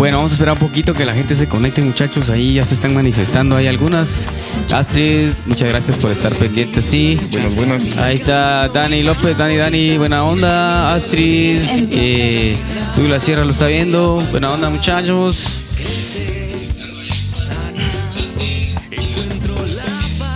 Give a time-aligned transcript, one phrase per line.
[0.00, 2.30] Bueno, vamos a esperar un poquito que la gente se conecte, muchachos.
[2.30, 3.56] Ahí ya se están manifestando.
[3.56, 4.24] Hay algunas.
[4.72, 6.86] Astrid, muchas gracias por estar pendientes.
[6.86, 7.20] Sí.
[7.30, 7.98] Buenas, buenas.
[7.98, 10.94] Ahí está Dani López, Dani, Dani, buena onda.
[10.94, 11.58] Astrid,
[11.90, 12.56] eh,
[12.96, 14.26] Douglas Sierra lo está viendo.
[14.30, 15.36] Buena onda, muchachos.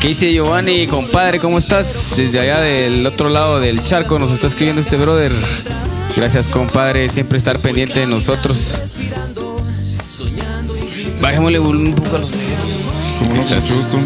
[0.03, 1.41] ¿Qué dice Giovanni, compadre?
[1.41, 2.15] ¿Cómo estás?
[2.15, 5.33] Desde allá del otro lado del charco nos está escribiendo este brother.
[6.15, 8.75] Gracias, compadre, siempre estar pendiente de nosotros.
[11.25, 12.33] Bajémosle un poco a los
[13.19, 13.99] Como no, con gusto.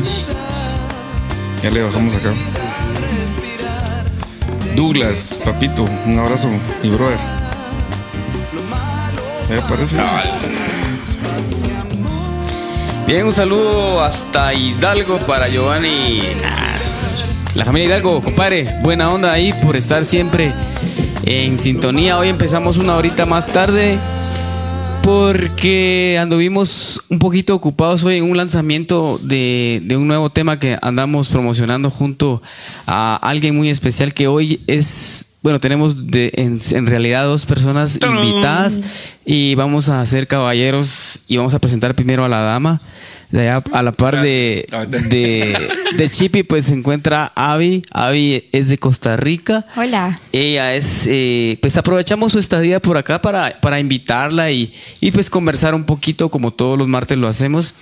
[1.65, 2.33] Ya le bajamos acá.
[4.77, 6.49] Douglas, papito, un abrazo,
[6.81, 7.19] mi brother.
[9.51, 9.97] ¿Ya parece?
[13.05, 16.23] Bien, un saludo hasta Hidalgo para Giovanni.
[17.55, 20.53] La familia Hidalgo, compadre, buena onda ahí por estar siempre
[21.25, 22.17] en sintonía.
[22.17, 23.98] Hoy empezamos una horita más tarde
[25.09, 30.77] porque anduvimos un poquito ocupados hoy en un lanzamiento de, de un nuevo tema que
[30.83, 32.42] andamos promocionando junto
[32.87, 37.98] a alguien muy especial que hoy es bueno, tenemos de, en, en realidad dos personas
[38.03, 38.81] invitadas
[39.25, 42.83] y vamos a ser caballeros y vamos a presentar primero a la dama.
[43.31, 44.67] De allá a la par de,
[45.11, 45.57] de,
[45.97, 47.83] de Chippy, pues se encuentra Avi.
[47.91, 49.67] Avi es de Costa Rica.
[49.77, 50.19] Hola.
[50.33, 55.29] Ella es, eh, pues aprovechamos su estadía por acá para, para invitarla y, y pues
[55.29, 57.75] conversar un poquito como todos los martes lo hacemos.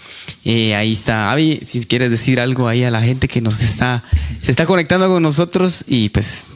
[0.44, 4.02] Eh, ahí está Avi, si quieres decir algo ahí a la gente que nos está,
[4.42, 6.46] se está conectando con nosotros y pues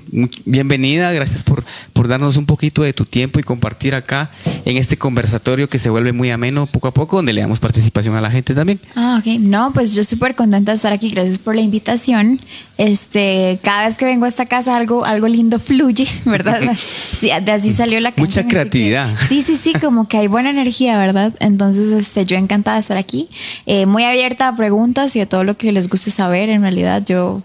[0.44, 4.28] bienvenida, gracias por, por darnos un poquito de tu tiempo y compartir acá
[4.64, 8.16] en este conversatorio que se vuelve muy ameno poco a poco, donde le damos participación
[8.16, 8.79] a la gente también.
[8.96, 9.38] Ah, ok.
[9.38, 11.10] No, pues yo súper contenta de estar aquí.
[11.10, 12.40] Gracias por la invitación.
[12.76, 16.60] Este, cada vez que vengo a esta casa algo, algo lindo fluye, ¿verdad?
[17.20, 18.26] Sí, de así salió la canción.
[18.26, 19.14] Mucha que- creatividad.
[19.28, 21.34] sí, sí, sí, como que hay buena energía, ¿verdad?
[21.40, 23.28] Entonces, este, yo encantada de estar aquí.
[23.66, 26.48] Eh, muy abierta a preguntas y a todo lo que les guste saber.
[26.48, 27.42] En realidad, yo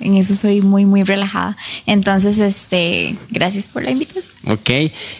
[0.00, 1.56] en eso soy muy, muy relajada.
[1.86, 4.24] Entonces, este, gracias por la invitación.
[4.46, 4.70] Ok.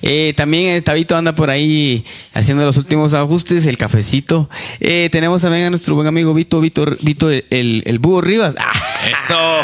[0.03, 2.04] Eh, también eh, Tabito anda por ahí
[2.34, 4.48] haciendo los últimos ajustes, el cafecito.
[4.80, 8.54] Eh, tenemos también a nuestro buen amigo Vito, Vito, Vito el, el, el búho Rivas.
[8.58, 8.72] Ah,
[9.08, 9.60] Eso,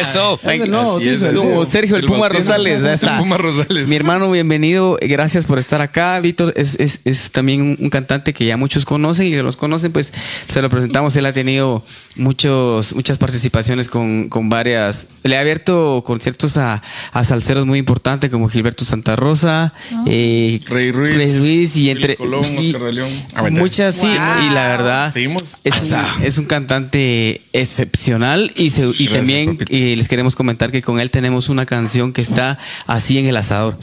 [0.00, 0.40] eso.
[0.50, 1.20] El Así es.
[1.68, 2.56] Sergio el, Puma Bautista.
[2.56, 3.02] Rosales.
[3.02, 3.18] El.
[3.18, 3.86] Puma Rosales.
[3.88, 4.96] Mi hermano, bienvenido.
[5.00, 6.18] Gracias por estar acá.
[6.20, 9.56] Víctor es, es- es también un, un cantante que ya muchos conocen y que los
[9.58, 10.10] conocen, pues
[10.48, 11.14] se lo presentamos.
[11.16, 11.84] Él ha tenido
[12.16, 15.06] muchos, muchas participaciones con, con varias.
[15.22, 16.82] Le ha abierto conciertos a,
[17.12, 19.72] a salseros muy importantes como Gilberto Santa Rosa,
[20.06, 23.10] eh, Rey Ruiz, Rey Ruiz y entre Colón, Oscar de León.
[23.34, 25.42] Ah, muchas sí y la verdad Seguimos.
[25.64, 30.70] es un, es un cantante excepcional y, se- y Gracias, también eh, les queremos comentar
[30.72, 33.76] que con él tenemos una canción que está así en el asador.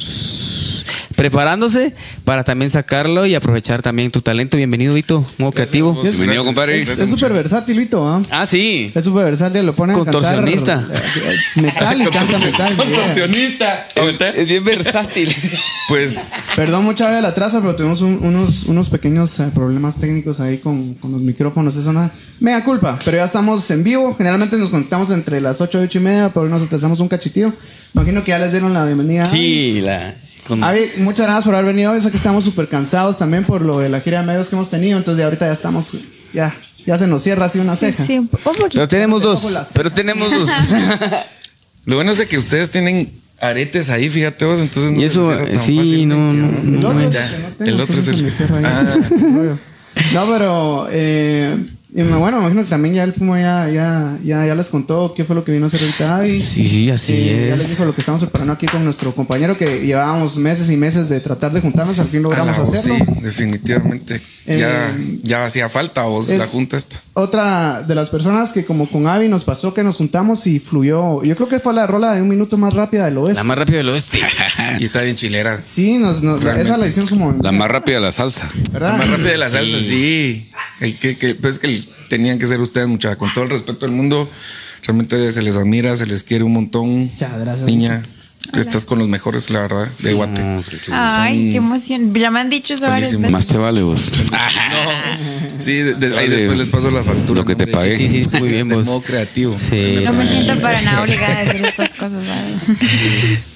[1.16, 1.94] Preparándose
[2.24, 4.58] para también sacarlo y aprovechar también tu talento.
[4.58, 6.02] Bienvenido, Vito, modo creativo.
[6.02, 6.80] Bienvenido, compadre.
[6.80, 7.30] Es súper mucho.
[7.30, 8.22] versátilito, ¿ah?
[8.30, 8.92] Ah, sí.
[8.94, 10.14] Es súper versátil, lo ponen a cantar.
[10.22, 10.88] Contorsionista.
[11.56, 12.76] Metal y canta metal.
[12.76, 12.86] yeah.
[12.86, 13.88] Contorsionista.
[14.36, 15.34] Es bien versátil.
[15.88, 20.40] Pues Perdón mucha vez el atraso, pero tuvimos un- unos, unos pequeños eh, problemas técnicos
[20.40, 21.76] ahí con, con los micrófonos.
[21.76, 22.10] Esa nada.
[22.40, 24.16] Mega culpa, pero ya estamos en vivo.
[24.18, 27.08] Generalmente nos conectamos entre las 8 y 8 y media, pero hoy nos atrasamos un
[27.08, 27.54] cachitío.
[27.94, 29.28] Imagino que ya les dieron la bienvenida.
[29.28, 30.16] Sí, la.
[30.48, 32.02] Con- Avi, muchas gracias por haber venido hoy.
[32.02, 34.70] Sé que estamos súper cansados también por lo de la gira de medios que hemos
[34.70, 34.98] tenido.
[34.98, 35.90] Entonces, de ahorita ya estamos.
[36.34, 36.54] Ya,
[36.86, 38.06] ya se nos cierra así una Sí, ceja.
[38.06, 38.70] sí, un po- un poquito.
[38.76, 39.42] Pero tenemos dos.
[39.74, 40.50] Pero tenemos dos.
[41.86, 45.30] lo bueno es que ustedes tienen aretes ahí, fíjate vos, entonces no Y se eso,
[45.30, 46.92] tan sí, no, no, El no
[47.66, 48.54] el otro es el se que-.
[48.64, 48.96] Ah.
[50.14, 51.56] No, pero eh,
[51.96, 54.68] y me- bueno, me imagino que también ya el Puma ya, ya, ya, ya les
[54.68, 56.42] contó qué fue lo que vino a hacer ahorita Avi.
[56.42, 57.62] Sí, sí, así Eh, Ya es.
[57.62, 61.08] les dijo lo que estamos preparando aquí con nuestro compañero que llevábamos meses y meses
[61.10, 62.98] de tratar de juntarnos, al fin logramos voz, hacerlo.
[63.06, 64.22] Sí, definitivamente.
[64.46, 67.02] ya, Eh, ya hacía falta vos es- la junta esta.
[67.14, 71.24] Otra de las personas que como con Avi nos pasó que nos juntamos y fluyó,
[71.24, 73.36] yo creo que fue la rola de un minuto más rápida del oeste.
[73.36, 74.20] La más rápida del oeste.
[74.80, 75.60] Y está bien chilera.
[75.62, 77.36] Sí, nos, nos- esa la hicimos como...
[77.42, 78.50] La más rápida la salsa.
[78.72, 78.92] ¿verdad?
[78.92, 80.52] La más rápida de la salsa, sí.
[80.82, 83.86] El que, que- pues que el- tenían que ser ustedes, mucha Con todo el respeto
[83.86, 84.30] del mundo,
[84.84, 87.00] realmente se les admira, se les quiere un montón.
[87.08, 87.66] Muchas gracias.
[87.68, 88.02] Niña,
[88.54, 90.42] tú estás con los mejores, la verdad, de Guate.
[90.92, 92.14] Ay, qué emoción.
[92.14, 93.32] Ya me han dicho eso varias veces.
[93.32, 94.12] Más te vale vos.
[95.58, 96.30] Sí, de- de- ahí Vale.
[96.30, 97.40] después les paso la factura.
[97.40, 97.98] Lo que te pagué.
[97.98, 98.86] Sí, sí, muy bien De vos.
[98.86, 99.58] modo creativo.
[99.58, 100.00] Sí.
[100.04, 102.12] No me siento para nada obligada a decir estas cosas.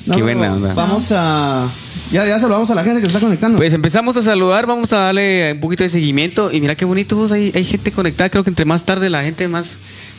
[0.05, 0.73] No, Qué buena onda.
[0.73, 1.69] Vamos a...
[2.11, 3.57] Ya, ya saludamos a la gente que se está conectando.
[3.57, 7.15] Pues empezamos a saludar, vamos a darle un poquito de seguimiento y mira qué bonito
[7.15, 9.73] vos, hay, hay gente conectada, creo que entre más tarde la gente más,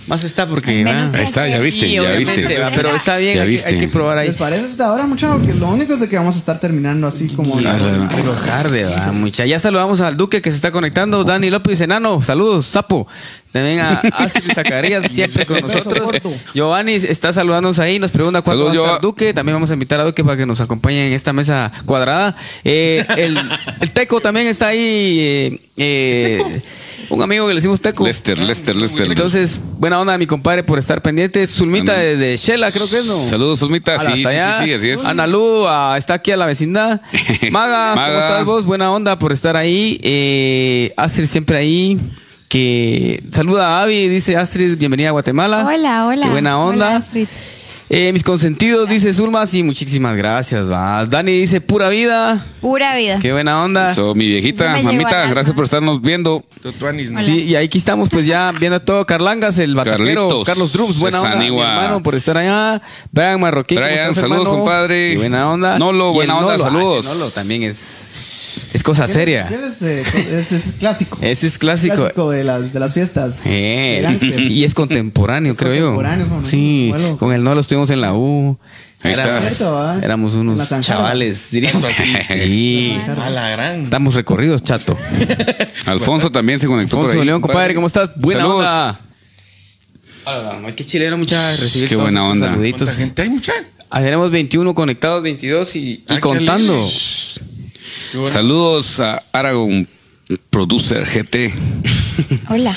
[0.06, 0.82] Más está porque.
[0.82, 2.46] Menos ah, está, ya viste, sí, ya viste.
[2.74, 3.68] Pero está bien, Ya hay, que- viste.
[3.68, 4.26] hay que probar ahí.
[4.28, 5.36] ¿Les parece hasta ahora, muchachos?
[5.38, 7.56] Porque lo único es de que vamos a estar terminando así como...
[7.58, 9.46] Algo tarde, va, mucha.
[9.46, 11.22] Ya saludamos al Duque que se está conectando.
[11.22, 13.06] Dani López Enano, saludos, sapo.
[13.52, 16.10] También a Astrid Zacarías, siempre con nosotros.
[16.54, 19.00] Giovanni está saludándonos ahí, nos pregunta cuándo va a estar.
[19.00, 19.32] Duque.
[19.34, 22.36] También vamos a invitar a Duque para que nos acompañe en esta mesa cuadrada.
[22.64, 23.38] Eh, el,
[23.80, 25.18] el Teco también está ahí.
[25.20, 26.62] eh, eh,
[27.10, 28.04] un amigo que le decimos Teco.
[28.04, 29.06] Lester, Lester, Lester.
[29.06, 31.46] Entonces, buena onda, mi compadre, por estar pendiente.
[31.46, 33.16] Zulmita de, de Shela, creo que es, ¿no?
[33.28, 33.98] Saludos, Zulmita.
[33.98, 34.58] Sí, sí, hasta allá.
[34.58, 35.04] sí, sí, así es.
[35.04, 37.00] Ana Lu, ah, está aquí a la vecindad.
[37.50, 38.64] Maga, ¿cómo estás vos?
[38.64, 39.98] Buena onda por estar ahí.
[40.02, 41.98] Eh, Astrid siempre ahí.
[42.48, 45.64] Que saluda a Avi, dice Astrid, bienvenida a Guatemala.
[45.64, 46.22] Hola, hola.
[46.24, 46.86] Qué buena onda.
[46.88, 47.28] Hola, Astrid.
[47.92, 50.70] Eh, mis consentidos, dice Zulma, sí, muchísimas gracias.
[50.70, 51.04] Va.
[51.06, 52.40] Dani dice pura vida.
[52.60, 53.18] Pura vida.
[53.20, 53.90] Qué buena onda.
[53.90, 56.44] Eso, mi viejita, Eso mamita, gracias por estarnos viendo.
[57.24, 59.04] Sí, y aquí estamos pues ya viendo todo.
[59.06, 62.80] Carlangas, el Carlitos, Carlos Drums, buena onda, mi hermano, por estar allá.
[63.10, 64.58] Brian Marroquín, ¿cómo Brian, estás, saludos, hermano?
[64.60, 65.10] compadre.
[65.10, 65.76] Qué buena onda.
[65.76, 67.04] Nolo, buena onda, Nolo, ah, saludos.
[67.06, 69.46] Nolo también es, es cosa seria.
[69.48, 70.02] ¿Qué es, eh,
[70.38, 71.18] es, es clásico.
[71.20, 71.96] Ese es clásico.
[71.96, 73.40] Clásico de las, de las fiestas.
[73.46, 76.32] Eh, de y es contemporáneo, Es creo contemporáneo, yo.
[76.32, 78.58] bueno, sí, con el Nolo estuvimos en la U.
[79.02, 81.90] Éramos, unos chavales, diríamos.
[82.28, 82.98] Sí.
[83.18, 83.84] A la gran.
[83.84, 84.96] Estamos recorridos, chato.
[85.86, 87.26] Alfonso también se conectó por Alfonso ahí.
[87.26, 88.10] León, compadre, ¿cómo estás?
[88.16, 88.58] Buena Saludos.
[88.66, 89.00] onda.
[90.26, 92.48] Hola, qué chileno, muchas recibir Qué todos buena onda.
[92.50, 92.88] saluditos.
[92.90, 93.52] ¿Cuánta gente hay, mucha?
[93.88, 96.86] Ah, Tenemos 21 conectados, 22 y, y Ah, contando.
[98.32, 99.86] Saludos a Aragon
[100.50, 101.52] Producer GT.
[102.48, 102.76] Hola.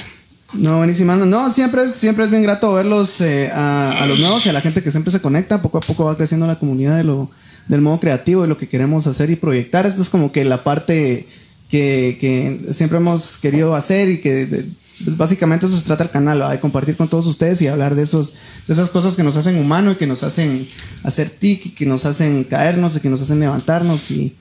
[0.53, 1.15] No, buenísima.
[1.15, 4.53] No, siempre es, siempre es bien grato verlos eh, a, a los nuevos y a
[4.53, 5.61] la gente que siempre se conecta.
[5.61, 7.31] Poco a poco va creciendo la comunidad de lo,
[7.67, 9.87] del modo creativo y lo que queremos hacer y proyectar.
[9.87, 11.27] Esta es como que la parte
[11.71, 14.65] que, que siempre hemos querido hacer y que de-
[15.03, 16.51] pues, básicamente eso se trata el canal, ¿va?
[16.51, 18.33] de compartir con todos ustedes y hablar de, esos,
[18.67, 20.67] de esas cosas que nos hacen humano y que nos hacen
[21.03, 24.35] hacer tic y que nos hacen caernos y que nos hacen levantarnos y,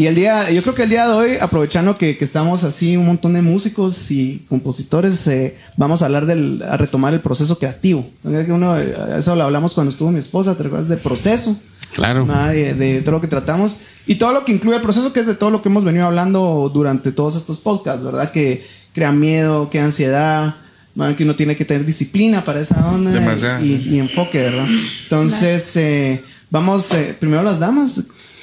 [0.00, 2.96] y el día, yo creo que el día de hoy, aprovechando que, que estamos así
[2.96, 7.58] un montón de músicos y compositores, eh, vamos a hablar del, a retomar el proceso
[7.58, 8.08] creativo.
[8.24, 11.54] Uno, eh, eso lo hablamos cuando estuvo mi esposa, ¿te recuerdas del proceso?
[11.92, 12.26] Claro.
[12.30, 13.76] Ah, De, de todo lo que tratamos
[14.06, 16.06] y todo lo que incluye el proceso, que es de todo lo que hemos venido
[16.06, 18.32] hablando durante todos estos podcasts, ¿verdad?
[18.32, 18.64] Que
[18.94, 20.54] crea miedo, que ansiedad,
[20.94, 21.14] ¿verdad?
[21.14, 23.84] que uno tiene que tener disciplina para esa onda Demasiado, y, sí.
[23.90, 24.66] y enfoque, ¿verdad?
[25.02, 28.00] Entonces, eh, vamos, eh, primero las damas.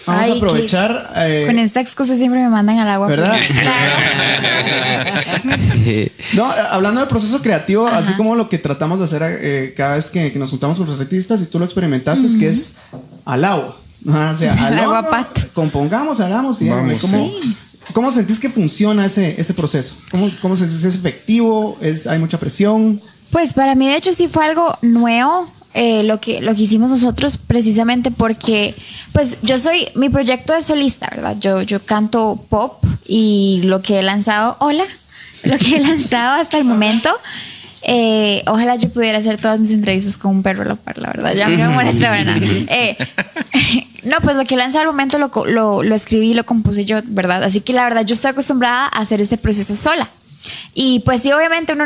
[0.08, 1.12] Vamos Ay, a aprovechar.
[1.18, 3.08] eh, Con esta excusa siempre me mandan al agua.
[3.08, 3.36] ¿Verdad?
[6.34, 10.08] No, hablando del proceso creativo, así como lo que tratamos de hacer eh, cada vez
[10.08, 12.74] que, que nos juntamos con los artistas y tú lo experimentaste, es que es
[13.24, 13.78] al agua.
[14.08, 17.32] Ajá, O sea, al Agua compongamos, hagamos y Vamos, ¿cómo,
[17.94, 19.96] ¿Cómo sentís que funciona ese, ese proceso?
[20.12, 21.78] ¿Cómo, cómo sentís es efectivo?
[21.82, 23.02] ¿Es, ¿Hay mucha presión?
[23.32, 25.50] Pues para mí, de hecho, sí fue algo nuevo.
[25.80, 28.74] Eh, lo que lo que hicimos nosotros precisamente porque
[29.12, 34.00] pues yo soy mi proyecto es solista verdad yo yo canto pop y lo que
[34.00, 34.86] he lanzado hola
[35.44, 37.12] lo que he lanzado hasta el momento
[37.84, 41.10] eh, ojalá yo pudiera hacer todas mis entrevistas con un perro a la par, la
[41.10, 41.34] verdad.
[41.36, 42.36] Ya me molesta, ¿verdad?
[42.42, 42.98] Eh,
[44.04, 46.98] no, pues lo que he lanzado al momento lo, lo, lo escribí, lo compuse yo,
[47.06, 47.44] ¿verdad?
[47.44, 50.10] Así que la verdad yo estoy acostumbrada a hacer este proceso sola.
[50.74, 51.86] Y pues sí, obviamente uno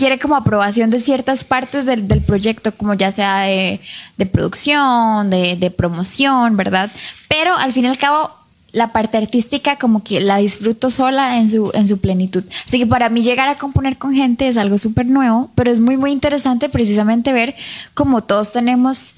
[0.00, 3.80] quiere como aprobación de ciertas partes del, del proyecto, como ya sea de,
[4.16, 6.90] de producción, de, de promoción, ¿verdad?
[7.28, 8.30] Pero al fin y al cabo,
[8.72, 12.42] la parte artística como que la disfruto sola en su, en su plenitud.
[12.66, 15.80] Así que para mí llegar a componer con gente es algo súper nuevo, pero es
[15.80, 17.54] muy, muy interesante precisamente ver
[17.92, 19.16] cómo todos tenemos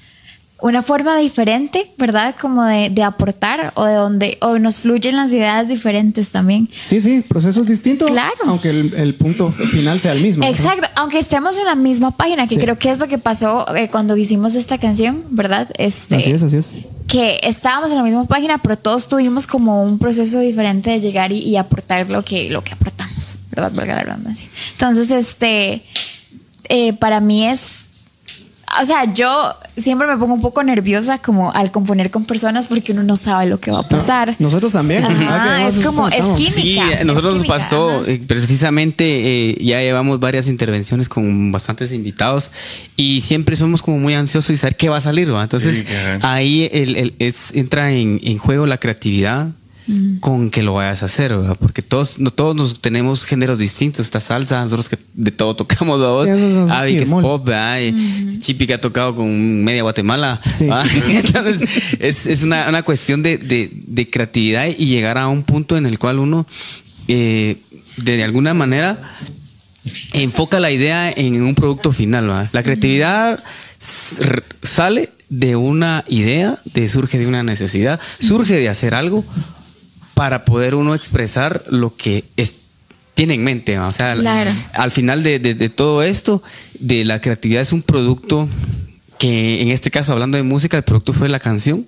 [0.63, 2.33] una forma diferente, ¿verdad?
[2.39, 6.69] Como de, de aportar o de donde o nos fluyen las ideas diferentes también.
[6.81, 8.09] Sí, sí, procesos distintos.
[8.09, 8.33] Claro.
[8.45, 10.45] Aunque el, el punto final sea el mismo.
[10.45, 10.49] ¿no?
[10.51, 12.61] Exacto, aunque estemos en la misma página, que Sí.
[12.61, 15.67] creo que es lo que pasó eh, cuando hicimos esta canción, ¿verdad?
[15.77, 16.73] Este, Así es, así es.
[17.07, 21.31] que estábamos en la misma página, pero todos tuvimos como un proceso diferente de llegar
[21.33, 23.71] y, y aportar lo que, lo que aportamos, ¿verdad?
[23.75, 24.47] Valga la redundancia.
[24.71, 25.83] Entonces, este,
[26.69, 27.59] eh, para mí es,
[28.81, 32.91] o sea, yo siempre me pongo un poco nerviosa como al componer con personas porque
[32.91, 34.35] uno no sabe lo que va a pasar.
[34.39, 35.03] Nosotros también.
[35.03, 36.53] Ajá, Ah, es como- es química.
[36.61, 38.11] Sí, a es nosotros nos pasó, ajá.
[38.11, 39.03] eh, precisamente
[39.51, 42.49] eh, ya llevamos varias intervenciones con bastantes invitados
[42.95, 45.43] y siempre somos como muy ansiosos y saber qué va a salir, ¿va?
[45.43, 49.47] Entonces Sí, ahí el, el- es, entra en, en juego la creatividad
[49.85, 50.19] Mm.
[50.19, 51.57] con que lo vayas a hacer, ¿verdad?
[51.59, 55.99] Porque todos, no, todos nos tenemos géneros distintos, esta salsa, nosotros que de todo tocamos,
[56.25, 57.79] es Avi, que es pop, ¿verdad?
[57.81, 60.39] Y Chipi que ha tocado con media Guatemala.
[60.57, 60.67] Sí.
[60.67, 60.85] ¿va?
[61.09, 65.75] Entonces, es, es una, una cuestión de, de- de creatividad y llegar a un punto
[65.75, 66.47] en el cual uno,
[67.09, 67.57] eh,
[67.97, 69.17] de alguna manera,
[70.13, 72.29] enfoca la idea en un producto final.
[72.29, 72.49] ¿va?
[72.53, 73.43] La creatividad
[74.61, 79.25] sale de una idea, de, surge de una necesidad, surge de hacer algo
[80.13, 82.53] para poder uno expresar lo que es-
[83.15, 83.77] tiene en mente.
[83.79, 84.51] O sea, Claro.
[84.73, 86.41] al final de, de- de todo esto,
[86.79, 88.49] de la creatividad es un producto
[89.19, 91.85] que en este caso, hablando de música, el producto fue la canción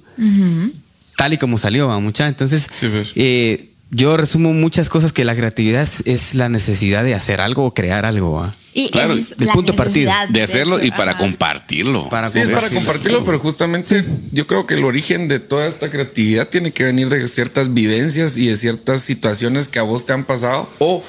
[1.18, 2.00] tal y como salió, ¿va?
[2.00, 2.28] mucha.
[2.28, 3.12] Entonces, Sí, pues.
[3.16, 7.66] eh, yo resumo muchas cosas que la creatividad es, es la necesidad de hacer algo
[7.66, 8.34] o crear algo.
[8.34, 8.54] ¿va?
[8.78, 10.28] Y Claro, es la punto de partida.
[10.30, 11.22] De hacerlo hecho, y para ajá.
[11.22, 12.10] compartirlo.
[12.10, 12.80] Para Sí, es para compartirlo.
[12.86, 17.08] compartirlo, pero justamente yo creo que el origen de toda esta creatividad tiene que venir
[17.08, 21.02] de ciertas vivencias y de ciertas situaciones que a vos te han pasado o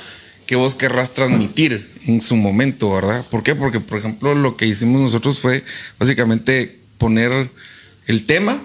[0.46, 3.24] que vos querrás transmitir en su momento, ¿verdad?
[3.32, 3.56] ¿Por qué?
[3.56, 5.64] Porque, por ejemplo, lo que hicimos nosotros fue
[5.98, 7.50] básicamente poner
[8.06, 8.62] el tema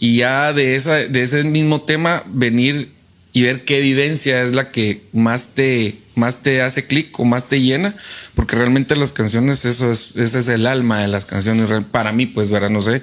[0.00, 2.88] y ya de, esa, de ese mismo tema venir
[3.34, 7.48] y ver qué vivencia es la que más te, más te hace clic o más
[7.48, 7.94] te llena,
[8.36, 12.26] porque realmente las canciones, eso es, ese es el alma de las canciones, para mí,
[12.26, 13.02] pues, verá, no sé,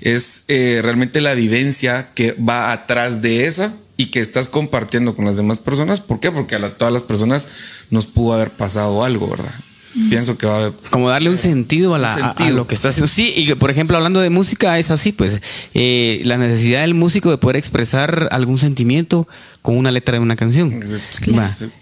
[0.00, 5.24] es eh, realmente la vivencia que va atrás de esa y que estás compartiendo con
[5.24, 6.00] las demás personas.
[6.00, 6.30] ¿Por qué?
[6.30, 7.48] Porque a todas las personas
[7.90, 9.54] nos pudo haber pasado algo, ¿verdad?
[10.10, 10.72] Pienso que va a haber...
[10.90, 12.56] Como darle un sentido a, la, Un a- a sentido.
[12.56, 13.06] lo que está haciendo.
[13.06, 15.40] Sí, y que, por ejemplo, hablando de música, es así, pues,
[15.74, 19.28] eh, la necesidad del músico de poder expresar algún sentimiento
[19.62, 20.72] con una letra de una canción.
[20.72, 21.30] Exacto.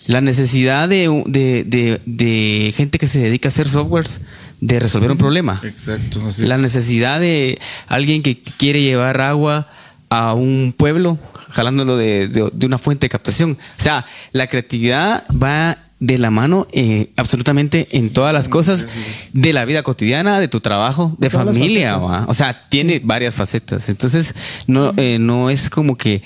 [0.07, 4.21] La necesidad de, de, de- de gente que se dedica a hacer softwares
[4.61, 5.61] de resolver un problema.
[5.65, 6.43] Exacto, así.
[6.47, 9.69] La necesidad de alguien que quiere llevar agua
[10.09, 11.19] a un pueblo,
[11.51, 13.59] jalándolo de, de- de una fuente de captación.
[13.79, 18.87] O sea, la creatividad va de la mano eh, absolutamente en todas las cosas
[19.33, 21.97] de la vida cotidiana, de tu trabajo, de Todas familia.
[21.99, 23.89] O sea, tiene varias facetas.
[23.89, 24.35] Entonces,
[24.67, 26.23] no, eh, no es como que...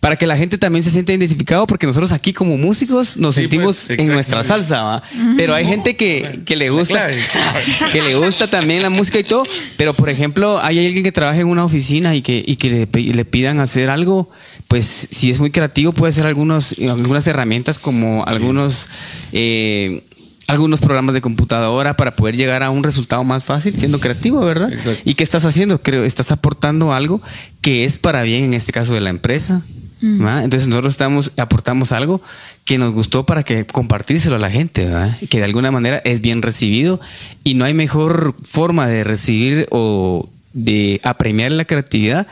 [0.00, 3.42] Para que la gente también se sienta identificado, porque nosotros aquí como músicos nos Sí,
[3.42, 5.02] sentimos pues, en nuestra salsa, ¿va?
[5.36, 7.10] Pero hay gente que, que le gusta,
[7.92, 9.44] que le gusta también la música y todo.
[9.76, 13.12] Pero por ejemplo, hay alguien que trabaja en una oficina y que, y que le,
[13.12, 14.30] le pidan hacer algo,
[14.68, 18.86] pues si es muy creativo puede hacer algunos, algunas herramientas como algunos
[19.32, 20.02] eh,
[20.50, 24.72] algunos programas de computadora para poder llegar a un resultado más fácil siendo creativo, ¿verdad?
[24.72, 25.00] Exacto.
[25.04, 25.80] ¿Y qué estás haciendo?
[25.82, 27.20] Creo, estás aportando algo
[27.60, 29.62] que es para bien en este caso de la empresa.
[30.02, 30.44] ¿Va?
[30.44, 32.20] Entonces nosotros estamos, aportamos algo
[32.64, 35.16] que nos gustó para que compartírselo a la gente, ¿verdad?
[35.28, 37.00] que de alguna manera es bien recibido
[37.44, 42.26] y no hay mejor forma de recibir o de apremiar la creatividad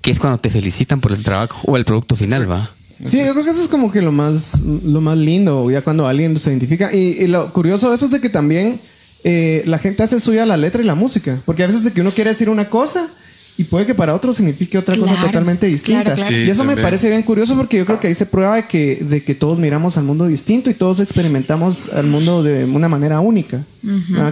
[0.00, 2.70] que es cuando te felicitan por el trabajo o el producto final, ¿va?
[3.04, 6.06] Sí, yo creo que eso es como que lo más, lo más lindo, ya cuando
[6.06, 6.92] alguien se identifica.
[6.92, 8.80] Y, y lo curioso de eso es de que también
[9.24, 11.40] eh, la gente hace suya la letra y la música.
[11.44, 13.08] Porque a veces de que uno quiere decir una cosa
[13.56, 16.02] y puede que para otro signifique otra cosa totalmente distinta.
[16.02, 16.34] claro, claro.
[16.34, 18.66] Sí, y eso me parece bien curioso porque yo creo que ahí se prueba de
[18.66, 22.88] que, de que todos miramos al mundo distinto y todos experimentamos al mundo de una
[22.88, 23.64] manera única.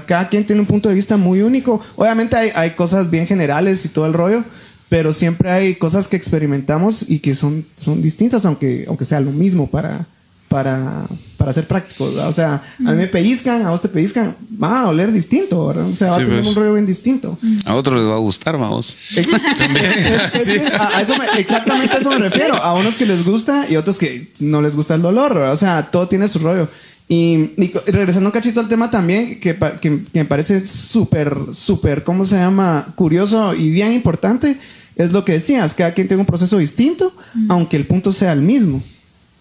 [0.07, 1.81] Cada quien tiene un punto de vista muy único.
[1.97, 4.45] Obviamente hay, hay cosas bien generales y todo el rollo.
[4.89, 9.33] Pero siempre hay cosas que experimentamos y que son, son distintas, aunque, aunque sea lo
[9.33, 10.07] mismo para,
[10.49, 11.05] para,
[11.37, 12.15] para ser prácticos.
[12.15, 12.29] ¿verdad?
[12.29, 15.87] O sea, a mí me pellizcan, a vos te pellizcan, va a oler distinto, ¿verdad?
[15.87, 16.49] O sea, va Sí, a tener pues.
[16.49, 17.39] un rollo bien distinto.
[17.65, 18.95] A otro les va a gustar, vamos.
[19.15, 22.55] Es- es- es que a, a eso me- exactamente a eso me refiero.
[22.57, 25.35] A unos que les gusta y otros que no les gusta el dolor.
[25.35, 25.53] ¿verdad?
[25.53, 26.69] O sea, todo tiene su rollo.
[27.11, 32.05] Y, y regresando un cachito al tema también, que, que- que me parece súper, súper,
[32.05, 32.87] ¿cómo se llama?
[32.97, 34.59] Curioso y bien importante,
[34.97, 37.15] es lo que decías, cada quien tiene un proceso distinto,
[37.49, 38.83] aunque el punto sea el mismo.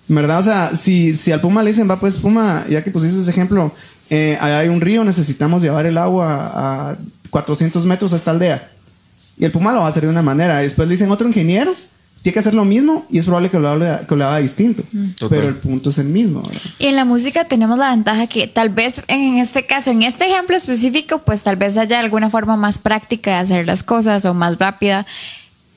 [0.08, 0.40] ¿Verdad?
[0.40, 3.30] O sea, si, si al Puma le dicen, va pues Puma, ya que pusiste ese
[3.30, 3.74] ejemplo,
[4.10, 6.98] eh, allá hay un río, necesitamos llevar el agua a
[7.30, 8.70] 400 metros a esta aldea.
[9.38, 10.62] Y el Puma lo va a hacer de una manera.
[10.62, 11.76] Y después le dicen otro ingeniero,
[12.22, 14.84] tiene que hacer lo mismo y es probable que lo, hable, que lo haga distinto.
[15.18, 15.30] Total.
[15.30, 16.42] Pero el punto es el mismo.
[16.42, 16.62] ¿verdad?
[16.80, 20.26] Y en la música tenemos la ventaja que tal vez en este caso, en este
[20.26, 24.34] ejemplo específico, pues tal vez haya alguna forma más práctica de hacer las cosas o
[24.34, 25.06] más rápida.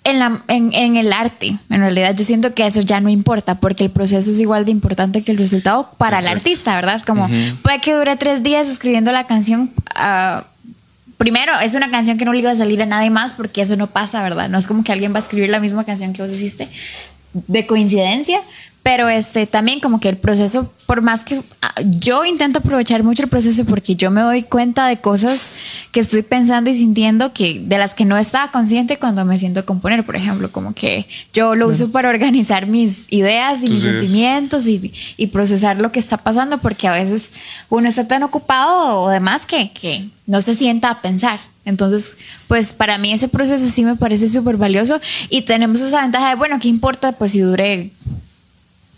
[0.02, 3.60] En, la, en, en el arte, en realidad yo siento que eso ya no importa
[3.60, 7.02] porque el proceso es igual de importante que el resultado para el artista, ¿verdad?
[7.06, 7.28] Como
[7.62, 9.70] puede que dure tres días escribiendo la canción.
[9.94, 10.44] ah,
[11.18, 13.76] primero, es una canción que no le iba a salir a nadie más porque eso
[13.76, 14.48] no pasa, ¿verdad?
[14.48, 16.70] No es como que alguien va a escribir la misma canción que vos hiciste
[17.32, 18.40] de coincidencia,
[18.82, 23.22] pero este también como que el proceso, por más que ah, yo intento aprovechar mucho
[23.22, 25.50] el proceso porque yo me doy cuenta de cosas
[25.92, 29.60] que estoy pensando y sintiendo que de las que no estaba consciente cuando me siento
[29.60, 33.82] a componer, por ejemplo, como que yo lo uso para organizar mis ideas y mis
[33.82, 34.00] ideas.
[34.00, 37.30] sentimientos y, y procesar lo que está pasando porque a veces
[37.68, 41.38] uno está tan ocupado o demás que, que no se sienta a pensar.
[41.66, 42.10] Entonces,
[42.48, 46.34] pues para mí ese proceso sí me parece súper valioso y tenemos esa ventaja de,
[46.36, 47.12] bueno, ¿qué importa?
[47.12, 47.90] Pues si dure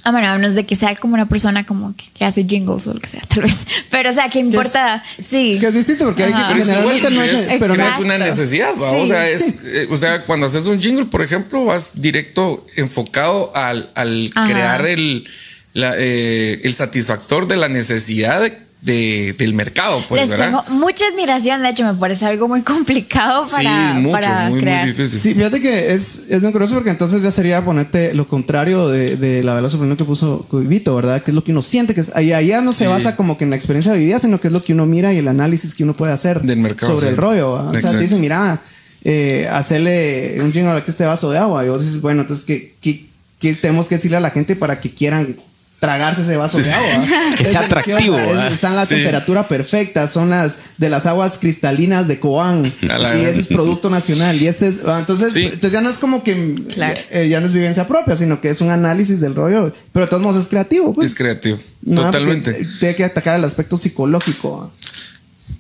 [0.05, 2.87] Ah, bueno, a menos de que sea como una persona como que, que hace jingles
[2.89, 3.57] o lo que sea, tal vez.
[3.91, 5.59] Pero, o sea, que importa, sí.
[5.61, 8.01] Que es distinto porque hay que Pero igual, no es, es, pero no no es
[8.01, 8.91] una necesidad, ¿va?
[8.91, 9.57] Sí, o sea, es, sí.
[9.65, 14.85] eh, o sea, cuando haces un jingle, por ejemplo, vas directo enfocado al, al crear
[14.87, 15.29] el,
[15.73, 20.47] la, eh, el satisfactor de la necesidad de- de- del mercado, pues, Les ¿verdad?
[20.65, 24.61] tengo mucha admiración, de hecho, me parece algo muy complicado para, sí, mucho, para muy,
[24.61, 24.85] crear.
[24.87, 25.21] muy difícil.
[25.21, 29.17] Sí, fíjate que es, es muy curioso porque entonces ya sería ponerte lo contrario de,
[29.17, 31.23] de la veloz opinión que puso Vito, ¿verdad?
[31.23, 32.91] Que es lo que uno siente, que es, ahí allá no se Sí.
[32.91, 35.19] basa como que en la experiencia vivida, sino que es lo que uno mira y
[35.19, 37.09] el análisis que uno puede hacer Del mercado, sobre sí.
[37.11, 37.53] el rollo.
[37.67, 37.77] ¿verdad?
[37.77, 38.61] O sea, te dicen, mira,
[39.05, 41.65] eh, hacerle un jingle a este vaso de agua.
[41.65, 43.07] Y vos dices, bueno, entonces, ¿qué, qué,
[43.41, 45.37] qué tenemos que decirle a la gente para que quieran
[45.83, 47.05] tragarse ese vaso de agua?
[47.37, 48.53] Que Es sea atractivo, es- ¿verdad?
[48.53, 48.95] está en la Sí.
[48.95, 52.73] temperatura perfecta, son las de las aguas cristalinas de Coan.
[52.89, 54.41] A la y ese es producto nacional.
[54.41, 55.45] Y este es, entonces, Sí.
[55.47, 57.01] entonces ya no es como que Claro.
[57.11, 59.73] eh, ya no es vivencia propia, sino que es un análisis del rollo.
[59.93, 61.09] Pero de todos modos es creativo, pues.
[61.09, 61.59] Es creativo.
[61.83, 62.65] No, Totalmente.
[62.79, 64.73] Tiene que atacar el aspecto psicológico.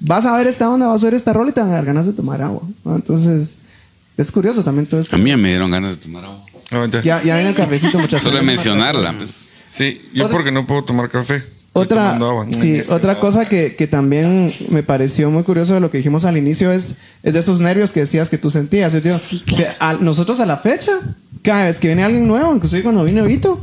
[0.00, 1.84] Vas a ver esta onda, vas a ver esta rola y te van a dar
[1.84, 2.62] ganas de tomar agua.
[2.86, 3.54] Entonces,
[4.16, 5.16] es curioso también todo esto.
[5.16, 6.44] A mí ya me dieron ganas de tomar agua.
[7.02, 8.64] Ya, ya en el cafecito muchas Solo de gracias.
[8.66, 9.12] mencionarla.
[9.18, 9.30] pues.
[9.72, 11.42] Sí, yo Otra- porque no puedo tomar café.
[11.74, 12.46] Otra, agua.
[12.50, 16.36] sí, otra cosa que, que también me pareció muy curioso de lo que dijimos al
[16.36, 18.92] inicio es, es de esos nervios que decías que tú sentías.
[18.92, 19.64] Yo digo, Sí, claro.
[19.64, 20.92] que a- nosotros a la fecha,
[21.42, 23.58] cada vez que viene alguien nuevo, inclusive cuando vino Vito,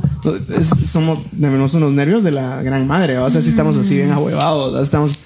[0.56, 3.18] es- somos tenemos unos nervios de la gran madre.
[3.18, 5.18] O sea, si estamos así bien ahuevados, estamos,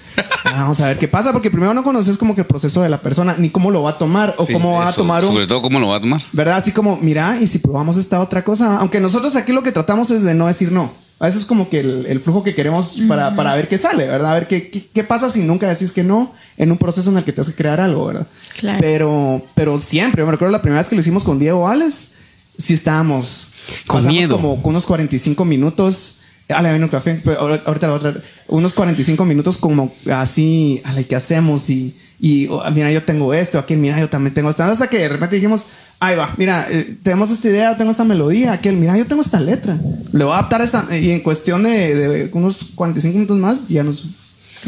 [0.45, 2.89] ah, vamos a ver qué pasa, porque primero no conoces como que el proceso de
[2.89, 5.31] la persona, ni cómo lo va a tomar o Sí, cómo va a tomar un,
[5.33, 6.21] Sobre todo, ¿cómo lo va a tomar?
[6.31, 6.57] ¿Verdad?
[6.57, 10.09] Así como, mira, y si probamos esta otra cosa, aunque nosotros aquí lo que tratamos
[10.11, 10.91] es de no decir no.
[11.17, 14.05] A veces es como que el, el flujo que queremos para, para ver qué sale,
[14.05, 14.31] ¿verdad?
[14.31, 17.17] A ver qué, qué, qué pasa si nunca decís que no en un proceso en
[17.17, 18.27] el que te hace crear algo, ¿verdad?
[18.59, 18.79] Claro.
[18.81, 22.09] Pero, pero siempre, yo me recuerdo la primera vez que lo hicimos con Diego Ales,
[22.57, 23.47] sí estábamos
[23.87, 24.35] Con pasamos miedo.
[24.35, 26.17] como unos 45 minutos.
[26.49, 27.21] Ah, le vino un café.
[27.65, 28.13] Ahorita la otra.
[28.47, 31.69] Unos 45 minutos como así, a ¿qué hacemos?
[31.69, 34.63] Y, y oh, mira, yo tengo esto, aquel, mira, yo también tengo esto.
[34.63, 35.65] Hasta que de repente dijimos,
[35.99, 39.39] ahí va, mira, eh, tenemos esta idea, tengo esta melodía, aquel, mira, yo tengo esta
[39.39, 39.77] letra.
[40.13, 40.87] Le voy a adaptar esta.
[40.95, 44.05] Y en cuestión de, de unos 45 minutos más, ya nos,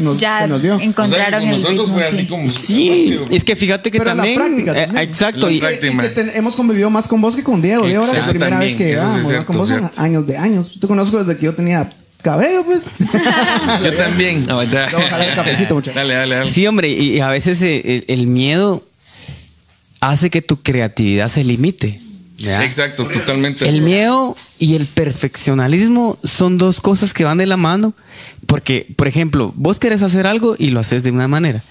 [0.04, 0.78] nos, ya se nos dio.
[0.80, 2.26] encontraron O sea, el nosotros ritmo, fue así sí.
[2.26, 2.50] como.
[2.52, 3.36] Sí, rápido.
[3.36, 4.34] es que fíjate que Pero la también.
[4.36, 5.08] práctica eh, también.
[5.08, 5.46] exacto.
[5.46, 5.92] La y- Y que- práctica.
[5.92, 7.86] y que ten- hemos convivido más con vos que con Diego.
[7.86, 9.28] Diego era la Exacto, primera vez también, que eso sí es ¿no?
[9.30, 10.00] cierto, con vos son cierto.
[10.00, 10.78] años de años.
[10.80, 11.90] Te conozco desde que yo tenía
[12.22, 12.84] cabello, pues.
[13.84, 14.48] Yo también.
[14.50, 14.88] Aguanta.
[14.92, 15.94] Vamos a el cafecito, muchachos.
[15.94, 16.48] Dale, dale, dale.
[16.50, 18.84] Sí, hombre, y, y a veces eh, el, el miedo
[20.00, 22.00] hace que tu creatividad se limite.
[22.38, 23.68] Exacto, totalmente.
[23.68, 27.94] El miedo y el perfeccionalismo son dos cosas que van de la mano.
[28.46, 31.62] Porque, por ejemplo, vos querés hacer algo y lo haces de una manera,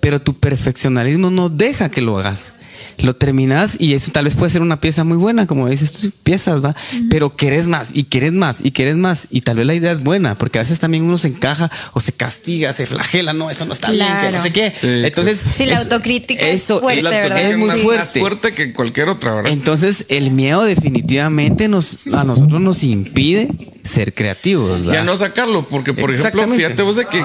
[0.00, 2.52] pero tu perfeccionalismo no deja que lo hagas.
[2.98, 6.10] Lo terminas y eso tal vez puede ser una pieza muy buena, como dices tú,
[6.22, 6.74] piezas, ¿va?
[7.10, 9.26] Pero querés más y querés más y querés más.
[9.30, 12.00] Y tal vez la idea es buena, porque a veces también uno se encaja o
[12.00, 14.36] se castiga, se flagela, no, eso no está bien, que Claro.
[14.38, 14.72] no sé qué.
[14.74, 17.42] Sí, Entonces, Sí, la es- autocrítica es eso fuerte, la ¿verdad?
[17.42, 17.98] es muy más, fuerte.
[17.98, 19.52] más fuerte que cualquier otra, ¿verdad?
[19.52, 23.48] Entonces, el miedo definitivamente nos, a nosotros nos impide
[23.84, 24.80] ser creativos.
[24.80, 24.94] ¿verdad?
[24.94, 27.22] ya no sacarlo, porque por ejemplo, fíjate vos de que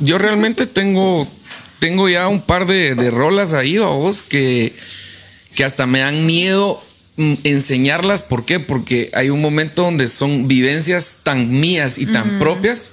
[0.00, 1.26] yo realmente tengo,
[1.78, 4.74] tengo ya un par de, de rolas ahí a vos que,
[5.54, 6.82] que hasta me dan miedo
[7.16, 8.22] mm, enseñarlas.
[8.22, 8.60] ¿Por qué?
[8.60, 12.92] Porque hay un momento donde son vivencias tan mías y tan propias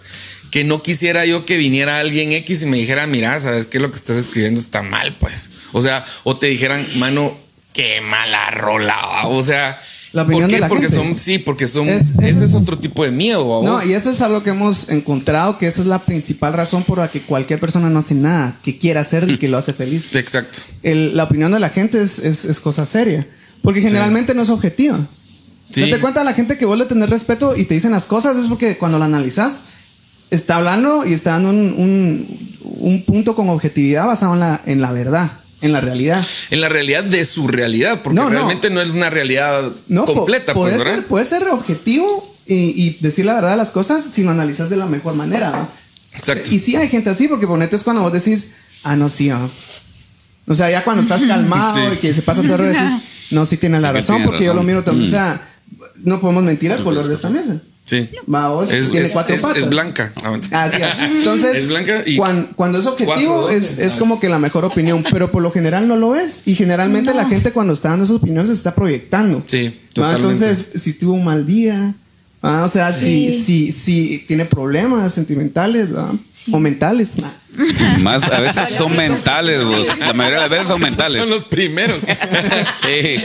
[0.52, 3.90] que no quisiera yo que viniera alguien X y me dijera, mira, sabes que lo
[3.90, 5.50] que estás escribiendo está mal, pues.
[5.72, 7.38] O sea, o te dijeran, mano,
[7.74, 8.96] qué mala rola.
[8.96, 9.28] ¿va?".
[9.28, 9.82] O sea,
[10.14, 10.56] La opinión ¿por qué?
[10.56, 10.96] de la porque gente.
[11.08, 13.48] son, sí, porque son, Es- ese es es- otro tipo de miedo.
[13.48, 13.86] ¿va No, vos?
[13.86, 17.08] y eso es algo que hemos encontrado, que esa es la principal razón por la
[17.10, 20.14] que cualquier persona no hace nada, que quiera hacer y que lo hace feliz.
[20.16, 20.60] Exacto.
[20.84, 23.26] El- la opinión de la gente es, es- es cosa seria,
[23.62, 25.00] porque generalmente no es objetiva.
[25.72, 25.82] Sí.
[25.90, 28.48] Date cuenta la gente que vuelve a tener respeto y te dicen las cosas, es
[28.50, 29.62] porque cuando la analizas,
[30.30, 34.82] está hablando y está dando un, un- un punto con objetividad basado en la, en
[34.82, 36.26] la verdad, en la realidad.
[36.50, 38.30] En la realidad de su realidad, porque No, no.
[38.32, 38.82] realmente no.
[38.82, 41.08] es una realidad No, po- completa, puede, pues, ser, ¿verdad?
[41.08, 44.78] puede ser objetivo y, y decir la verdad de las cosas si lo analizas de
[44.78, 45.68] la mejor manera.
[46.16, 46.52] Exacto.
[46.54, 48.48] Y sí hay gente así, porque ponete es cuando vos decís,
[48.84, 49.48] ah, no, sí, ah".
[50.48, 51.82] O sea, ya cuando estás calmado Sí.
[51.94, 52.92] y que se pasa todo el decís,
[53.30, 55.06] no, sí tienes la razón, tiene porque yo lo miro también.
[55.06, 55.08] Mm.
[55.08, 55.48] O sea,
[56.04, 57.62] no podemos mentir al color de esta mesa.
[57.92, 58.10] Sí.
[58.72, 59.58] Es, tiene es- cuatro es- patas.
[59.58, 60.14] es blanca.
[60.24, 61.12] Ah, Ah, sí, ah.
[61.14, 64.64] Entonces, Es blanca y cuan- cuando, es objetivo, cuatro es, es como que la mejor
[64.64, 66.44] opinión, pero por lo general no lo es.
[66.48, 69.44] Y generalmente la gente cuando está dando esas opiniones se está proyectando.
[69.46, 69.78] Sí.
[69.94, 71.94] Entonces, si tuvo un mal día,
[72.44, 72.64] ¿va?
[72.64, 73.42] o sea, si, Sí.
[73.44, 76.14] si, si tiene problemas sentimentales ¿va?
[76.52, 77.14] o mentales.
[78.00, 79.88] Más a veces son mentales, vos.
[80.00, 81.22] La mayoría de las veces son mentales.
[81.22, 82.04] Son los primeros.
[82.82, 83.24] Sí.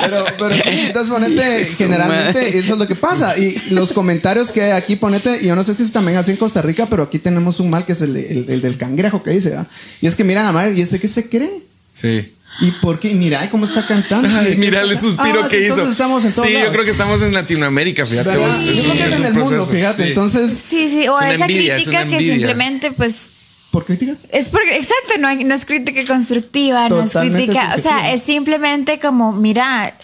[0.00, 3.36] Pero, pero sí, entonces ponete, generalmente eso es lo que pasa.
[3.38, 6.30] Y los comentarios que hay aquí, ponete, y yo no sé si es también así
[6.32, 9.22] en Costa Rica, pero aquí tenemos un mal que es el, el- el del cangrejo
[9.22, 9.66] que dice, ¿verdad?
[10.00, 11.50] Y es que miran a Mario y ese que se cree.
[11.90, 12.32] Sí.
[12.60, 13.14] ¿Y por qué?
[13.14, 14.28] Mira cómo está cantando.
[14.38, 15.88] Ay, ¿Qué mira el suspiro Ah, que sí, hizo.
[15.90, 18.36] Estamos en sí, yo creo que estamos en Latinoamérica, fíjate.
[18.36, 20.02] Vos, Yo es creo un- que es es en un el mundo, proceso, fíjate.
[20.02, 20.08] sí.
[20.10, 23.14] Entonces, Sí, sí, o Es esa envidia, crítica que simplemente pues
[23.70, 24.12] ¿por crítica?
[24.30, 28.22] Es porque, exacto, no, hay- no es crítica constructiva, no es crítica, o sea, es
[28.22, 29.94] simplemente como, mira,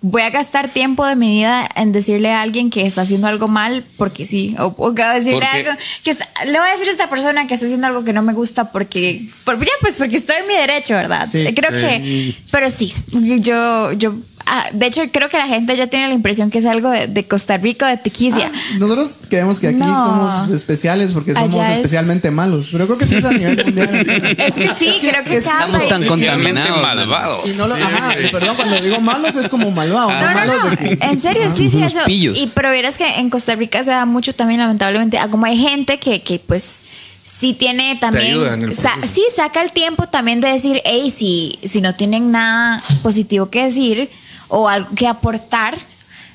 [0.00, 3.48] voy a gastar tiempo de mi vida en decirle a alguien que está haciendo algo
[3.48, 6.68] mal porque sí, o, o que voy a decirle Porque- algo, que está- le voy
[6.68, 9.58] a decir a esta persona que está haciendo algo que no me gusta porque, por,
[9.58, 11.28] ya pues porque estoy en mi derecho, ¿verdad?
[11.30, 11.44] Sí.
[11.54, 12.94] creo que, pero sí,
[13.40, 14.14] yo, yo,
[14.46, 17.06] ah, de hecho creo que la gente ya tiene la impresión que es algo de,
[17.08, 18.48] de Costa Rica, de Tequisia.
[18.52, 19.86] Ah, nosotros creemos que aquí No.
[20.04, 22.68] somos especiales porque somos Allá es- especialmente malos.
[22.72, 23.94] Pero creo que sí es a nivel mundial.
[24.38, 26.82] Es que sí, creo que Estamos tan contaminados.
[26.82, 27.50] malvados.
[27.50, 30.10] Y no lo, ajá, perdón, cuando digo malos es como malvado.
[30.10, 30.70] No, no, malos no.
[30.70, 32.00] de que- En serio, sí, sí, eso.
[32.06, 32.38] pillos.
[32.38, 35.58] Y pero verás que en Costa Rica se da mucho también, lamentablemente, a como hay
[35.58, 36.78] gente que, que pues
[37.24, 38.32] sí tiene también.
[38.32, 41.94] ayuda en el sa- sí, saca el tiempo también de decir, hey, si, si no
[41.94, 44.08] tienen nada positivo que decir
[44.48, 45.76] o algo que aportar.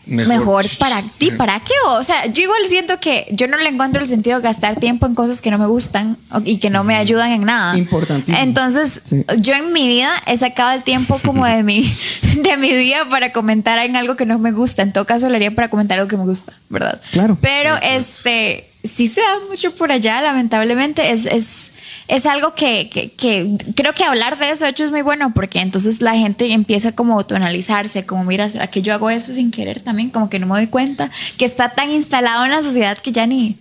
[0.03, 0.27] Mejor.
[0.39, 1.73] Mejor, para ti, ¿para qué?
[1.89, 5.05] O sea, yo igual siento que yo no le encuentro el sentido de gastar tiempo
[5.05, 7.77] en cosas que no me gustan y que no me ayudan en nada.
[7.77, 8.35] Importantísimo.
[8.39, 9.23] Entonces, Sí.
[9.39, 11.81] yo en mi vida he sacado el tiempo como de mi,
[12.43, 14.81] de mi día para comentar en algo que no me gusta.
[14.81, 16.99] En todo caso, lo haría para comentar algo que me gusta, ¿verdad?
[17.11, 17.37] Claro.
[17.39, 21.11] Pero este, sí se da mucho por allá, lamentablemente.
[21.11, 21.69] Es, es,
[22.07, 25.31] es algo que, que, que creo que hablar de eso, de hecho, es muy bueno
[25.33, 29.33] porque entonces la gente empieza como a autoanalizarse, como, mira, ¿será que yo hago eso
[29.33, 30.09] sin querer también?
[30.09, 33.25] Como que no me doy cuenta que está tan instalado en la sociedad que ya
[33.27, 33.57] ni,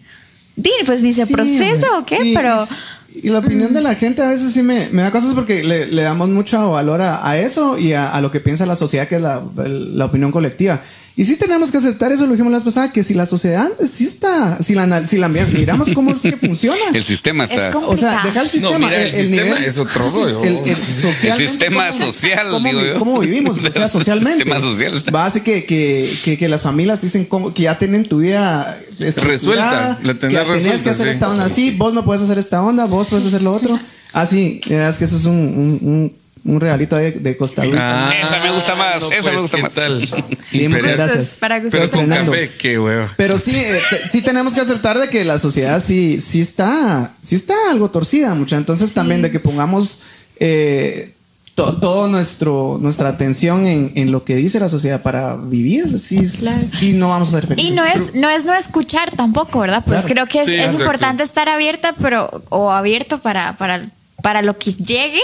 [0.86, 2.66] pues ni se Sí, procesa o qué, Y- pero...
[3.12, 5.86] Y la opinión de la gente a veces sí me, me da cosas porque le,
[5.86, 9.08] le damos mucho valor a, a eso y a, a lo que piensa la sociedad,
[9.08, 10.80] que es la, la opinión colectiva.
[11.20, 13.68] Y sí tenemos que aceptar eso, lo dijimos la vez pasada, que si la sociedad
[13.86, 16.78] sí está, si la, anal- si la miramos cómo es que funciona.
[16.94, 17.70] El sistema Es está.
[17.72, 18.78] como- O sea, deja el sistema.
[18.78, 20.42] No, mira, el sistema nivel- es otro rollo.
[20.42, 22.98] El, el El sistema ¿cómo- social, cómo, digo vi- yo.
[22.98, 23.58] ¿Cómo vivimos?
[23.58, 24.44] O sea, El socialmente.
[24.44, 27.64] sistema social está- Va a hacer que, que, que, que las familias dicen cómo, que
[27.64, 31.12] ya tienen tu vida Resuelta, la que tenés ya tenías resuelta, que hacer sí.
[31.12, 33.78] esta onda así, vos no puedes hacer esta onda, vos puedes hacer lo otro.
[34.14, 36.12] Así, es que eso es un, un, un,
[36.44, 38.08] un regalito de, de Costa Rica.
[38.08, 39.72] Ah, Esa me gusta más, esa me gusta ¿qué más.
[39.72, 40.08] tal?
[40.50, 41.28] Sí, muchas gracias.
[41.38, 43.08] Para que Pero ustedes con café, qué huevo.
[43.16, 47.12] Pero sí, eh, te- sí tenemos que aceptar de que la sociedad sí, sí está,
[47.22, 48.56] sí está algo torcida, mucha.
[48.56, 50.00] Entonces también de que pongamos
[50.38, 51.14] eh,
[51.54, 56.26] to- todo nuestro, nuestra atención en, en lo que dice la sociedad para vivir, sí,
[56.38, 56.56] Claro.
[56.78, 57.70] sí no vamos a ser felices.
[57.70, 59.82] Y no es, no es no escuchar tampoco, ¿verdad?
[59.84, 60.14] Pues Claro.
[60.14, 63.84] creo que es, Sí, es importante estar abierta, pero, o abierto para, para,
[64.22, 65.20] para lo que llegue,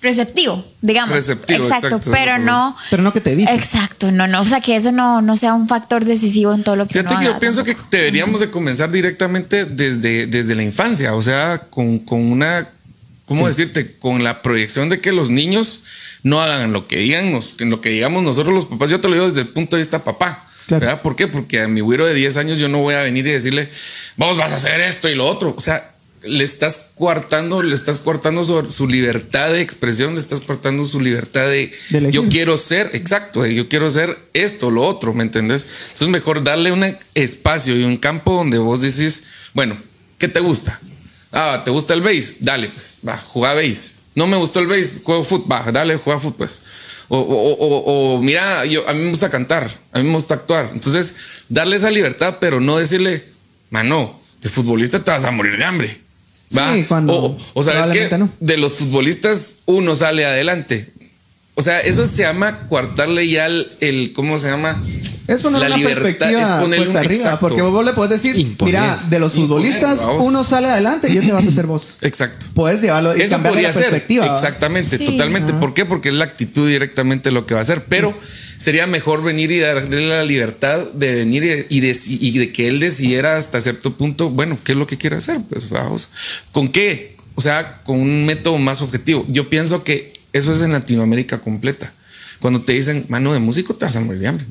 [0.00, 1.12] receptivo, digamos.
[1.14, 1.86] Receptivo, exacto.
[1.88, 2.76] exacto, pero no.
[2.90, 3.52] Pero no que te evite.
[3.52, 4.40] Exacto, no, no.
[4.42, 7.14] O sea, que eso no, no sea un factor decisivo en todo lo que Fíjate
[7.14, 11.22] uno que yo haga pienso que deberíamos de comenzar directamente desde, desde la infancia, o
[11.22, 12.68] sea, con, con una,
[13.26, 13.96] ¿cómo decirte?
[13.98, 15.80] Con la proyección de que los niños
[16.22, 18.90] no hagan lo que digan, nos- lo que digamos nosotros los papás.
[18.90, 20.44] Yo te lo digo desde el punto de vista papá.
[20.66, 20.84] Claro.
[20.86, 21.02] ¿verdad?
[21.02, 21.26] ¿Por qué?
[21.28, 23.70] Porque a mi güiro de 10 años yo no voy a venir y decirle,
[24.16, 25.54] vos vas a hacer esto y lo otro.
[25.56, 25.92] O sea,
[26.24, 31.00] le estás coartando, le estás coartando su, su libertad de expresión, le estás coartando su
[31.00, 31.72] libertad de,
[32.10, 35.66] yo quiero ser, exacto, yo quiero ser esto, lo otro, ¿me entendés?
[35.84, 39.22] Entonces mejor darle un espacio y un campo donde vos decís,
[39.54, 39.76] bueno,
[40.18, 40.80] ¿qué te gusta?
[41.32, 42.36] Ah, ¿te gusta el bass?
[42.40, 43.92] Dale, pues, va, juega bass.
[44.14, 46.62] No me gustó el bass, juego fútbol, va, dale, juega fútbol, pues.
[47.10, 50.34] O, o- o- o, mira, yo, a mí me gusta cantar, a mí me gusta
[50.34, 50.70] actuar.
[50.74, 51.14] Entonces,
[51.48, 53.24] darle esa libertad, pero no decirle,
[53.70, 55.98] mano, de futbolista te vas a morir de hambre.
[56.56, 56.74] ¿Va?
[56.74, 58.30] Sí, cuando o, o sabes que no.
[58.40, 60.90] de los futbolistas uno sale adelante.
[61.54, 64.82] O sea, eso se llama coartarle ya el, el- ¿cómo se llama?
[65.28, 67.40] Es poner La una libertad, perspectiva es ponerle puesta un- arriba, exacto.
[67.40, 68.74] porque vos le puedes decir, Imponer.
[68.74, 71.96] mira, de los futbolistas Imponer, uno sale adelante y ese vas a ser vos.
[72.00, 72.46] Exacto.
[72.54, 73.82] Puedes llevarlo y Eso cambiar podría la ser.
[73.90, 74.26] perspectiva.
[74.26, 74.34] ¿va?
[74.34, 75.04] Exactamente, Sí.
[75.04, 75.52] totalmente.
[75.52, 75.60] Ajá.
[75.60, 75.84] ¿Por qué?
[75.84, 77.84] Porque es la actitud directamente lo que va a hacer.
[77.84, 78.16] Pero
[78.56, 82.66] sería mejor venir y darle la libertad de venir y, y de, y de que
[82.68, 85.40] él decidiera hasta cierto punto, bueno, ¿qué es lo que quiere hacer?
[85.50, 86.08] Pues vamos.
[86.52, 87.16] ¿Con qué?
[87.34, 89.26] O sea, con un método más objetivo.
[89.28, 91.92] Yo pienso que eso es en Latinoamérica completa.
[92.40, 94.46] Cuando te dicen, mano de músico, te vas a morir de hambre.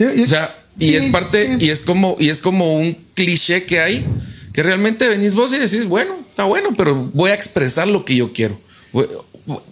[0.00, 1.66] Sí, y- O sea, y sí, es parte, sí.
[1.66, 4.06] y es como, y es como un cliché que hay,
[4.54, 8.16] que realmente venís vos y decís, bueno, está bueno, pero voy a expresar lo que
[8.16, 8.58] yo quiero.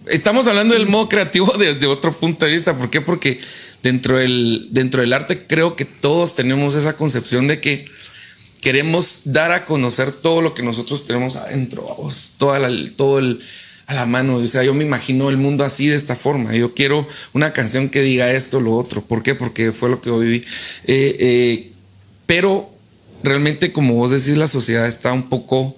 [0.07, 2.77] Estamos hablando del modo creativo desde otro punto de vista.
[2.77, 3.01] ¿Por qué?
[3.01, 3.39] Porque
[3.81, 7.85] dentro del, dentro del arte creo que todos tenemos esa concepción de que
[8.61, 13.39] queremos dar a conocer todo lo que nosotros tenemos adentro, vamos, toda la, todo el
[13.89, 14.35] a la mano.
[14.37, 16.55] O sea, yo me imagino el mundo así de esta forma.
[16.55, 19.01] Yo quiero una canción que diga esto, lo otro.
[19.01, 19.33] ¿Por qué?
[19.33, 20.45] Porque fue lo que yo viví.
[20.85, 21.71] Eh, eh,
[22.27, 22.69] pero
[23.23, 25.75] realmente, como vos decís, la sociedad está un poco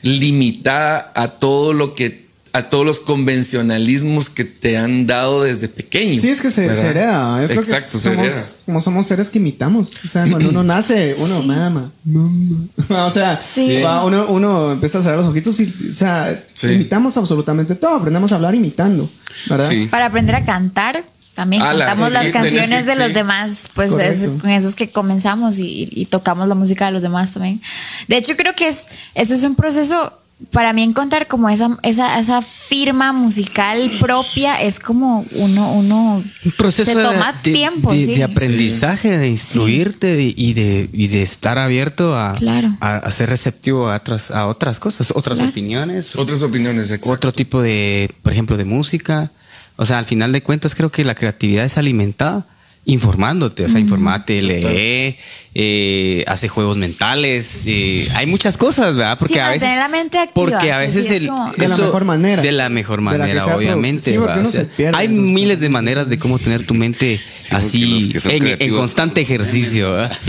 [0.00, 2.23] limitada a todo lo que
[2.54, 6.20] a todos los convencionalismos que te han dado desde pequeño.
[6.20, 7.42] Sí, es que se, se hereda.
[7.44, 8.46] Exacto, que se somos, hereda.
[8.64, 9.88] como somos seres que imitamos.
[10.04, 12.66] O sea, cuando uno nace, uno mama, mama.
[13.06, 13.80] O sea, Sí.
[13.82, 16.68] va, uno, uno empieza a cerrar los ojitos y, o sea, Sí.
[16.68, 17.96] imitamos absolutamente todo.
[17.96, 19.10] Aprendemos a hablar imitando,
[19.50, 19.68] ¿verdad?
[19.68, 19.88] Sí.
[19.90, 23.14] Para aprender a cantar, también Ala, cantamos sí, las sí, canciones que- de los sí.
[23.14, 27.32] demás, pues es con esos que comenzamos y, y tocamos la música de los demás
[27.32, 27.60] también.
[28.06, 28.82] De hecho, creo que es,
[29.16, 30.12] esto es un proceso,
[30.50, 36.50] para mí encontrar como esa, esa, esa firma musical propia es como uno, uno Un
[36.52, 38.14] proceso se toma de, tiempo, de, sí.
[38.14, 42.76] de aprendizaje, de instruirte y, de, y de estar abierto a, Claro.
[42.80, 45.50] a, a ser receptivo a otras, a otras cosas, otras Claro.
[45.50, 47.12] opiniones, Otras opiniones, exacto.
[47.12, 49.30] otro tipo de, por ejemplo, de música.
[49.76, 52.46] O sea, al final de cuentas creo que la creatividad es alimentada
[52.86, 55.16] informándote, o sea, informate, lee,
[55.54, 59.18] eh, hace juegos mentales, eh, hay muchas cosas, ¿verdad?
[59.18, 61.52] Porque Sí, a veces la mente activa, porque a que veces sí es el, como-
[61.52, 62.42] De la mejor manera.
[62.42, 64.18] de la mejor la manera, sea obviamente.
[64.18, 68.32] uno O sea, hay miles de maneras de cómo tener tu mente así que son
[68.32, 69.92] en, en constante ejercicio.
[69.92, 70.16] ¿verdad?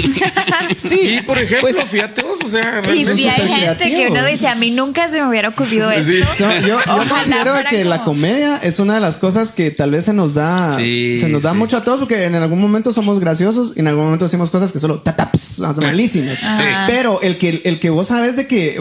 [0.77, 4.55] Sí, por ejemplo, fíjate vos, o sea, Y si hay gente que uno dice, a
[4.55, 6.11] mí nunca se me hubiera ocurrido esto.
[6.35, 6.43] Sí.
[6.67, 10.13] Yo, yo considero que la comedia es una de las cosas que tal vez se
[10.13, 11.57] nos da Sí, se nos da sí.
[11.57, 14.71] mucho a todos porque en algún momento somos graciosos y en algún momento decimos cosas
[14.71, 16.39] que solo tataps malísimas.
[16.87, 18.79] Pero el que el que vos sabes de que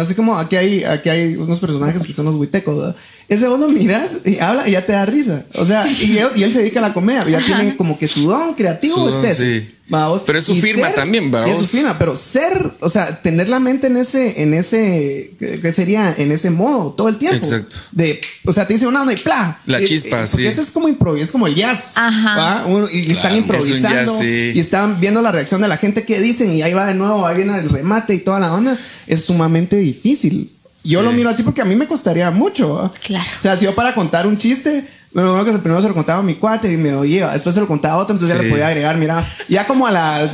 [0.00, 2.96] así como aquí hay aquí hay unos personajes que son los huitecos, ¿verdad?
[3.28, 5.44] Ese vos lo miras y habla y ya te da risa.
[5.54, 8.08] O sea, y él, y él se dedica a la comedia, ya tiene como que
[8.08, 9.60] su don creativo Su es don, ese.
[9.60, 9.70] sí.
[9.92, 10.24] Va, vos.
[10.26, 11.48] Pero es su Y firma también, ¿verdad?
[11.52, 15.72] Es su firma, pero ser, o sea, tener la mente en ese, en ese, ¿qué
[15.72, 16.12] sería?
[16.18, 17.36] En ese modo todo el tiempo.
[17.36, 17.76] Exacto.
[17.92, 19.60] De, o sea, te dice una onda y ¡plá!
[19.64, 20.44] La Y- chispa, y- Porque sí.
[20.46, 21.92] ese es como improviso, es como el jazz.
[21.94, 22.36] Ajá.
[22.36, 22.64] ¿va?
[22.66, 23.88] Uno- y, y están Claro, improvisando.
[24.00, 24.52] es jazz, sí.
[24.56, 27.24] Y están viendo la reacción de la gente que dicen y ahí va de nuevo,
[27.24, 28.76] ahí viene el remate y toda la onda.
[29.06, 30.50] Es sumamente difícil.
[30.86, 32.92] Yo lo miro así porque a mí me costaría mucho.
[33.04, 33.28] Claro.
[33.38, 36.20] O sea, si yo para contar un chiste, bueno, bueno, que primero se lo contaba
[36.20, 38.46] a mi cuate y me oía, después se lo contaba a otro, entonces ya Sí.
[38.46, 40.30] le podía agregar, mira, ya como a la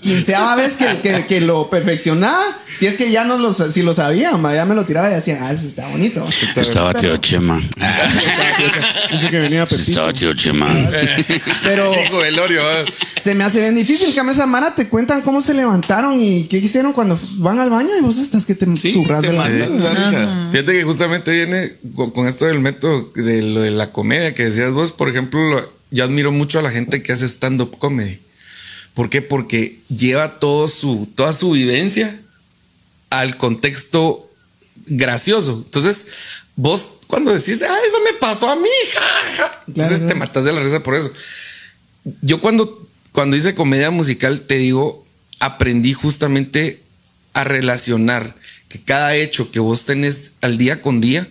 [0.00, 2.42] quinceava vez que, que, que lo perfeccionaba,
[2.74, 5.14] si es que ya no lo, si lo sabía, ma, ya me lo tiraba y
[5.14, 6.24] decía, ah, eso está bonito.
[6.56, 7.60] Estaba tío Chema.
[9.10, 10.68] Dice que venía Estaba tío Chema.
[11.64, 11.92] Pero
[13.22, 14.08] se me hace bien difícil.
[14.08, 17.70] En cambio, esa Mara te cuentan cómo se levantaron y qué hicieron cuando van al
[17.70, 20.16] baño y vos estás que te zurras de la Sí.
[20.52, 24.44] Fíjate que justamente viene con, con esto del método de lo de la comedia que
[24.46, 24.90] decías vos.
[24.92, 28.18] Por ejemplo, lo- yo admiro mucho a la gente que hace stand-up comedy.
[28.94, 29.20] ¿Por qué?
[29.20, 32.18] Porque lleva todo su, toda su vivencia
[33.10, 34.30] al contexto
[34.86, 35.62] gracioso.
[35.66, 36.06] Entonces,
[36.56, 39.00] vos cuando decís, ah, eso me pasó a mí, ja,
[39.36, 40.08] ja", entonces Claro.
[40.08, 41.10] te matas de la risa por eso.
[42.22, 45.04] Yo cuando, cuando hice comedia musical, te digo,
[45.38, 46.82] aprendí justamente
[47.34, 48.34] a relacionar
[48.68, 51.26] que cada hecho que vos tenés al día con día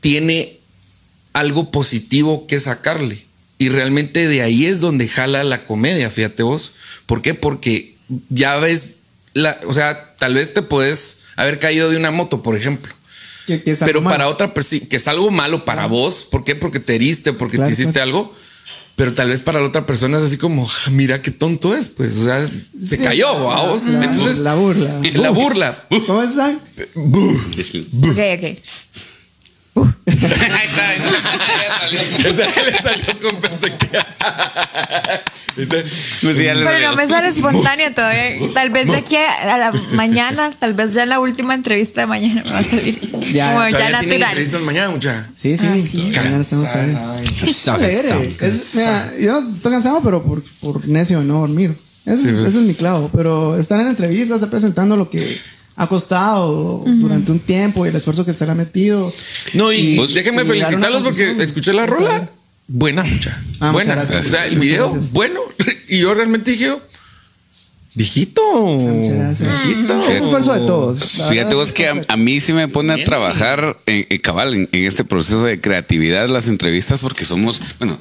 [0.00, 0.55] tiene
[1.36, 3.24] algo positivo que sacarle.
[3.58, 6.72] Y realmente de ahí es donde jala la comedia, fíjate vos.
[7.06, 7.34] ¿Por qué?
[7.34, 7.94] Porque
[8.28, 8.96] ya ves,
[9.34, 12.92] la, o sea, tal vez te puedes haber caído de una moto, por ejemplo.
[13.46, 14.14] Que- que es algo Pero malo.
[14.14, 16.54] para otra persona, que es algo malo para vos, ¿por qué?
[16.54, 18.08] Porque te heriste, porque Claro, te hiciste claro.
[18.10, 18.34] algo.
[18.96, 21.88] Pero tal vez para la otra persona es así como, "Ah, mira qué tonto es,
[21.88, 22.50] pues, o sea, es-
[22.82, 25.00] se Sí, cayó, la- la- Entonces, la burla.
[25.14, 25.84] La burla.
[26.06, 26.34] ¿Cómo es?
[26.34, 26.58] Sam?
[26.94, 28.58] Ok, ok.
[32.24, 34.06] Esa le salió con perspectiva.
[35.56, 35.82] Ese-
[36.22, 38.36] pues Pero no me sale espontáneo todavía.
[38.54, 42.06] Tal vez de aquí a la mañana, tal vez ya en la última entrevista de
[42.06, 43.00] mañana me va a salir.
[43.32, 44.22] Ya, como ya natural.
[44.22, 45.26] entrevistas mañana, mucha.
[45.34, 45.66] Sí, sí.
[45.68, 46.12] Ah, sí.
[46.14, 46.68] Mañana estamos
[49.20, 51.74] yo estoy cansado, pero por, por necio de no dormir.
[52.04, 52.48] Ese, Sí, es, pues.
[52.50, 53.10] ese es mi clavo.
[53.14, 55.40] Pero estar en entrevistas, estar presentando lo que
[55.76, 59.12] ha costado durante un tiempo y el esfuerzo que se le ha metido.
[59.54, 62.28] No, y, Y- pues, déjenme y felicitarlos porque escuché la rola.
[62.68, 63.40] Buena, mucha.
[63.60, 63.94] Ah, buena.
[63.94, 64.26] gracias.
[64.26, 65.12] O sea, el video, gracias.
[65.12, 65.40] bueno.
[65.88, 66.74] Y yo realmente dije,
[67.94, 68.42] viejito.
[68.52, 69.66] Muchas gracias.
[69.66, 70.02] Viejito.
[70.10, 71.18] Es esfuerzo de todos.
[71.18, 74.54] La Fíjate vos que a, a mí sí me pone a trabajar en, en cabal
[74.54, 77.98] en, en este proceso de creatividad las entrevistas porque somos, bueno,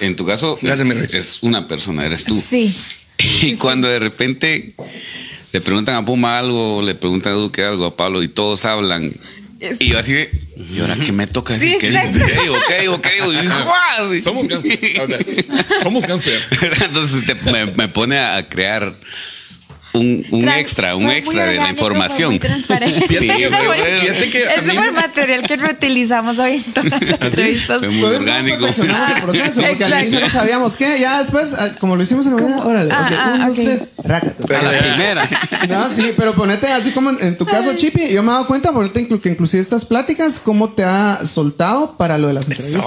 [0.00, 2.42] en tu caso Gracias, es, es una persona, eres tú.
[2.46, 2.74] Sí.
[3.18, 4.74] Y cuando de repente
[5.52, 9.12] le preguntan a Puma algo, le preguntan a Duque algo, a Pablo y todos hablan.
[9.60, 10.30] Es- Y yo así de,
[10.74, 11.78] ¿y ahora qué me toca Sí, decir?
[11.78, 12.18] ¿Qué exacto.
[12.42, 12.56] digo?
[12.68, 13.00] ¿Qué digo?
[13.00, 13.30] ¿Qué digo?
[13.30, 13.54] ¿Qué digo?
[14.10, 14.14] Y.
[14.14, 14.20] Sí.
[14.20, 15.46] Somos cáncer.
[15.82, 16.40] Somos cáncer.
[16.84, 18.94] Entonces te- me, me pone a crear
[19.98, 22.38] un, un extra, un extra de la información.
[23.08, 24.74] Sí, bueno.
[24.74, 27.78] Fue el material que reutilizamos hoy en todas las entrevistas.
[27.78, 28.58] Fue muy Pues es orgánico.
[28.66, 32.26] perfeccionamos el proceso, porque al inicio no sabíamos qué, ya después, ah, como lo hicimos
[32.26, 33.64] en la mañana, órale, Ah, ok, ah, un, dos, ok.
[33.64, 34.58] tres, rácata.
[34.58, 35.28] A la primera.
[35.68, 38.46] No, sí, pero ponete así como en, en tu caso, Chipi, yo me he dado
[38.46, 42.48] cuenta, ponete inclu- que inclusive estas pláticas, cómo te ha soltado para lo de las
[42.48, 42.84] entrevistas.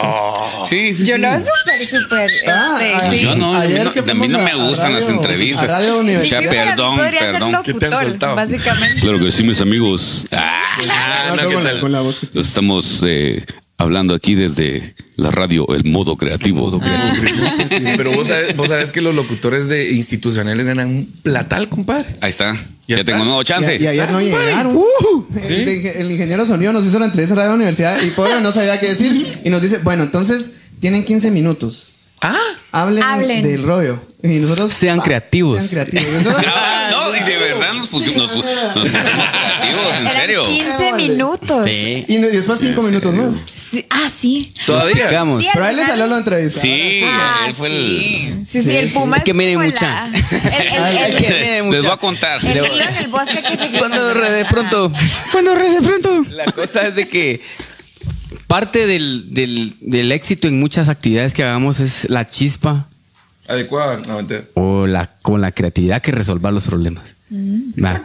[0.69, 1.21] Sí, sí, Yo sí.
[1.21, 2.31] lo veo súper, súper.
[2.47, 3.19] Ah, este, ah, sí.
[3.19, 5.65] Yo no, a mí Ayer no, que a mí no fuimos me gustan las entrevistas.
[5.65, 7.51] O sea, perdón, podría ser perdón.
[7.63, 8.35] ¿Qué te han locutor, soltado?
[8.35, 9.01] Básicamente.
[9.01, 10.27] Claro que sí, mis amigos.
[10.31, 10.55] Ah,
[10.91, 13.43] Ah, no, con, ¿qué la, con la voz estamos eh,
[13.77, 16.79] hablando aquí desde la radio, el modo creativo.
[17.97, 22.07] Pero vos sabes, vos sabes que los locutores de institucionales ganan un platal, compadre.
[22.21, 22.53] Ahí está.
[22.87, 23.27] Ya Ya, tengo estás.
[23.27, 23.75] nuevo chance.
[23.77, 24.79] Y, y ayer no llegaron.
[25.49, 28.51] el, de- el ingeniero sonido nos hizo la entrevista en Radio Universidad y pobre no
[28.51, 29.39] sabía qué decir.
[29.43, 31.89] Y nos dice, bueno, entonces tienen 15 minutos.
[32.21, 32.37] Ah,
[32.71, 33.41] Hablen, Hablen.
[33.43, 33.99] del rollo.
[34.21, 34.73] Y nosotros.
[34.73, 35.63] Sean creativos.
[35.63, 36.05] Sean creativos.
[36.23, 36.45] Nosotros-
[36.91, 38.93] no, y de verdad nos pusimos, nos, nos pusimos
[39.31, 40.43] creativos, en serio.
[40.43, 41.65] 15 minutos.
[41.65, 42.05] Sí.
[42.07, 43.35] y, después 5 minutos más.
[43.71, 44.51] Sí, Ah, sí.
[44.65, 45.07] todavía.
[45.09, 46.59] Sí, Pero a él le salió la entrevista.
[46.59, 47.75] Sí, Ah, él fue sí.
[47.75, 48.45] el.
[48.47, 50.07] Sí, sí, el puma Es que miren mucha.
[50.07, 52.43] Les voy a contar.
[52.43, 54.91] el en el bosque que se Cuando re- de pronto,
[55.31, 56.25] cuando re- de pronto.
[56.31, 57.41] La cosa es de que
[58.47, 62.87] parte del, del, del éxito en muchas actividades que hagamos es la chispa
[63.49, 63.99] Adecuada.
[64.07, 64.19] No,
[64.53, 67.03] o la con la creatividad que resolver los problemas.
[67.83, 68.03] Va.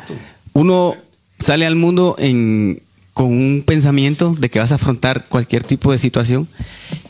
[0.54, 0.96] Uno
[1.38, 5.98] sale al mundo en, con un pensamiento de que vas a afrontar cualquier tipo de
[5.98, 6.48] situación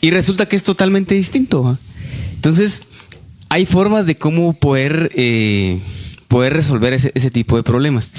[0.01, 1.63] y resulta que es totalmente distinto.
[1.63, 1.79] ¿va?
[2.33, 2.81] Entonces,
[3.49, 5.79] hay formas de cómo poder, eh,
[6.27, 8.11] poder resolver ese, ese tipo de problemas.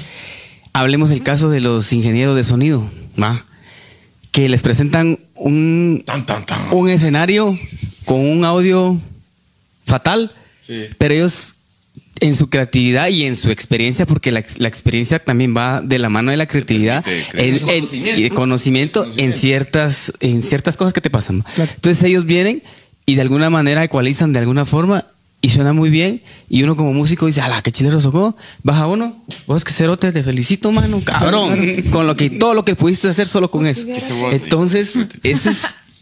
[0.73, 2.89] Hablemos del caso de los ingenieros de sonido,
[3.21, 3.45] ¿va?
[4.31, 6.73] que les presentan un, Tan, tan, tan.
[6.73, 7.57] un escenario
[8.05, 8.99] con un audio
[9.87, 10.83] fatal, Sí.
[10.97, 11.55] pero ellos
[12.19, 16.09] en su creatividad y en su experiencia, porque la, la experiencia también va de la
[16.09, 17.69] mano de la creatividad crear.
[17.69, 17.87] en-
[18.19, 21.37] y de conocimiento, en ciertas en ciertas cosas que te pasan.
[21.37, 21.45] ¿no?
[21.63, 22.63] Entonces ellos vienen
[23.05, 25.05] y de alguna manera ecualizan de alguna forma
[25.43, 29.23] y suena muy bien y uno como músico dice, ala, qué chilero socó, baja uno,
[29.45, 33.27] vos que cerote, te felicito, mano, cabrón, con lo que todo lo que pudiste hacer
[33.27, 33.85] solo con eso.
[34.31, 34.91] Entonces,
[35.23, 35.57] esa es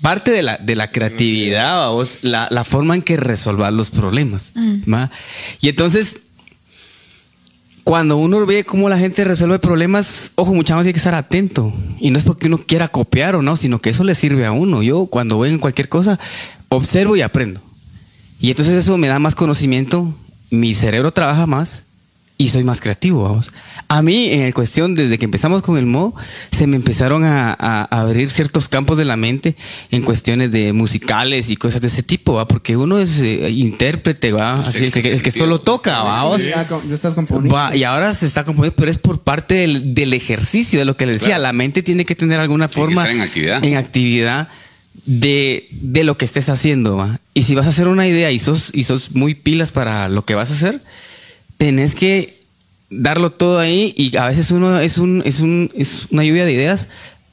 [0.06, 3.90] parte de la, de la creatividad, ¿va vos, la, la forma en que resolvas los
[3.90, 4.52] problemas.
[4.56, 5.10] ¿va?
[5.62, 6.18] Y entonces,
[7.84, 11.74] cuando uno ve cómo la gente resuelve problemas, ojo, mucha más tiene que estar atento.
[12.00, 14.52] Y no es porque uno quiera copiar o no, sino que eso le sirve a
[14.52, 14.84] uno.
[14.84, 16.20] Yo, cuando voy en cualquier cosa,
[16.70, 17.60] observo y aprendo.
[18.40, 20.16] Y entonces eso me da más conocimiento,
[20.52, 21.82] mi cerebro trabaja más
[22.38, 23.52] y soy más creativo, vamos.
[23.88, 26.14] A mí, en el cuestión, desde que empezamos con el modo,
[26.52, 29.56] se me empezaron a, a- a abrir ciertos campos de la mente
[29.92, 32.48] en cuestiones de musicales y cosas de ese tipo, ¿va?
[32.48, 34.60] Porque uno es eh, intérprete, ¿va?
[34.60, 36.24] Así, el, que, el que solo toca, ¿va?
[36.26, 36.44] vos?
[36.44, 37.56] Ya, com- ya estás componiendo.
[37.56, 40.98] Va, y ahora se está componiendo, pero es por parte del, del ejercicio, de lo
[40.98, 41.36] que les decía.
[41.36, 41.44] Claro.
[41.44, 43.64] La mente tiene que tener alguna Tiene forma en actividad.
[43.64, 44.50] en actividad
[45.06, 46.98] de, de lo que estés haciendo.
[46.98, 47.20] ¿va?
[47.34, 50.26] Y si vas a hacer una idea y sos, y sos muy pilas para lo
[50.26, 50.82] que vas a hacer,
[51.58, 52.42] tenés que
[52.90, 56.54] darlo todo ahí y a veces uno es un es un es una lluvia de
[56.54, 56.88] ideas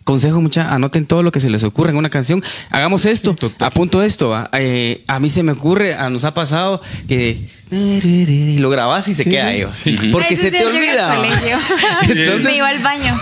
[0.05, 4.03] consejo mucha anoten todo lo que se les ocurre en una canción hagamos esto apunto
[4.03, 4.49] esto ¿va?
[4.55, 7.39] Eh, a mí se me ocurre a nos ha pasado que
[7.71, 9.55] y lo grabas y se Sí, queda sí.
[9.55, 10.13] ahí ¿va?
[10.13, 11.23] porque Ese se sí te olvida
[12.45, 13.19] Me iba al baño.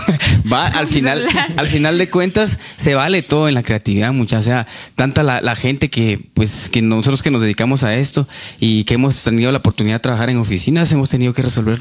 [0.51, 1.27] Va, al final,
[1.57, 4.39] al final de cuentas, se vale todo en la creatividad, mucha.
[4.39, 8.27] O sea, tanta la, la gente que, pues, que nosotros que nos dedicamos a esto
[8.59, 11.79] y que hemos tenido la oportunidad de trabajar en oficinas, hemos tenido que resolver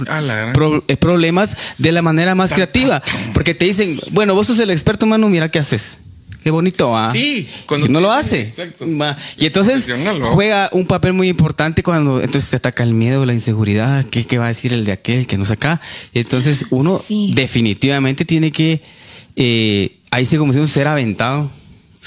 [0.53, 3.03] pro- eh, problemas de la manera más creativa.
[3.35, 5.99] Porque te dicen, bueno, vos sos el experto, mano, mira qué haces.
[6.43, 7.13] Qué bonito, ¿va?
[7.13, 8.41] Sí, cuando Y no lo hace.
[8.43, 8.87] exacto.
[8.99, 9.17] Va.
[9.37, 9.87] Y entonces
[10.33, 14.39] juega un papel muy importante cuando entonces te ataca el miedo, la inseguridad, qué, qué
[14.39, 15.81] va a decir el de aquel, que no saca.
[16.15, 17.33] Y entonces uno Sí.
[17.35, 18.81] definitivamente tiene que,
[19.37, 21.51] eh, ahí sí como decimos, ser aventado,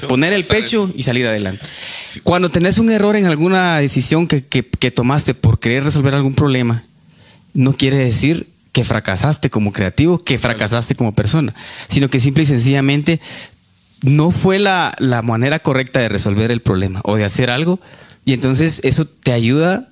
[0.08, 1.64] poner el pecho y salir adelante.
[2.24, 6.34] Cuando tenés un error en alguna decisión que, que- que tomaste por querer resolver algún
[6.34, 6.84] problema,
[7.54, 11.54] no quiere decir que fracasaste como creativo, que fracasaste como persona,
[11.90, 13.20] sino que simple y sencillamente
[14.04, 17.80] no fue la, la manera correcta de resolver el problema o de hacer algo.
[18.26, 19.90] Y entonces eso te ayuda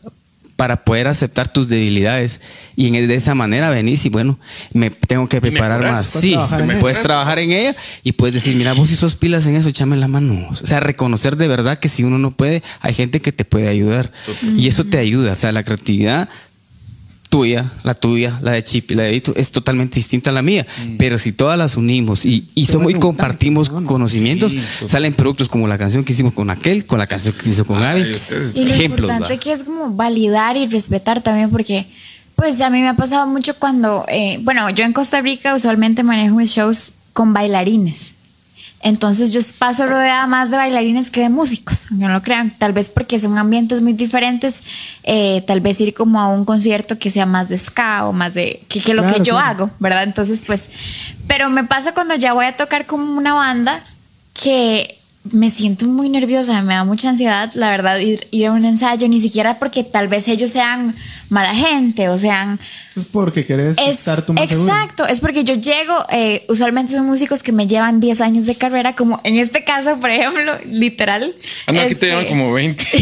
[0.62, 2.39] para poder aceptar tus debilidades.
[2.76, 4.38] Y en, de esa manera venís y bueno,
[4.74, 6.06] me tengo que preparar más.
[6.06, 9.47] Sí, trabajar me puedes trabajar en ella y puedes decir, mira, vos si sos pilas
[9.47, 10.38] en eso, échame la mano.
[10.52, 13.70] O sea, reconocer de verdad que si uno no puede, hay gente que te puede
[13.70, 14.12] ayudar.
[14.55, 15.32] Y eso te ayuda.
[15.32, 16.30] O sea, la creatividad
[17.32, 20.41] tuya, la tuya, la de Chip y la de Vito es totalmente distinta a la
[20.41, 20.67] mía.
[20.99, 24.53] Pero si todas las unimos y, y somos y compartimos conocimientos,
[24.86, 27.79] salen productos como la canción que hicimos con aquel, con la canción que hizo con
[27.79, 28.01] Gaby.
[28.01, 31.88] y lo Ejemplos, importante que es como validar y respetar también porque
[32.36, 36.03] Pues a mí me ha pasado mucho cuando, eh, bueno, yo en Costa Rica usualmente
[36.03, 38.13] manejo mis shows con bailarines.
[38.84, 42.51] Entonces yo paso rodeada más de bailarines que de músicos, no lo crean.
[42.57, 44.63] Tal vez porque son ambientes muy diferentes.
[45.03, 48.34] eh, tal vez ir como a un concierto que sea más de ska o más
[48.34, 49.49] de que, que lo Claro, que yo claro.
[49.49, 50.03] hago, ¿verdad?
[50.03, 50.63] Entonces, pues,
[51.27, 53.82] pero me pasa cuando ya voy a tocar como una banda
[54.34, 54.97] que
[55.32, 59.07] me siento muy nerviosa, me da mucha ansiedad, la verdad, ir, ir a un ensayo,
[59.07, 60.95] ni siquiera porque tal vez ellos sean
[61.29, 62.59] mala gente o sean
[63.11, 64.71] porque querés es, estar tú más seguro.
[64.71, 68.55] exacto, es porque yo llego, eh, usualmente son músicos que me llevan 10 años de
[68.55, 71.33] carrera, como en este caso, por ejemplo, literal.
[71.67, 72.83] Ah, no, aquí este, te llevan como 20.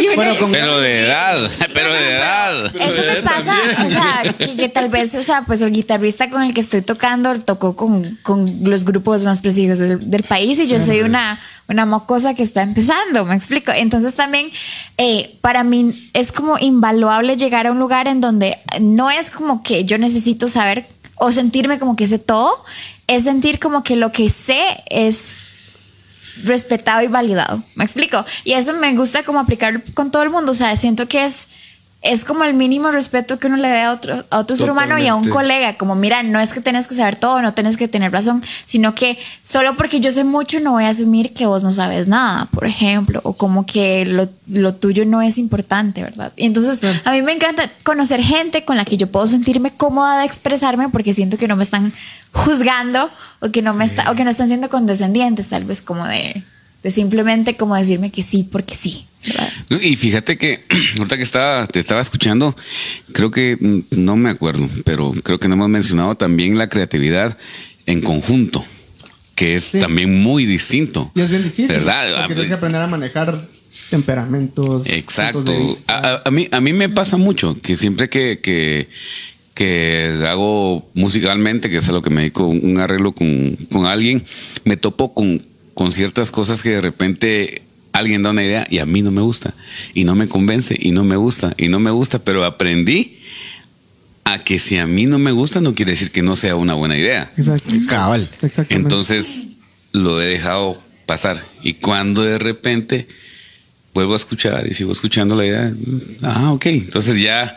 [0.00, 2.66] y una- Bueno, con- Pero de edad, pero de edad.
[2.74, 6.42] eso me pasa, o sea, que, que tal vez, o sea, pues el guitarrista con
[6.42, 10.66] el que estoy tocando tocó con, con los grupos más prestigiosos del, del país y
[10.66, 11.38] yo soy una,
[11.68, 13.72] una mocosa que está empezando, me explico.
[13.72, 14.50] Entonces también
[14.96, 19.62] eh, para mí es como invaluable llegar a un lugar en donde no es como
[19.62, 22.64] que yo necesito saber o sentirme como que sé todo,
[23.06, 25.22] es sentir como que lo que sé es
[26.44, 27.62] respetado y validado.
[27.74, 28.24] ¿Me explico?
[28.44, 30.52] Y eso me gusta como aplicarlo con todo el mundo.
[30.52, 31.48] O sea, siento que es,
[32.00, 34.98] es como el mínimo respeto que uno le dé a otro, a otro ser humano
[34.98, 35.76] y a un colega.
[35.76, 38.94] Como, mira, no es que tenés que saber todo, no tenés que tener razón, sino
[38.94, 42.46] que solo porque yo sé mucho no voy a asumir que vos no sabes nada,
[42.52, 46.32] por ejemplo, o como que lo, lo tuyo no es importante, ¿verdad?
[46.36, 50.20] Y entonces, a mí me encanta conocer gente con la que yo puedo sentirme cómoda
[50.20, 51.92] de expresarme porque siento que no me están
[52.32, 56.06] juzgando o que no me está, o que no están siendo condescendientes, tal vez como
[56.06, 56.44] de,
[56.84, 59.08] de simplemente como decirme que sí porque sí.
[59.80, 60.60] Y fíjate que
[60.98, 62.56] ahorita que estaba, te estaba escuchando,
[63.12, 63.58] creo que
[63.90, 67.36] no me acuerdo, pero creo que no hemos mencionado también la creatividad
[67.86, 68.64] en conjunto,
[69.34, 69.78] que es Sí.
[69.78, 71.10] también muy distinto.
[71.14, 71.68] Y es bien difícil.
[71.76, 72.04] ¿Verdad?
[72.08, 73.46] Porque Ah, tienes que aprender a manejar
[73.90, 74.86] temperamentos.
[74.86, 75.38] Exacto.
[75.40, 75.94] puntos de vista.
[75.98, 78.88] A, a- a mí, a mí me pasa mucho que siempre que, que,
[79.54, 83.86] que hago musicalmente, que es a lo que me dedico, un un arreglo con, con
[83.86, 84.24] alguien,
[84.64, 85.42] me topo con,
[85.74, 87.62] con ciertas cosas que de repente
[87.98, 89.54] alguien da una idea y a mí no me gusta,
[89.94, 93.18] y no me convence, y no me gusta, y no me gusta, pero aprendí
[94.24, 96.74] a que si a mí no me gusta no quiere decir que no sea una
[96.74, 97.30] buena idea.
[97.36, 97.70] Exacto.
[97.88, 98.20] Cabal.
[98.42, 98.74] Exactamente.
[98.74, 99.46] Entonces
[99.92, 101.42] lo he dejado pasar.
[101.62, 103.08] Y cuando de repente
[103.94, 105.72] vuelvo a escuchar y sigo escuchando la idea,
[106.22, 106.66] ah, ok.
[106.66, 107.56] Entonces ya,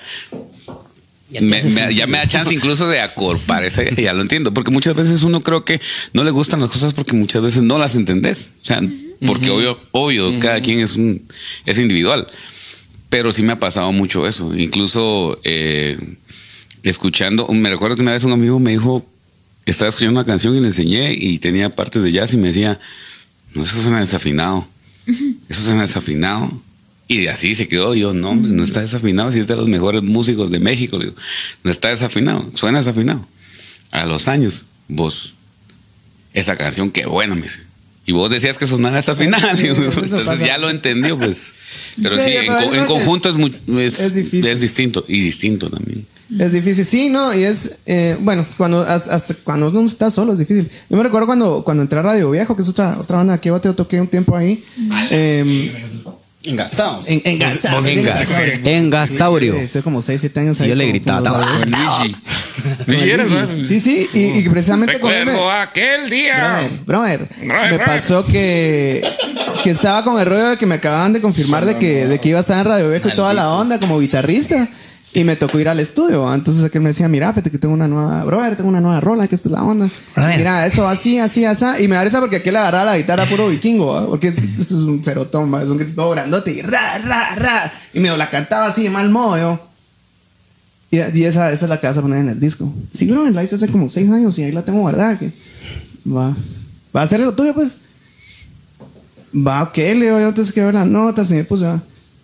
[1.29, 3.93] me, me- ya me da chance incluso de acorpar esa idea.
[4.05, 4.53] Ya lo entiendo.
[4.53, 5.81] Porque muchas veces uno creo que
[6.13, 8.49] no le gustan las cosas porque muchas veces no las entendés.
[8.63, 8.81] O sea,
[9.25, 11.21] porque obvio, obvio, cada quien es un,
[11.65, 12.27] es individual.
[13.09, 14.55] Pero sí me ha pasado mucho eso.
[14.55, 15.97] Incluso eh,
[16.83, 19.05] escuchando, me recuerdo que una vez un amigo me dijo,
[19.65, 22.79] estaba escuchando una canción y le enseñé y tenía partes de jazz y me decía,
[23.53, 24.67] no, eso suena desafinado.
[25.49, 26.51] Eso suena desafinado.
[27.07, 30.49] Y así se quedó yo, no, no está desafinado, si es de los mejores músicos
[30.49, 30.97] de México.
[30.97, 31.17] Le digo,
[31.63, 33.27] no está desafinado, suena desafinado.
[33.91, 35.33] A los años, vos,
[36.33, 37.59] esa canción, qué buena, me dice.
[38.11, 40.45] Y vos decías que sonaba Sí, eso Entonces pasa.
[40.45, 41.53] ya lo entendió, pues.
[42.01, 44.45] Pero Sí, sí, en, co- conjunto es, muy, es, es difícil.
[44.47, 46.05] es distinto y distinto también.
[46.37, 50.33] Es difícil, sí, no, y es, eh, bueno, cuando hasta, hasta cuando uno está solo
[50.33, 50.69] es difícil.
[50.89, 53.47] Yo me recuerdo cuando, cuando entré a Radio Viejo, que es otra, otra banda que
[53.47, 54.61] yo te toqué un tiempo ahí.
[55.09, 55.73] Eh,
[56.43, 57.03] Engasado.
[57.05, 59.53] en, en Gasao, sí, En, en Gasaurio.
[59.53, 60.69] Sí, Estoy como 6, 7 años ahí.
[60.69, 61.45] Yo le gritaba.
[61.65, 62.15] Luigi.
[62.87, 63.31] Luigi eres.
[63.67, 66.67] Sí, sí, y, y precisamente con él aquel día.
[66.85, 69.03] Brother, brother, Brother, me pasó que,
[69.63, 72.29] que estaba con el rollo de que me acababan de confirmar de que, de que
[72.29, 74.67] iba a estar en Radio Viejo y toda la onda como guitarrista.
[75.13, 76.33] Y me tocó ir al estudio.
[76.33, 79.27] Entonces aquel me decía, mira, fíjate que tengo una nueva, brother, tengo una nueva rola,
[79.27, 79.89] que esta es la onda.
[80.15, 80.37] Brother.
[80.37, 81.65] Mira, esto va así, así, así.
[81.79, 84.07] Y me da risa porque aquel agarraba la guitarra puro vikingo, ¿va?
[84.07, 87.73] porque es, es un cerotón, es un grito grandote y ra, ra, ra.
[87.93, 89.59] Y me la cantaba así de mal modo, yo.
[90.91, 92.73] Y, y esa, esa es la que vas a poner en el disco.
[92.97, 95.19] Sí, bro, la hice hace como seis años y ahí la tengo guardada.
[95.19, 95.31] Que
[96.07, 96.33] va,
[96.95, 97.79] va a hacer lo tuyo, pues.
[99.35, 101.81] Va, ok, le digo yo, entonces que veo las notas y me puse, va.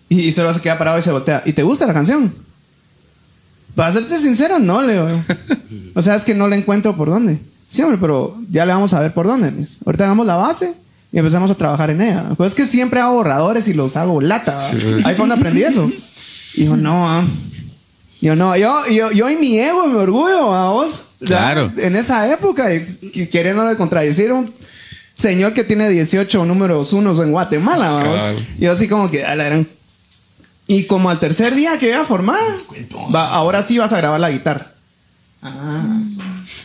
[0.08, 1.42] Y, y solo se queda parado y se voltea.
[1.44, 2.47] ¿Y te gusta la canción?
[3.78, 5.16] Para serte sincero, no, le digo yo.
[5.94, 7.38] O sea, es que no le encuentro por dónde.
[7.68, 9.52] Sí, hombre, pero ya le vamos a ver por dónde.
[9.86, 10.72] Ahorita damos la base
[11.12, 12.24] y empezamos a trabajar en ella.
[12.36, 14.54] Pues es que siempre hago borradores y los hago lata.
[14.54, 14.68] ¿va?
[14.68, 15.88] Ahí fue donde aprendí eso.
[16.54, 17.24] Y yo, no, ah.
[18.20, 21.04] Yo no, yo, yo, yo y mi ego, mi orgullo, a vos.
[21.24, 21.70] Claro.
[21.76, 22.66] En esa época,
[23.30, 24.52] queriendo contradecir un
[25.16, 28.18] señor que tiene 18 números unos en Guatemala, vamos.
[28.20, 28.38] Claro.
[28.58, 29.68] Yo así como que, a la gran-
[30.68, 32.38] Y como al tercer día que iba a formar,
[33.12, 34.70] va, ahora sí vas a grabar la guitarra.
[35.42, 36.00] Ah.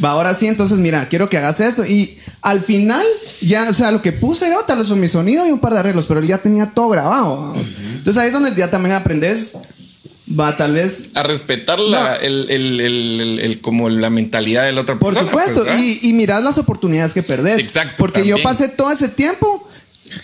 [0.04, 1.86] Va, ahora sí, entonces mira, quiero que hagas esto.
[1.86, 3.04] Y al final,
[3.42, 5.74] ya, o sea, lo que puse yo, tal vez fue mi sonido y un par
[5.74, 7.38] de arreglos, pero él ya tenía todo grabado.
[7.54, 7.68] vamos.
[7.94, 9.54] Entonces ahí es donde ya también aprendes.
[10.38, 11.10] Va, tal vez.
[11.16, 15.30] A respetar la, el, el- el- el- como la mentalidad de la otra Por persona.
[15.32, 15.64] supuesto.
[15.66, 17.60] pues, y, y mirás las oportunidades que perdés.
[17.60, 18.44] Exacto, Porque yo también.
[18.44, 19.70] pasé todo ese tiempo.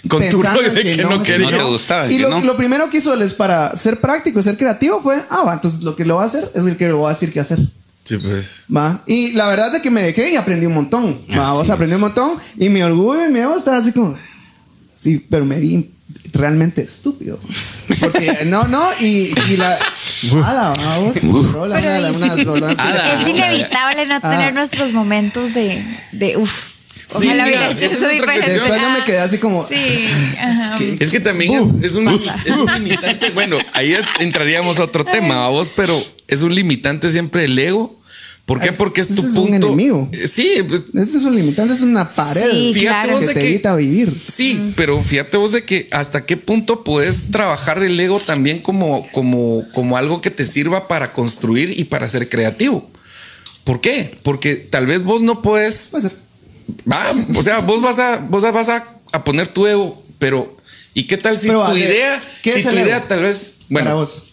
[0.08, 1.50] Con tu rollo de que no quería.
[1.52, 2.40] No te gustaba, Y que lo, no.
[2.42, 5.54] lo primero que hizo él es para ser práctico y ser creativo fue, ah, va,
[5.54, 7.40] entonces lo que lo va a hacer es el que lo va a decir qué
[7.40, 7.60] hacer.
[8.04, 8.64] Sí, pues.
[8.76, 9.02] Va.
[9.06, 11.20] Y la verdad es que me dejé y aprendí un montón.
[11.38, 12.34] Va, Así vos aprendí un montón.
[12.58, 14.18] Y mi orgullo y mi ego estaba así como.
[14.96, 15.92] Sí, pero me vi
[16.34, 17.40] realmente estúpido.
[18.00, 19.78] Porque no, no, y, y la.
[20.44, 21.52] Ada, vamos.
[21.54, 23.14] Rola, una- rola.
[23.22, 24.52] Es inevitable no tener Ah.
[24.52, 26.69] nuestros momentos de, de uff.
[27.10, 28.52] Sí, Ojalá hubiera hecho esa eso es otra diferente.
[28.52, 29.68] Después yo me Ah, quedé así como.
[29.68, 30.06] Sí,
[30.78, 33.32] que- Es que también es, es un, es un limitante.
[33.32, 37.98] Bueno, ahí entraríamos a otro tema, vos, pero es un limitante siempre el ego.
[38.46, 38.72] ¿Por qué?
[38.74, 39.68] Porque es tu es un punto.
[39.68, 40.10] enemigo.
[40.12, 43.12] Eh, Sí, pues, Eso es un limitante, es una pared Sí, Fíjate claro.
[43.12, 44.14] vos que de te que- evita vivir.
[44.28, 49.08] Sí, pero fíjate vos de que hasta qué punto puedes trabajar el ego también como,
[49.12, 52.90] como, como algo que te sirva para construir y para ser creativo.
[53.64, 54.18] ¿Por qué?
[54.24, 55.92] Porque tal vez vos no puedes.
[56.92, 60.56] Va, o sea, vos vas a, vos vas a, a poner tu ego, pero
[60.94, 63.06] ¿y qué tal si Pero, tu ver, idea, ¿qué si es tu idea ego?
[63.08, 64.24] tal vez, Para bueno, vos.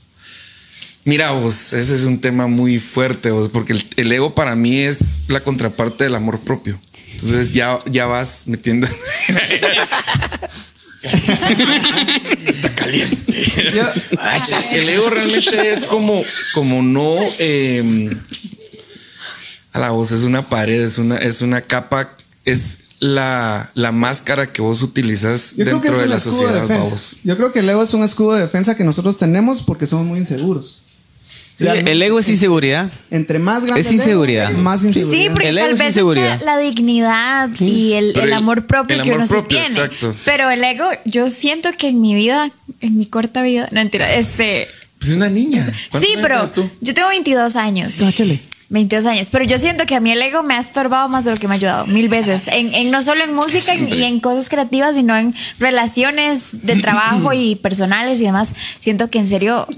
[1.05, 4.81] mira vos, ese es un tema muy fuerte, vos, porque el, el ego para mí
[4.81, 6.79] es la contraparte del amor propio.
[7.13, 8.87] Entonces ya, ya vas metiendo.
[12.47, 13.45] Está caliente.
[13.75, 13.89] Yo-
[14.73, 16.23] El ego realmente es como,
[16.55, 17.17] como no.
[17.39, 18.17] eh,
[19.73, 22.16] a la voz es una pared, es una, es una capa,
[22.47, 26.83] es la, la máscara que vos utilizas Yo dentro de la de sociedad, defensa.
[26.85, 27.17] vamos.
[27.23, 30.07] Yo creo que el ego es un escudo de defensa que nosotros tenemos porque somos
[30.07, 30.81] muy inseguros.
[31.59, 32.91] Sí, el ego es inseguridad.
[33.11, 34.51] Entre más grande Es ego, inseguridad.
[34.53, 35.23] más inseguridad.
[35.25, 36.33] Sí, porque El ego tal es vez inseguridad.
[36.35, 39.67] está la dignidad y el, el amor propio el que uno propio, se tiene.
[39.87, 40.15] exacto.
[40.27, 42.51] Pero el ego, yo siento que en mi vida,
[42.83, 44.69] en mi corta vida, no mentira, este.
[44.99, 45.67] Pues es una niña.
[45.91, 46.69] ¿Cuántos Sí, pero tú?
[46.83, 47.95] yo tengo 22 años.
[47.99, 48.41] Cáchale.
[48.69, 51.31] 22 años, pero yo siento que a mí el ego me ha estorbado más de
[51.31, 52.49] lo que me ha ayudado, mil veces.
[52.49, 57.33] En, en no solo en música y en cosas creativas, sino en relaciones de trabajo
[57.33, 58.51] y personales y demás.
[58.81, 59.69] Siento que en serio,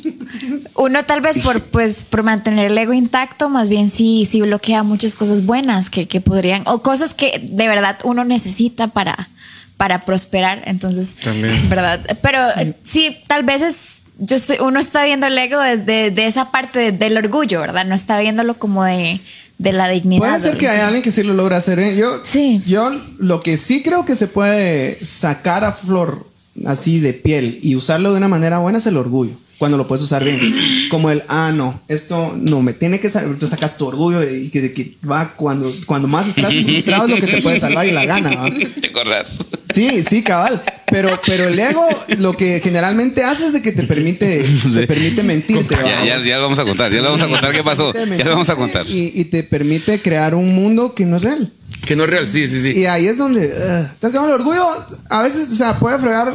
[0.74, 4.82] uno tal vez por, pues, por mantener el ego intacto, más bien sí, sí bloquea
[4.82, 9.28] muchas cosas buenas que, que podrían, o cosas que de verdad uno necesita para,
[9.76, 10.62] para prosperar.
[10.64, 11.68] Entonces, También.
[11.68, 12.00] ¿verdad?
[12.22, 12.40] Pero
[12.82, 13.76] sí, tal vez es
[14.18, 17.84] yo estoy, uno está viendo el ego desde de esa parte de- del orgullo, ¿verdad?
[17.86, 19.20] No está viéndolo como de,
[19.58, 20.20] de la dignidad.
[20.26, 21.78] Puede ser que haya alguien que sí lo logra hacer.
[21.78, 21.96] ¿eh?
[21.96, 22.60] Yo, Sí.
[22.66, 26.26] yo lo que sí creo que se puede sacar a flor
[26.66, 29.32] así de piel y usarlo de una manera buena es el orgullo.
[29.58, 30.40] Cuando lo puedes usar bien.
[30.88, 33.36] Como el, ah, no, esto no me tiene que salir.
[33.38, 37.10] Tú sacas tu orgullo y que, de que va cuando, cuando más estás frustrado es
[37.10, 38.30] lo que te puede salvar y la gana.
[38.36, 38.50] ¿va?
[38.80, 39.30] ¿Te acordás?
[39.74, 40.62] Sí, sí, cabal.
[40.90, 41.84] Pero, pero el ego
[42.18, 44.44] lo que generalmente hace es de que te permite,
[44.74, 45.74] te permite mentirte.
[45.84, 47.92] Ya, ya, ya lo vamos a contar, ya lo vamos a contar qué pasó.
[47.92, 48.86] Ya lo vamos a contar.
[48.88, 51.52] Y, y te permite crear un mundo que no es real.
[51.84, 52.70] Que no es real, sí, sí, sí.
[52.78, 53.52] Y ahí es donde.
[53.54, 54.68] eh, tengo que- el orgullo
[55.10, 56.32] a veces, o sea, puede fregar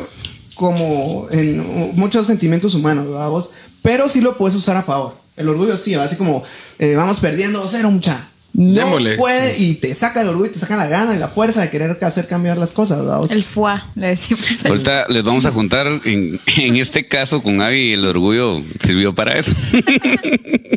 [0.56, 3.50] como en muchos sentimientos humanos, ¿verdad, vos?
[3.82, 5.16] Pero sí lo puedes usar a favor.
[5.36, 6.44] El orgullo sí, así como
[6.80, 8.28] eh, vamos perdiendo cero, mucha.
[8.56, 9.16] No Démosle.
[9.18, 11.72] puede y te saca el orgullo y te saca la gana y la fuerza de
[11.72, 13.22] querer hacer cambiar las cosas, ¿verdad?
[13.32, 14.44] El foie, le decimos.
[14.66, 19.40] Ahorita les vamos a contar, en, en este caso con Avi, el orgullo sirvió para
[19.40, 19.52] eso.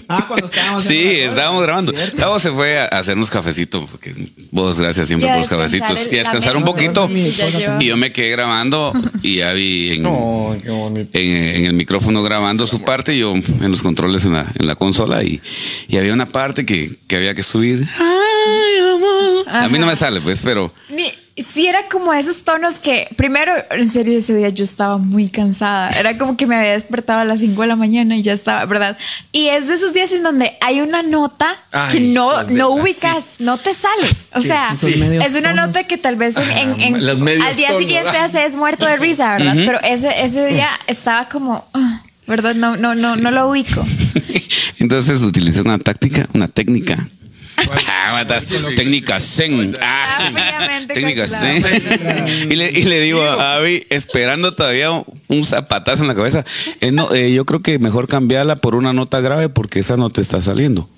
[0.09, 0.85] Ah, cuando estábamos.
[0.85, 1.93] Sí, la estábamos grabando.
[2.17, 4.15] Gabo se fue a hacernos cafecito, porque
[4.53, 6.07] vos gracias siempre por los cafecitos.
[6.07, 7.09] el- Y a descansar un poquito.
[7.11, 11.11] Y yo me quedé grabando y Avi en, qué bonito.
[11.19, 14.67] en, en el micrófono grabando su parte y yo en los controles en la, en
[14.69, 15.41] la consola y,
[15.89, 17.66] y había una parte que, que había que subir.
[17.75, 19.49] Ay, amor.
[19.49, 21.13] A mí no me sale, pues, pero Mi-
[21.53, 25.91] Sí, era como esos tonos que, primero, en serio, ese día yo estaba muy cansada.
[25.91, 28.65] Era como que me había despertado a las 5 de la mañana y ya estaba,
[28.65, 28.97] ¿verdad?
[29.33, 32.83] Y es de esos días en donde hay una nota Ay, que no, no las-
[32.83, 34.09] ubicas, no te sale.
[34.33, 35.03] O Sí, sea, sí, sí.
[35.03, 35.67] es una tonos.
[35.67, 36.95] nota que tal vez en, en- en-
[37.43, 37.83] al día tonos.
[37.83, 39.57] siguiente haces muerto de risa, ¿verdad?
[39.57, 42.55] Pero ese, ese día estaba como, ah, ¿verdad?
[42.55, 43.85] No, no, no, no lo ubico.
[44.79, 47.09] entonces utilicé una táctica, una técnica.
[47.89, 48.45] Ah, matas.
[48.77, 49.75] técnica Zen.
[49.81, 51.61] Ah, fríamente técnica calculado.
[51.63, 52.51] Zen.
[52.53, 56.45] y, le, y le digo a Avi, esperando todavía un zapatazo en la cabeza.
[56.81, 60.11] eh, no, eh, yo creo que mejor cambiarla por una nota grave porque esa no
[60.11, 60.89] te está saliendo.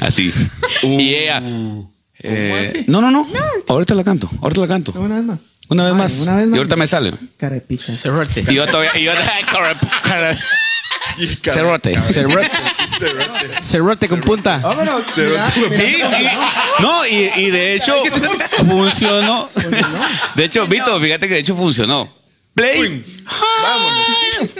[0.00, 0.32] Así.
[0.82, 1.42] y ella.
[2.20, 3.26] eh, no, no, no.
[3.68, 4.30] Ahorita la canto.
[4.42, 4.92] Ahorita la canto.
[4.96, 5.38] Una vez más.
[5.68, 6.12] Una vez Ay, más.
[6.20, 6.54] Una vez más.
[6.54, 7.12] Y ahorita me sale.
[7.78, 8.44] Cerrote.
[8.48, 8.90] Y yo todavía.
[8.96, 9.12] Y yo,
[11.42, 12.00] Cerrote.
[12.00, 12.50] Cerrote.
[13.62, 14.62] Cerrote con punta.
[15.70, 16.08] Mira,
[16.78, 17.94] no, y, y de hecho
[18.66, 19.50] funcionó.
[20.34, 22.12] De hecho, Vito, fíjate que de hecho funcionó.
[22.54, 23.04] Play.
[23.62, 24.54] Vámonos.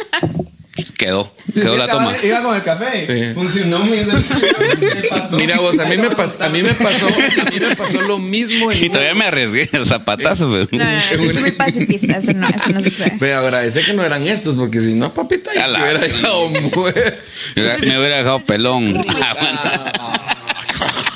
[0.84, 1.32] Quedó.
[1.54, 2.12] Quedó la toma.
[2.22, 3.06] Iba con el café.
[3.06, 3.34] Sí.
[3.34, 5.36] Funcionó muy ¿Qué pasó?
[5.36, 8.18] Mira vos, a mí me pasó, a mí me pasó, a mí me pasó lo
[8.18, 10.68] mismo en Y todavía me arriesgué el zapatazo, pero.
[10.72, 13.16] No, no, no, yo soy muy pacifista, eso no, eso no sucede.
[13.20, 17.22] Me agradece que no eran estos, porque si no, papita, la- te hubiera dejado muer.
[17.56, 19.00] Me hubiera dejado pelón.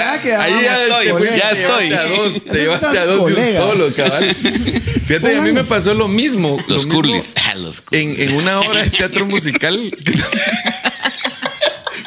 [0.00, 0.18] Ah.
[0.22, 1.36] Mira, Ahí ya estoy, colega.
[1.36, 1.88] ya estoy.
[1.88, 4.34] Te llevaste a dos, te llevaste a dos de un solo, cabal.
[4.34, 6.58] Fíjate, que a mí me pasó lo mismo.
[6.66, 7.32] lo Los mismo curlis.
[7.44, 8.18] Ah, los curlis.
[8.18, 9.94] En, en una obra de teatro musical.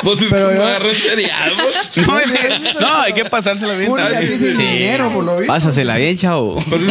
[0.03, 0.57] Vos Pero yo-
[1.97, 2.05] no.
[2.07, 3.91] No, es que- no, hay que pasársela bien.
[3.99, 5.51] Así sin dinero, por lo visto.
[5.51, 6.63] Pásasela bien, chavo.
[6.69, 6.81] Pues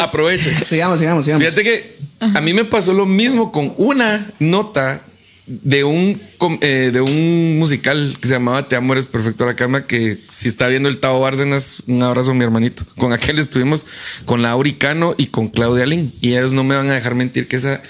[0.00, 0.50] aprovecho.
[0.68, 1.42] Sigamos, sigamos, sigamos.
[1.44, 5.00] Fíjate que a mí me pasó lo mismo con una nota
[5.46, 6.20] de un
[6.60, 10.18] eh, de un musical que se llamaba Te amo eres perfecto a la cama que
[10.28, 12.84] si está viendo el Tavo Bárcenas un abrazo mi hermanito.
[12.96, 13.86] Con aquel estuvimos
[14.24, 16.12] con Laura Cano y con Claudia Lin.
[16.20, 17.80] Y ellos no me van a dejar mentir que esa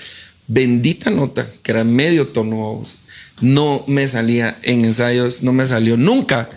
[0.47, 2.85] bendita nota que era medio tono
[3.41, 6.51] no me salía en ensayos no me salió nunca.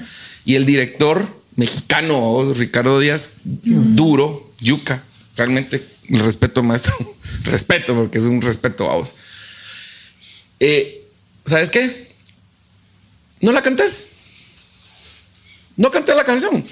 [0.46, 5.02] Y el director mexicano Ricardo Díaz duro yuca.
[5.38, 6.94] Realmente respeto maestro
[7.44, 9.14] respeto porque es un respeto a vos
[10.60, 11.04] eh,
[11.46, 12.10] ¿Sabes qué?
[13.42, 14.08] No la cantes.
[15.78, 16.64] No cantes la canción.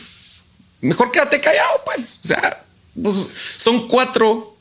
[0.81, 2.19] Mejor quédate callado, pues.
[2.23, 2.63] O sea,
[3.01, 3.15] pues,
[3.57, 4.55] son cuatro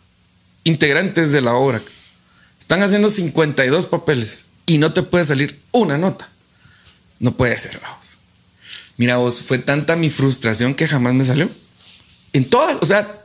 [0.64, 1.83] integrantes de la obra.
[2.59, 6.29] Están haciendo 52 papeles y no te puede salir una nota.
[7.18, 8.05] No puede ser, vamos.
[8.97, 11.51] Mira vos, fue tanta mi frustración que jamás me salió.
[12.33, 13.20] En todas, o sea,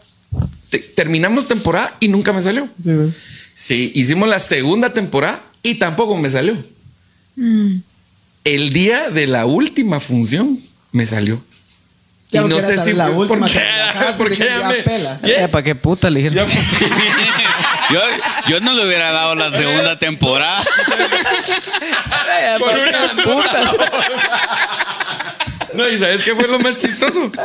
[0.69, 2.67] te- terminamos temporada y nunca me salió.
[2.83, 2.91] Sí.
[3.55, 6.57] Sí, hicimos la segunda temporada y tampoco me salió.
[8.43, 10.59] El día de la última función
[10.91, 11.41] me salió.
[12.31, 14.73] Ya, y no sé si la fue última porque, que relajaste, porque ya ya me-
[14.75, 15.19] pela.
[15.21, 16.47] ya- Eh, ¿Para qué puta le dijeron?
[17.91, 17.99] Yo,
[18.47, 20.63] yo no le hubiera dado la segunda temporada.
[22.57, 23.71] por una puta.
[25.73, 27.29] No, y ¿sabes qué fue lo más chistoso?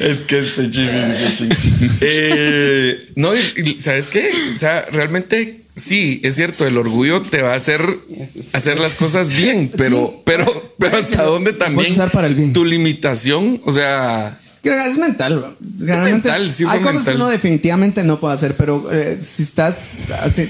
[0.00, 0.90] es que este chimi,
[2.00, 3.30] eh, No,
[3.78, 4.30] ¿sabes qué?
[4.52, 7.82] O sea, realmente sí, es cierto, el orgullo te va a hacer
[8.52, 12.52] hacer las cosas bien, pero, pero, pero hasta dónde también usar para el bien.
[12.52, 14.38] tu limitación, o sea,
[14.72, 15.56] Es mental.
[15.78, 17.14] Realmente, mental, sí fue hay cosas mental.
[17.14, 19.76] que uno definitivamente no puede hacer, pero eh, si estás,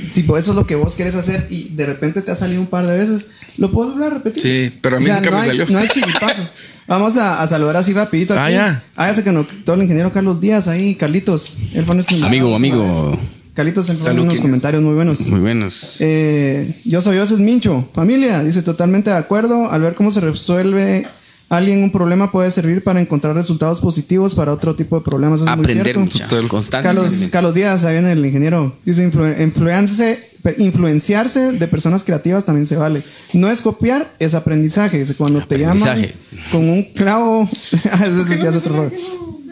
[0.08, 2.66] si eso es lo que vos quieres hacer y de repente te ha salido un
[2.66, 4.42] par de veces, lo puedes volver a repetir.
[4.42, 5.66] Sí, pero a mí nunca no me hay- salió.
[5.68, 6.54] No hay chiripazos.
[6.88, 8.42] Vamos a, a saludar así rapidito aquí.
[8.42, 8.82] Ah, ya.
[8.96, 11.58] Ah, ya se conectó el ingeniero Carlos Díaz ahí, Carlitos.
[11.74, 13.10] Él fue nuestro Amigo, amigo.
[13.10, 13.20] vez.
[13.52, 15.20] Carlitos pone unos comentarios muy buenos.
[15.22, 15.96] Muy buenos.
[15.98, 17.88] Eh, yo soy Oses Mincho.
[17.92, 19.70] Familia, dice totalmente de acuerdo.
[19.70, 21.06] Al ver cómo se resuelve
[21.48, 25.40] alguien un problema puede servir para encontrar resultados positivos para otro tipo de problemas.
[25.40, 26.48] Eso es muy Aprender cierto.
[26.48, 26.84] Constante.
[26.86, 28.74] Carlos, Carlos Díaz, ahí viene el ingeniero.
[28.84, 30.28] Dice influ- influenciarse,
[30.58, 33.02] influenciarse de personas creativas también se vale.
[33.32, 34.98] No es copiar, es aprendizaje.
[34.98, 36.06] Dice, cuando te llaman
[36.52, 37.48] con un clavo,
[37.92, 38.92] Ah, ya es otro error.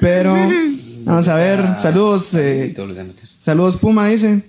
[0.01, 0.37] Pero
[1.05, 2.35] vamos a ver, saludos.
[2.35, 2.75] eh,
[3.39, 4.43] saludos Puma, dice.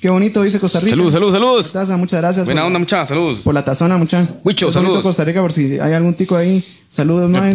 [0.00, 0.90] Qué bonito, dice Costa Rica.
[0.92, 1.72] Saludos, saludos, saludos.
[1.72, 2.46] Taza, muchas gracias.
[2.46, 3.08] Buena por- onda, muchachos.
[3.10, 3.38] Saludos.
[3.40, 4.26] por la tazona, mucha.
[4.44, 5.02] Mucho, saludos.
[5.02, 6.64] Costa Rica, por si hay algún tico ahí.
[6.90, 7.54] Saludos, más.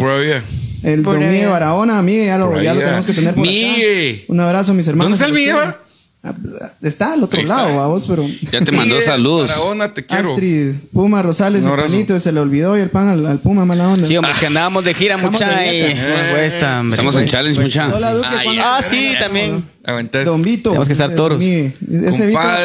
[0.82, 1.48] El Pura Don Miguel.
[1.48, 4.14] Barahona, Miguel, ya lo, ya lo tenemos que tener por Migue.
[4.24, 4.32] acá.
[4.32, 5.18] Un abrazo, mis hermanos.
[5.18, 5.74] ¿Dónde está el Miguel?
[6.22, 6.34] Ah,
[6.82, 7.56] Está al otro está.
[7.56, 8.26] lado, vamos, pero.
[8.50, 9.48] Ya te mandó saludos.
[9.50, 10.30] Faraona, te quiero.
[10.32, 11.92] Astrid, Puma, Rosales, Un el abrazo.
[11.92, 14.06] panito, se le olvidó y el pan al, al Puma, mala onda.
[14.08, 15.56] Sí, hombre, que andábamos de gira, Estamos mucha.
[15.60, 16.24] de dieta.
[16.24, 16.94] no cuesta, hombre.
[16.94, 17.94] Estamos en challenge, mucha.
[17.94, 18.28] Hola, Duque.
[18.28, 19.64] Ah, ¿cuándo- Ah, sí, también.
[19.84, 20.24] Aguantas.
[20.24, 20.70] Don Vito.
[20.70, 21.38] Tenemos que estar Ese- toros.
[21.38, 21.74] Miguel.
[22.06, 22.38] Ese Vito.
[22.40, 22.64] Ah,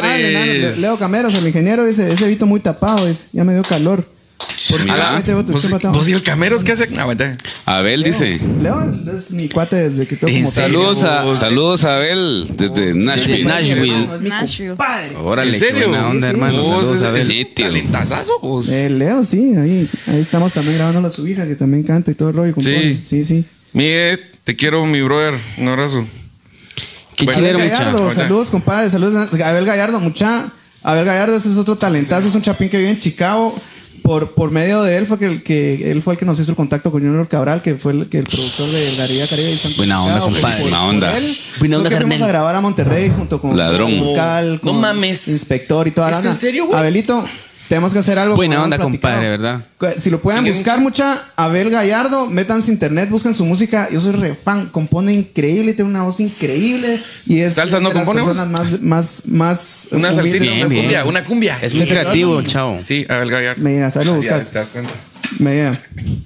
[0.79, 4.03] Leo Cameros, el ingeniero, dice: Ese Vito muy tapado, ya me dio calor.
[4.69, 5.09] Por Mira.
[5.11, 5.93] si- Vete, vete, ¿Vos, chupa, tamo.
[5.97, 6.97] vos y el Cameros qué hacen?
[6.99, 7.35] Aguanta.
[7.65, 8.39] Abel dice.
[8.61, 10.95] Leo es mi cuate desde que tengo ¿En como serio?
[10.95, 13.43] Saludos a, saludos a Abel desde Nashville.
[13.45, 14.07] Nashville.
[14.21, 14.75] Nashville.
[15.23, 15.89] Órale, ¿En serio?
[15.89, 16.39] buena onda, Sí, sí.
[16.41, 16.57] hermano.
[16.57, 17.65] Saludos a Sí, tío.
[17.65, 18.69] talentazazo, vos.
[18.69, 22.13] Eh, Leo, sí, ahí, ahí estamos también grabando a su hija que también canta y
[22.15, 22.53] todo el rollo.
[22.59, 22.99] Sí.
[23.03, 23.45] sí, sí.
[23.73, 25.39] Miguel, te quiero, mi brother.
[25.57, 26.05] Un abrazo.
[27.15, 27.79] Qué Bueno, chilero, Abel mucha.
[27.83, 28.21] Gallardo, Ahorita.
[28.23, 30.49] saludos, compadre, saludos a Abel Gallardo, mucha.
[30.83, 33.55] Abel Gallardo, ese es otro talentazo, es un chapín que vive en Chicago.
[34.01, 36.51] Por, por medio de él fue que, el que él fue el que nos hizo
[36.51, 39.51] el contacto con Junior Cabral, que fue el, que el productor de Garilla Caribe.
[39.51, 40.61] y Buena onda, compadre.
[40.61, 41.17] Buena onda.
[41.17, 44.15] él, Buena onda, que fuimos a grabar a Monterrey junto con Ladrón.
[44.15, 45.27] Cal, No con mames.
[45.27, 46.77] Inspector y toda la ¿Es en serio, güey?
[46.79, 47.23] Abelito,
[47.71, 48.35] tenemos que hacer algo.
[48.35, 49.13] Buena onda, platicado.
[49.13, 49.61] compadre, ¿verdad?
[49.97, 53.87] Si lo pueden ¿Quién es buscar mucha, Abel Gallardo, métanse internet, busquen su música.
[53.89, 57.93] Yo soy re fan, compone increíble, tiene una voz increíble y es ¿Salsas es no
[57.93, 61.59] compone, más, más, más Una salsita, una cumbia, una cumbia.
[61.61, 62.77] Es muy creativo, el chavo.
[62.81, 63.63] Sí, Abel Gallardo.
[63.63, 64.51] Mira, ahí lo Ya buscas.
[64.51, 64.91] te das cuenta.
[65.39, 65.71] Me-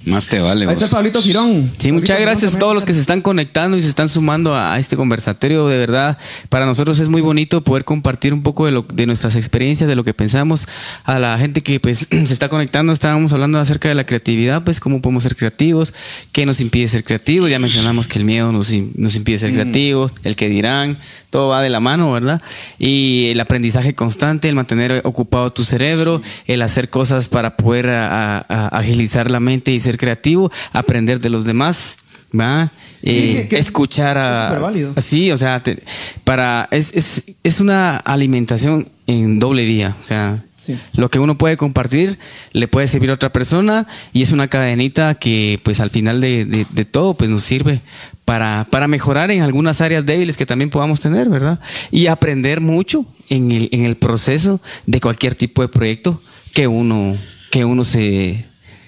[0.06, 0.66] Más te vale.
[0.66, 0.90] Ahí está vos.
[0.90, 1.70] Pablito Girón.
[1.78, 4.74] Sí, muchas gracias a todos los que se están conectando y se están sumando a,
[4.74, 5.66] a este conversatorio.
[5.68, 6.18] De verdad,
[6.48, 9.94] para nosotros es muy bonito poder compartir un poco de, lo, de nuestras experiencias, de
[9.96, 10.66] lo que pensamos.
[11.04, 14.80] A la gente que pues se está conectando, estábamos hablando acerca de la creatividad, pues
[14.80, 15.92] cómo podemos ser creativos,
[16.32, 17.50] qué nos impide ser creativos.
[17.50, 20.98] Ya mencionamos que el miedo nos, im- nos impide ser creativos, el que dirán,
[21.36, 22.40] todo va de la mano, ¿verdad?
[22.78, 28.38] Y el aprendizaje constante, el mantener ocupado tu cerebro, el hacer cosas para poder a-
[28.38, 31.96] a- a- agilizar la mente y ser creativo, aprender de los demás,
[32.32, 32.70] ¿va?
[33.02, 34.46] Eh, que- que escuchar es a...
[34.48, 34.94] superválido.
[35.02, 35.82] Sí, o sea, te-
[36.24, 40.74] para es, es, es una alimentación en doble vía, o sea, Sí.
[40.96, 42.18] lo que uno puede compartir
[42.52, 46.44] le puede servir a otra persona y es una cadenita que pues al final de,
[46.44, 47.82] de- de todo pues nos sirve
[48.26, 51.60] para, para mejorar en algunas áreas débiles que también podamos tener, ¿verdad?
[51.92, 56.20] Y aprender mucho en el, en el proceso de cualquier tipo de proyecto
[56.52, 57.16] que uno,
[57.52, 58.44] que uno se,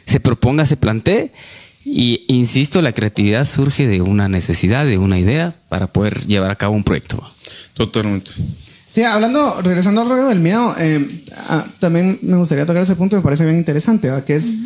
[0.07, 1.31] se proponga, se plantee.
[1.85, 6.57] Y insisto, la creatividad surge de una necesidad, de una idea para poder llevar a
[6.57, 7.23] cabo un proyecto.
[7.75, 8.33] Totalmente.
[8.89, 13.15] Sí, hablando, regresando al rollo del miedo, eh, ah, también me gustaría tocar ese punto,
[13.15, 14.25] me parece bien interesante, ¿va?
[14.25, 14.57] que es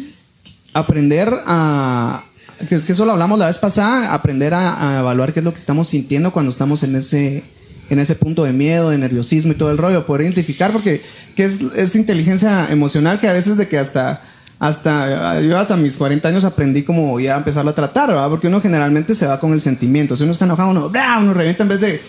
[0.72, 2.24] aprender a,
[2.68, 5.52] que, que eso lo hablamos la vez pasada, aprender a, a evaluar qué es lo
[5.52, 7.42] que estamos sintiendo cuando estamos en ese,
[7.90, 11.02] en ese punto de miedo, de nerviosismo y todo el rollo, poder identificar, porque
[11.36, 14.22] que es, es inteligencia emocional que a veces de que hasta...
[14.58, 18.28] Hasta, yo hasta mis 40 años aprendí como ya empezarlo a tratar, ¿verdad?
[18.28, 20.14] Porque uno generalmente se va con el sentimiento.
[20.14, 21.18] Si uno está enojado, uno, ¡bra!
[21.18, 22.00] uno revienta en vez de,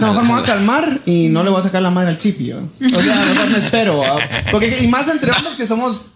[0.00, 2.58] no, voy a calmar y no le voy a sacar la madre al chip, yo.
[2.58, 4.02] O sea, mejor me espero.
[4.50, 6.06] Porque, y más entre hombres que somos.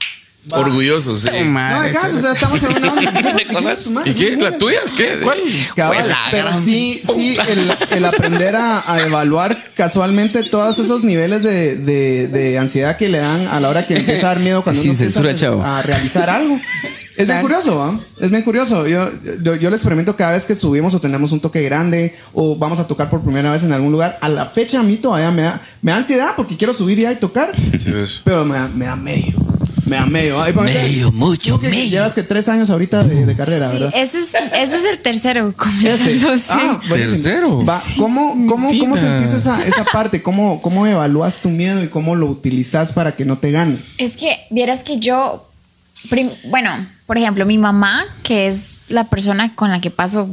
[0.53, 0.59] Va.
[0.59, 1.29] Orgullosos, sí.
[1.45, 4.03] No, de caso, o sea, estamos en una onda.
[4.05, 4.37] ¿Y qué?
[4.37, 4.79] ¿La tuya?
[4.97, 5.19] ¿Qué?
[5.23, 5.39] ¿Cuál?
[5.75, 11.77] Cabal, pero sí, sí, el, el aprender a, a evaluar casualmente todos esos niveles de,
[11.77, 14.81] de- de ansiedad que le dan a la hora que empieza a dar miedo cuando
[14.81, 15.65] Sin uno empieza censura, a- chavo.
[15.65, 16.59] a realizar algo.
[17.17, 18.01] Es bien curioso, ¿va?
[18.21, 18.89] Es bien curioso.
[18.89, 19.09] Yo,
[19.41, 22.81] yo, yo lo experimento cada vez que subimos o tenemos un toque grande o vamos
[22.81, 24.19] a tocar por primera vez en algún lugar.
[24.21, 27.13] A la fecha a mí todavía me da, me da ansiedad porque quiero subir ya
[27.13, 27.53] y tocar.
[27.79, 27.93] Sí.
[28.25, 29.33] Pero me da, me da medio.
[29.87, 30.41] Me da medio.
[30.43, 31.91] Ay, ponete- Medio, mucho, tú que medio.
[31.91, 33.93] Llevas que tres años ahorita de, de carrera, Sí, ¿verdad?
[33.95, 35.55] ese es, ese es el tercero
[35.85, 36.21] Este.
[36.49, 36.81] Ah.
[36.89, 37.65] Tercero.
[37.65, 40.23] Va, ¿Cómo, cómo, sentís esa, esa parte?
[40.23, 43.79] ¿Cómo, ¿Cómo evalúas tu miedo y cómo lo utilizas para que no te gane?
[43.99, 45.47] Es que vieras que yo,
[46.09, 46.71] prim- bueno,
[47.07, 50.29] por ejemplo, mi mamá, que es la persona con la que paso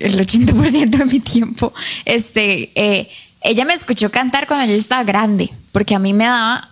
[0.00, 1.72] el 80% de mi tiempo,
[2.04, 3.08] este, eh,
[3.42, 6.68] ella me escuchó cantar cuando yo estaba grande, porque a mí me daba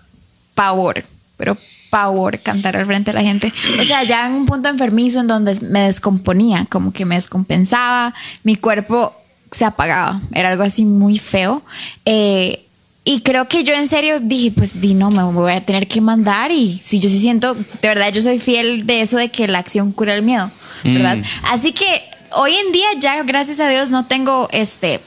[0.54, 1.04] pavor,
[1.36, 1.56] pero
[1.94, 3.52] pavor cantar al frente de la gente.
[3.80, 8.12] O sea, ya en un punto enfermizo en donde me descomponía, como que me descompensaba,
[8.42, 9.14] mi cuerpo
[9.52, 11.62] se apagaba, era algo así muy feo.
[12.04, 12.64] Eh,
[13.04, 16.00] y creo que yo en serio dije, pues di no, me voy a tener que
[16.00, 19.46] mandar y si yo sí siento, de verdad yo soy fiel de eso de que
[19.46, 20.50] la acción cura el miedo,
[20.82, 21.18] ¿verdad?
[21.44, 25.00] Así que hoy en día ya gracias a Dios no tengo este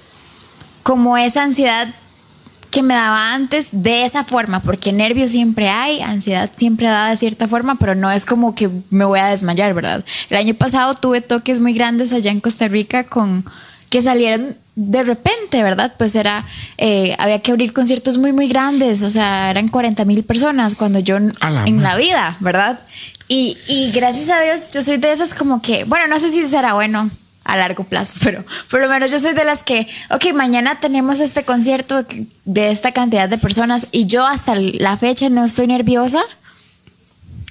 [0.84, 1.94] como esa ansiedad
[2.70, 7.18] que me daba antes de esa forma, porque nervios siempre hay, ansiedad siempre da de
[7.18, 10.04] cierta forma, pero no es como que me voy a desmayar, ¿verdad?
[10.30, 13.46] El año pasado tuve toques muy grandes allá en Costa Rica con
[13.90, 15.94] que salieron de repente, ¿verdad?
[15.98, 16.46] Pues era,
[16.78, 21.00] eh, había que abrir conciertos muy, muy grandes, o sea, eran 40 mil personas cuando
[21.00, 22.04] yo en la en la madre.
[22.04, 22.80] vida, ¿verdad?
[23.28, 26.46] Y, y gracias a Dios yo soy de esas como que, bueno, no sé si
[26.46, 27.10] será bueno
[27.48, 31.20] a largo plazo, pero por lo menos yo soy de las que, ok, mañana tenemos
[31.20, 32.06] este concierto
[32.46, 36.22] de esta cantidad de personas y yo hasta la fecha no estoy nerviosa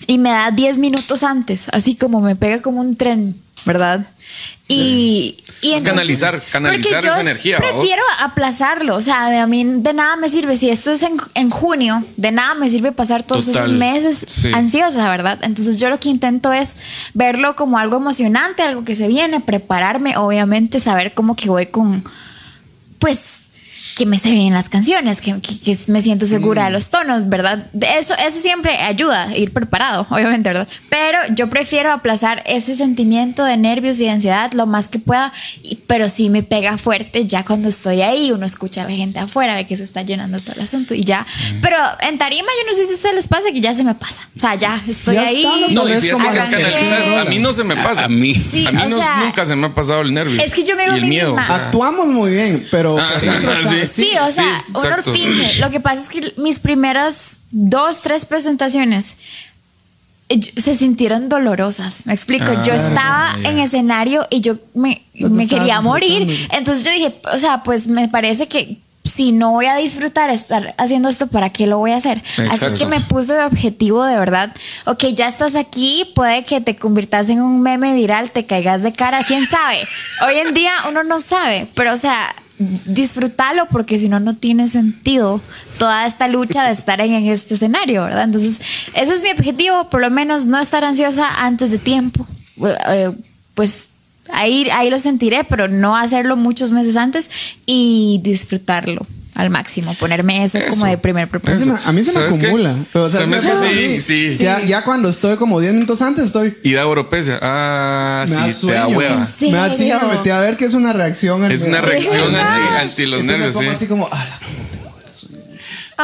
[0.06, 3.34] y me da 10 minutos antes, así como me pega como un tren,
[3.64, 4.06] ¿verdad?
[4.68, 7.58] Y, y Es canalizar, canalizar esa energía.
[7.58, 11.50] Prefiero aplazarlo, o sea, a mí de nada me sirve, si esto es en, en
[11.50, 14.50] junio, de nada me sirve pasar todos Total, esos meses sí.
[14.52, 15.38] ansiosa, ¿verdad?
[15.42, 16.74] Entonces yo lo que intento es
[17.14, 22.02] verlo como algo emocionante, algo que se viene, prepararme, obviamente saber cómo que voy con,
[22.98, 23.20] pues,
[23.96, 26.66] que me sé bien las canciones, que, que- que me siento segura Mm.
[26.66, 27.64] de los tonos, ¿verdad?
[27.98, 30.68] Eso, eso siempre ayuda, ir preparado, obviamente, ¿verdad?
[30.90, 35.32] Pero yo prefiero aplazar ese sentimiento de nervios y de ansiedad lo más que pueda,
[35.62, 39.18] y- pero sí me pega fuerte ya cuando estoy ahí, uno escucha a la gente
[39.18, 41.22] afuera, ve que se está llenando todo el asunto y ya.
[41.22, 41.60] Mm.
[41.62, 43.94] Pero en tarima yo no sé si a ustedes les pasa que ya se me
[43.94, 45.42] pasa, o sea, ya estoy Ya ahí.
[45.42, 47.18] está, No, vez fíjate como que es canalizar.
[47.18, 48.04] A mí no se me pasa.
[48.04, 48.34] A mí.
[48.34, 50.38] Sí, a mí o no- sea, nunca se me ha pasado el nervio.
[50.42, 51.34] Es que yo me veo Y a el mí miedo.
[51.34, 51.54] misma.
[51.56, 52.98] Actuamos muy bien, pero.
[52.98, 53.26] Ah, sí.
[53.86, 55.12] Está- Sí, o sea, sí, uno exacto.
[55.12, 55.54] finge.
[55.58, 59.06] Lo que pasa es que mis primeras dos, tres presentaciones
[60.28, 62.04] eh, se sintieron dolorosas.
[62.04, 62.46] Me explico.
[62.64, 65.02] yo Ah, estaba en escenario y yo me,
[65.48, 66.48] quería morir.
[66.52, 70.74] Entonces yo dije, o sea, pues me parece que si no voy a disfrutar estar
[70.78, 72.20] haciendo esto, ¿para qué lo voy a hacer?
[72.50, 74.52] Así que me puse de objetivo de verdad.
[74.84, 78.92] Ok, ya estás aquí, puede que te conviertas en un meme viral, te caigas de
[78.92, 79.78] cara, quién sabe.
[80.26, 84.68] Hoy en día uno no sabe, pero o sea, disfrútalo porque si no, no tiene
[84.68, 85.40] sentido
[85.78, 88.24] toda esta lucha de estar en, este escenario, ¿verdad?
[88.24, 88.58] Entonces,
[88.94, 92.26] ese es mi objetivo, por lo menos no estar ansiosa antes de tiempo.
[92.88, 93.12] Eh,
[93.54, 93.84] pues
[94.32, 97.30] ahí, ahí lo sentiré, pero no hacerlo muchos meses antes
[97.66, 99.06] y disfrutarlo
[99.36, 100.70] al máximo, ponerme eso, Eso.
[100.70, 101.76] como de primer propósito.
[101.84, 102.74] a mí se me acumula.
[102.94, 104.44] O sea, Se me sí, sí, sí, sí.
[104.44, 106.56] Ya, ya cuando estoy como 10 minutos antes estoy.
[106.64, 107.38] Y da europecia.
[107.42, 108.96] Ah, Me da sí, te da sueño.
[108.98, 109.28] hueva.
[109.40, 109.98] ¿En Me, serio?
[110.08, 111.44] me metí a ver que es una reacción.
[111.44, 113.66] al- Es una reacción anti, anti los me nervios, sí.
[113.66, 114.40] así como, "Ala".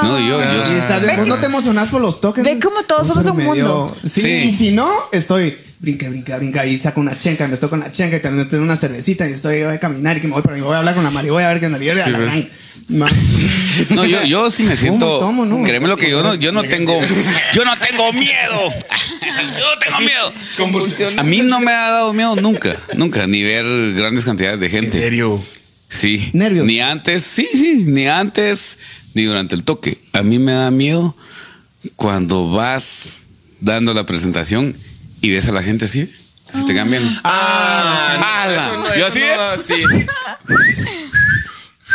[0.03, 2.43] No, yo, yo Y estás bien, vos no te emocionás por los toques.
[2.45, 3.97] Ve cómo todos somos un medio- mundo.
[4.05, 4.29] Sí, Sí.
[4.29, 7.81] y si no, estoy brinca, brinca, brinca y saco una chenca, y me estoy con
[7.81, 10.33] la chenca y también tengo una cervecita y estoy voy a caminar y que me
[10.35, 12.01] voy, pero voy a hablar con la Mari, voy a ver que en la libre
[12.03, 12.19] Sí, la
[12.89, 13.09] Ma-
[13.91, 15.19] No, yo, yo sí me siento.
[15.19, 15.63] tomo, no?
[15.65, 17.01] Créeme lo que yo no, yo no tengo.
[17.55, 18.33] Yo no tengo miedo.
[19.59, 20.33] Yo no tengo miedo.
[21.19, 23.65] A mí no me ha dado miedo nunca, nunca, ni ver
[23.95, 24.97] grandes cantidades de En gente.
[24.97, 25.43] serio.
[25.89, 26.31] Sí.
[26.33, 26.65] Nervios.
[26.67, 28.79] Ni antes, sí, sí, ni antes,
[29.15, 29.99] ni durante el toque.
[30.13, 31.17] A mí me da miedo
[31.97, 33.21] cuando vas
[33.61, 34.77] dando la presentación
[35.23, 36.13] y ves a la gente así.
[36.53, 37.03] Se te cambian.
[37.25, 39.59] Ah, no, eso no, Yo así, no, ¿eh?
[39.59, 39.83] sí.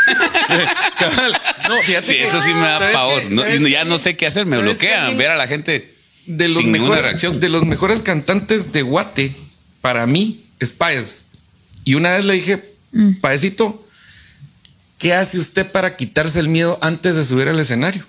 [1.69, 3.21] No, fíjate Sí, que- eso sí me da ¿sabes pavor.
[3.69, 3.85] ya qué?
[3.85, 5.17] no sé qué hacer, me ¿Sabes bloquean.
[5.17, 5.93] Ver a la gente
[6.25, 7.39] de los sin ninguna mejores reacción.
[7.39, 9.35] de los mejores cantantes de Guate
[9.81, 11.25] para mí es Paez.
[11.83, 12.63] Y una vez le dije,
[13.21, 13.85] Paecito,
[14.97, 18.03] ¿qué hace usted para quitarse el miedo antes de subir al escenario?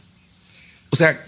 [0.91, 1.23] O sea,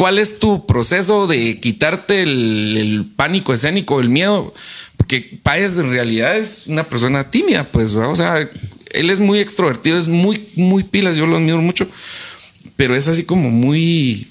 [0.00, 4.54] ¿cuál es tu proceso de quitarte el, el pánico escénico, el miedo?
[4.96, 8.10] Porque Paez en realidad es una persona tímida, pues, ¿verdad?
[8.10, 8.48] o sea,
[8.92, 11.86] él es muy extrovertido, es muy, muy pilas, yo lo admiro mucho,
[12.76, 14.26] pero es así como muy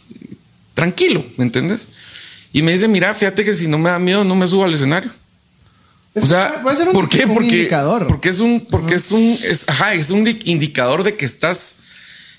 [0.74, 1.88] tranquilo, ¿me entiendes?
[2.52, 4.74] Y me dice, mira, fíjate que si no me da miedo, no me subo al
[4.74, 5.12] escenario.
[6.16, 7.26] Es o sea, puede ser un, ¿por qué?
[7.26, 8.08] un Porque, indicador.
[8.08, 11.76] porque es un, porque es un, es, ajá, es un di- indicador de que estás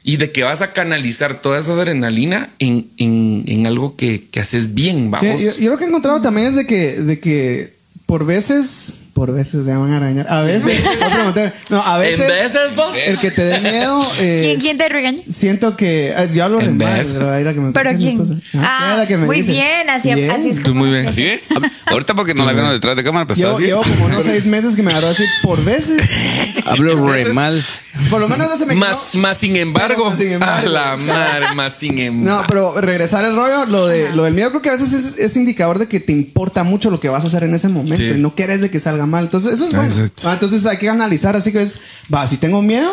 [0.03, 4.41] y de que vas a canalizar toda esa adrenalina en, en, en algo que, que
[4.41, 5.43] haces bien, Sí, vamos.
[5.43, 7.75] yo, yo lo que he encontrado también es de que, de que
[8.07, 10.27] por veces, por veces se van a arañar.
[10.31, 10.81] A veces,
[11.71, 12.97] no, a veces, en veces vos.
[12.97, 14.03] el que te dé miedo.
[14.19, 15.21] ¿Quién, quién te regaña?
[15.29, 17.15] Siento que eh, yo hablo re En mal, veces.
[17.19, 18.43] pero ahí la que me ¿Pero es mi quién?
[18.55, 19.53] Ah, que me muy dice.
[19.53, 20.31] bien, así, Bien.
[20.31, 21.41] así es Tú muy bien.
[21.87, 24.83] Ahorita porque no la vieron detrás de cámara, pues Llevo, como unos seis meses que
[24.83, 26.01] me agarró así por veces.
[26.67, 27.63] Hablo re mal.
[28.09, 30.67] Por lo menos no se me Más, quedó- más sin embargo, Más sin embargo.
[30.69, 32.41] a la madre, más sin embargo.
[32.43, 35.19] No, pero regresar el rollo, lo de lo del miedo creo que a veces es,
[35.19, 37.97] es indicador de que te importa mucho lo que vas a hacer en ese momento
[37.97, 38.09] Sí.
[38.09, 39.25] y no quieres de que salga mal.
[39.25, 39.89] Entonces, eso es bueno.
[39.89, 40.29] exacto.
[40.29, 41.79] Ah, entonces hay que analizar así que es,
[42.13, 42.91] va, si tengo miedo,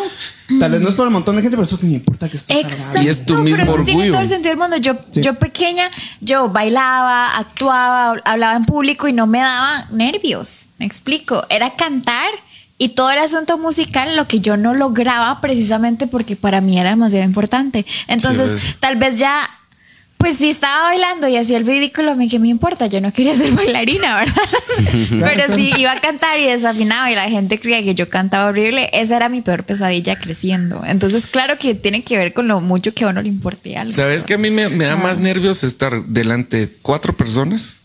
[0.60, 2.36] tal vez no es por el montón de gente, pero es porque me importa que
[2.36, 3.04] esto salga Exacto, bien.
[3.06, 4.12] Y es tu pero mismo eso tiene orgullo.
[4.12, 4.76] todo el sentido del mundo.
[4.76, 5.20] Yo, Sí.
[5.22, 5.90] yo pequeña,
[6.20, 10.66] yo bailaba, actuaba, hablaba en público y no me daba nervios.
[10.78, 11.44] Me explico.
[11.50, 12.28] Era cantar
[12.78, 16.90] y todo el asunto musical lo que yo no lograba precisamente porque para mí era
[16.90, 17.84] demasiado importante.
[18.06, 18.76] Entonces, ves.
[18.80, 19.50] tal vez ya.
[20.16, 23.36] Pues si estaba bailando y hacía el ridículo, me que me importa, yo no quería
[23.36, 24.42] ser bailarina, ¿verdad?
[25.10, 28.90] Pero si iba a cantar y desafinaba y la gente creía que yo cantaba horrible,
[28.92, 30.82] esa era mi peor pesadilla creciendo.
[30.84, 33.92] Entonces, claro que tiene que ver con lo mucho que a uno le importe algo.
[33.92, 37.77] ¿Sabes que a mí me, me da más nervios estar delante de cuatro personas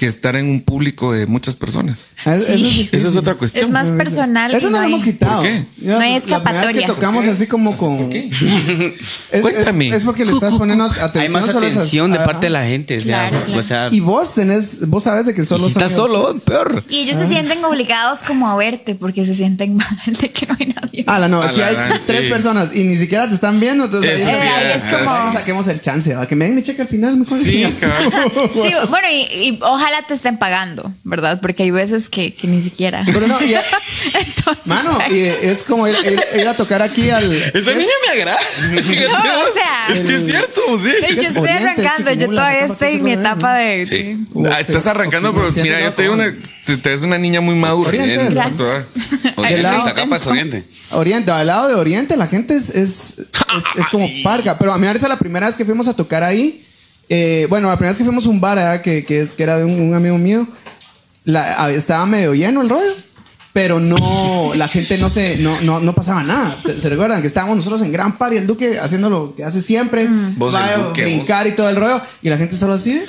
[0.00, 2.06] que estar en un público de muchas personas?
[2.24, 2.52] Ah, es- Sí.
[2.54, 2.88] eso difícil.
[2.92, 3.64] Esa es otra cuestión.
[3.66, 4.54] Es más personal.
[4.54, 5.40] Eso no lo hay- hemos quitado.
[5.42, 5.64] ¿Por qué?
[5.76, 6.80] Ya, No hay escapatoria.
[6.80, 7.98] que tocamos así como con.
[7.98, 8.30] ¿Por qué?
[9.32, 9.88] Es, Cuéntame.
[9.88, 11.22] Es, es porque le estás poniendo atención.
[11.22, 12.26] Hay más solo esas- atención de Ajá.
[12.26, 12.98] parte de la gente.
[12.98, 13.60] O sea, Claro, claro.
[13.60, 16.82] o sea, Y vos tenés, vos sabes de que solo si son estás solo, peor.
[16.88, 19.88] Y ellos se sienten obligados como a verte porque se sienten mal
[20.20, 21.04] de que no hay nadie.
[21.06, 22.30] Ah, la no, A si la hay gran, tres sí.
[22.30, 25.32] personas y ni siquiera te están viendo, entonces Eso ahí, sí ahí es, es como-
[25.32, 26.26] saquemos el chance, ¿va?
[26.26, 27.16] que me den mi cheque al final.
[27.16, 27.64] Mejor Sí,
[28.88, 29.58] bueno, y, y
[29.90, 31.40] ojalá te estén pagando, ¿verdad?
[31.40, 33.02] Porque hay veces que, que ni siquiera.
[33.06, 33.54] Pero no, y-
[34.04, 37.30] Entonces, Mano, y es como ir, ir- ir a tocar aquí al.
[37.32, 38.38] Esa niña me agrada.
[38.70, 40.90] o sea, es que es cierto, sí.
[41.00, 43.86] yo estoy Oriente, arrancando, yo todavía estoy en mi etapa de...
[43.86, 44.16] Sí.
[44.50, 46.34] Ah, estás arrancando, pero mira, yo te digo una,
[46.66, 47.88] te, te ves una niña muy madura.
[47.88, 48.86] Oriente, toda.
[49.36, 50.64] Oriente, lado- esa capa es Oriente.
[50.92, 54.58] Oriente, al lado de Oriente, la gente es, es, es, es como parca.
[54.58, 56.64] Pero a mí, ahora la primera vez que fuimos a tocar ahí.
[57.10, 58.80] Eh, bueno, la primera vez que fuimos a un bar ¿verdad?
[58.80, 60.46] que, que, es, que era de un, un amigo mío,
[61.24, 62.92] la- estaba medio lleno el rollo.
[63.52, 66.56] Pero no, la gente no se, no, no, no pasaba nada.
[66.80, 67.20] ¿Se recuerdan?
[67.20, 70.06] Que estábamos nosotros en Gran Par y el Duque haciendo lo que hace siempre.
[70.36, 72.00] Vos, va a Duque, brincar y todo el rollo.
[72.22, 73.02] Y la gente solo así.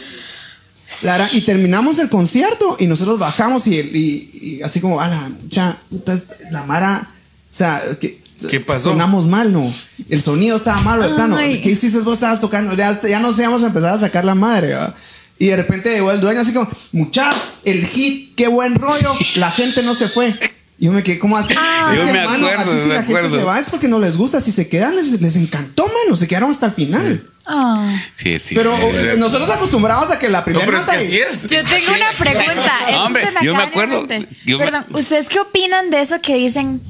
[1.04, 5.08] La gran- y terminamos el concierto y nosotros bajamos y, y- y así como, a
[5.08, 8.92] la mucha puta, la Mara, o sea, que ¿Qué pasó?
[8.92, 9.72] Sonamos mal, ¿no?
[10.10, 11.38] El sonido estaba malo, de plano.
[11.38, 12.14] ¿Qué hiciste vos?
[12.16, 12.76] Estabas tocando.
[12.76, 14.94] Ya, ya nos íbamos a empezar a sacar la madre, ¿va?
[15.40, 17.32] Y de repente llegó el dueño así como, mucha,
[17.64, 20.34] el hit, qué buen rollo, la gente no se fue.
[20.78, 21.54] Y yo me quedé como así.
[21.58, 21.90] Ah.
[21.92, 23.38] es Yo que, me hermano, acuerdo, aquí si me la gente acuerdo.
[23.38, 24.40] se va es porque no les gusta.
[24.40, 26.16] Si se quedan, les, les encantó, mano.
[26.16, 27.24] Se quedaron hasta el final.
[27.46, 28.00] Ah.
[28.16, 28.54] Sí, sí.
[28.56, 29.06] Pero sí, sí.
[29.08, 31.42] eh, nosotros acostumbramos a que la No, primera pero es que es.
[31.48, 32.74] Yo tengo una pregunta.
[33.04, 34.28] Hombre, me yo me acuerdo, me-
[34.58, 36.82] Perdón, ¿ustedes qué opinan de eso que dicen?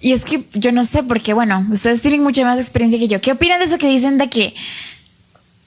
[0.00, 3.20] Y es que yo no sé, porque bueno, ustedes tienen mucha más experiencia que yo.
[3.20, 4.54] ¿Qué opinan de eso que dicen de que,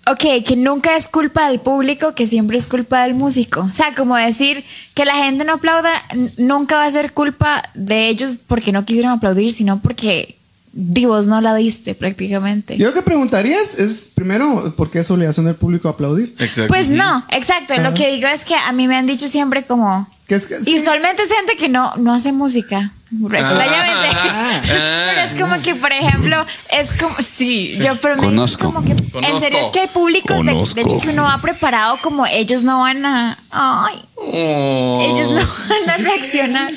[0.07, 3.61] ok, que nunca es culpa del público, que siempre es culpa del músico?
[3.61, 4.63] O sea, como decir
[4.95, 5.91] que la gente no aplauda,
[6.37, 10.35] nunca va a ser culpa de ellos porque no quisieron aplaudir, sino porque
[10.75, 12.75] Divos no la diste prácticamente.
[12.77, 16.33] Yo lo que preguntarías es, primero, ¿por qué es obligación del público aplaudir?
[16.39, 16.67] Exacto.
[16.69, 17.77] Pues no, exacto.
[17.79, 20.09] Lo que digo es que a mí me han dicho siempre como...
[20.27, 20.75] Que es que- Y sí.
[20.79, 22.91] usualmente es gente que no, no hace música.
[23.21, 24.07] Extrañamente.
[24.15, 24.61] Ah.
[24.65, 27.15] pero es como que, por ejemplo, es como.
[27.37, 28.65] Sí, yo pero Conozco.
[28.65, 28.95] como que.
[29.11, 29.35] Conozco.
[29.35, 32.63] En serio, es que hay públicos de, de hecho que uno va preparado como ellos
[32.63, 33.37] no van a.
[33.51, 35.35] Ay, Oh, ellos no
[35.69, 36.71] van a reaccionar.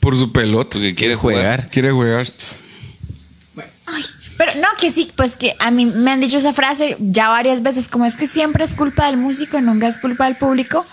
[0.00, 0.70] Por su pelota.
[0.72, 1.68] Porque quiere jugar.
[1.70, 2.26] Quiere jugar.
[3.86, 4.04] Ay,
[4.36, 7.62] pero no, que sí, pues que a mí me han dicho esa frase ya varias
[7.62, 10.84] veces, como es que siempre es culpa del músico, nunca es culpa del público,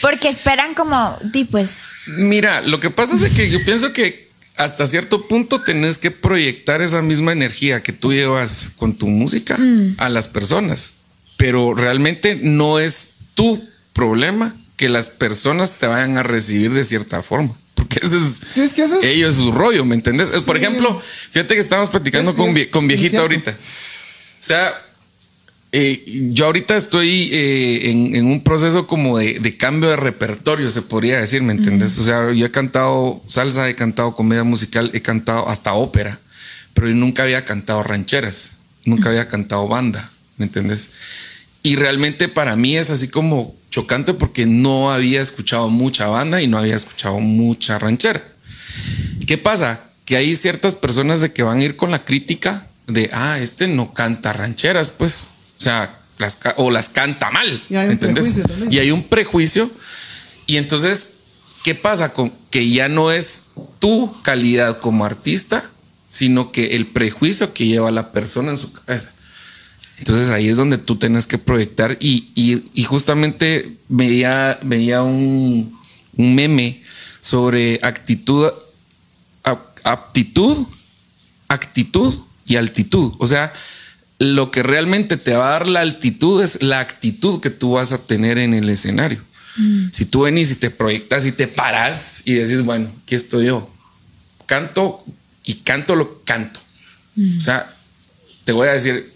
[0.00, 1.76] porque esperan como, di pues,
[2.06, 4.23] Mira, lo que pasa es que yo pienso que
[4.56, 9.58] hasta cierto punto tenés que proyectar esa misma energía que tú llevas con tu música
[9.98, 10.92] a las personas.
[11.36, 17.22] Pero realmente no es tu problema que las personas te vayan a recibir de cierta
[17.22, 17.52] forma.
[17.74, 20.30] Porque ese es, Es que eso es- ellos su rollo, ¿me entendés?
[20.30, 21.00] Por ejemplo,
[21.32, 23.50] fíjate que estábamos platicando Es- con, es vie- con viejita ahorita.
[23.50, 24.72] O sea,
[25.76, 30.70] eh, yo ahorita estoy eh, en, en un proceso como de, de cambio de repertorio,
[30.70, 31.98] se podría decir, ¿me entendés?
[31.98, 36.20] O sea, yo he cantado salsa, he cantado comedia musical, he cantado hasta ópera,
[36.74, 38.52] pero yo nunca había cantado rancheras,
[38.84, 40.90] nunca había cantado banda, ¿me entendés?
[41.64, 46.46] Y realmente para mí es así como chocante porque no había escuchado mucha banda y
[46.46, 48.22] no había escuchado mucha ranchera.
[49.26, 49.80] ¿Qué pasa?
[50.04, 53.66] Que hay ciertas personas de que van a ir con la crítica de, ah, este
[53.66, 55.26] no canta rancheras, pues.
[55.64, 57.62] O sea, las, o las canta mal.
[57.70, 58.34] Y hay un ¿entendés?
[58.70, 59.70] Y hay un prejuicio.
[60.46, 61.14] Y entonces,
[61.62, 62.12] ¿qué pasa?
[62.12, 63.44] Con que ya no es
[63.78, 65.70] tu calidad como artista,
[66.10, 69.10] sino que el prejuicio que lleva la persona en su cabeza.
[69.98, 75.74] Entonces ahí es donde tú tienes que proyectar y, y- y justamente veía, veía un,
[76.16, 76.82] un meme
[77.20, 78.50] sobre actitud,
[79.44, 80.66] ap- aptitud,
[81.48, 82.14] actitud
[82.46, 83.14] y altitud.
[83.18, 83.52] O sea,
[84.18, 87.92] lo que realmente te va a dar la altitud es la actitud que tú vas
[87.92, 89.20] a tener en el escenario.
[89.92, 93.70] Si tú venís y te proyectas y te paras y decís, bueno, aquí estoy yo.
[94.46, 95.04] Canto
[95.44, 96.60] y canto lo que canto.
[97.38, 97.72] O sea,
[98.44, 99.12] te voy a decir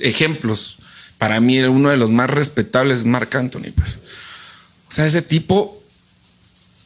[0.00, 0.78] ejemplos.
[1.18, 3.70] Para mí, uno de los más respetables es Marc Anthony.
[3.74, 3.98] Pues.
[4.88, 5.80] O sea, ese tipo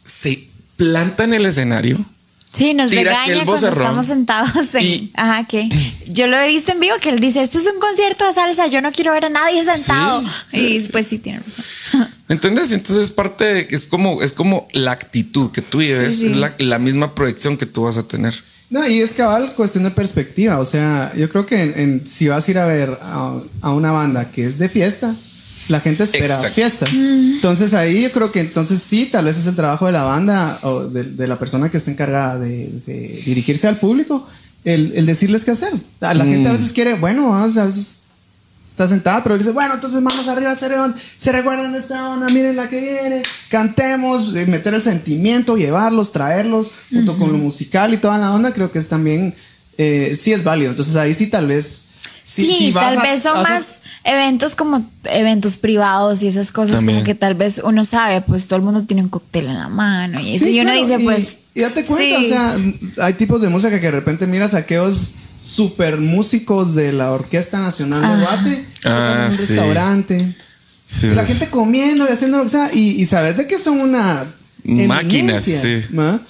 [0.05, 2.05] se planta en el escenario.
[2.59, 3.83] Sí, nos Tira regaña aquel vocerrón.
[3.87, 4.83] estamos sentados en.
[4.83, 5.69] Y- ajá, que
[6.09, 8.67] yo lo he visto en vivo que él dice: Esto es un concierto de salsa,
[8.67, 10.23] yo no quiero ver a nadie sentado.
[10.53, 12.09] Y pues sí, tiene razón.
[12.29, 12.73] ¿Entendés?
[12.73, 16.21] Entonces es parte de que es como, es como la actitud que tú lleves, Sí,
[16.23, 16.27] sí.
[16.33, 18.35] es la, la misma proyección que tú vas a tener.
[18.71, 20.59] No, y es cabal cuestión de perspectiva.
[20.59, 23.71] O sea, yo creo que en- en- si vas a ir a ver a, a
[23.73, 25.15] una banda que es de fiesta,
[25.69, 26.55] la gente espera Exacto.
[26.55, 26.87] fiesta.
[26.91, 30.59] Entonces ahí yo creo que entonces sí, tal vez es el trabajo de la banda
[30.63, 34.27] o de, de la persona que está encargada de, de dirigirse al público,
[34.65, 35.73] el, el decirles qué hacer.
[36.01, 37.97] A La gente a veces quiere, bueno, a veces
[38.69, 40.77] está sentada, pero dice, bueno, entonces manos arriba, se, re-
[41.17, 46.13] se recuerdan de esta onda, miren la que viene, cantemos, eh, meter el sentimiento, llevarlos,
[46.13, 49.35] traerlos, junto con lo musical y toda la onda, creo que es también,
[49.79, 50.71] eh, sí es válido.
[50.71, 51.83] Entonces ahí sí tal vez...
[52.29, 53.65] Sí, si tal a- vez son a- más
[54.05, 56.99] eventos como eventos privados y esas cosas También.
[56.99, 59.69] como que tal vez uno sabe, pues todo el mundo tiene un cóctel en la
[59.69, 61.37] mano y, eso, Sí, y uno claro, dice, y- pues...
[61.55, 62.25] Y date cuenta, sí.
[62.25, 65.11] o sea, hay tipos de música que de repente miras a aquellos
[65.41, 68.25] super músicos de la Orquesta Nacional de.
[68.25, 69.39] Guate, en Ah, un sí.
[69.47, 70.37] restaurante.
[70.87, 71.33] Sí, Y la ves.
[71.33, 72.71] gente comiendo y haciendo lo que sea.
[72.73, 74.25] Y, y sabes de que son una
[74.65, 75.81] Máquinas, sí.
[75.91, 76.21] ¿ma?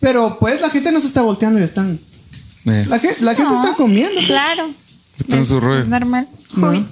[0.00, 1.98] Pero pues la gente no se está volteando y están.
[2.66, 4.20] Eh, La, ge- la gente No, está comiendo.
[4.26, 4.70] Claro.
[5.18, 5.80] Está en su rollo.
[5.80, 6.28] Es normal.
[6.54, 6.70] ¿ma?
[6.70, 6.86] Uy.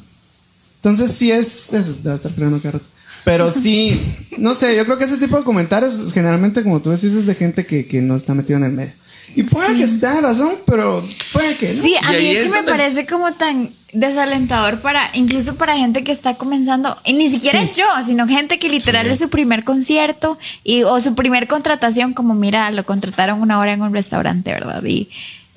[0.77, 1.73] Entonces sí es.
[1.73, 2.87] es debe estar pegando cada rato.
[3.25, 3.99] Pero sí,
[4.37, 7.35] no sé, yo creo que ese tipo de comentarios generalmente, como tú decís, es de
[7.35, 8.93] gente que, que no está metido en el medio.
[9.35, 11.03] Y puede que esté en razón, pero
[11.33, 11.83] puede que no.
[11.83, 16.13] Sí, a mí es que me parece como tan desalentador para, incluso para gente que
[16.13, 17.71] está comenzando, y ni siquiera Sí.
[17.77, 22.35] yo, sino gente que literal es su primer concierto y, o su primer contratación, como
[22.35, 24.85] mira, lo contrataron una hora en un restaurante, ¿verdad?
[24.85, 25.09] Y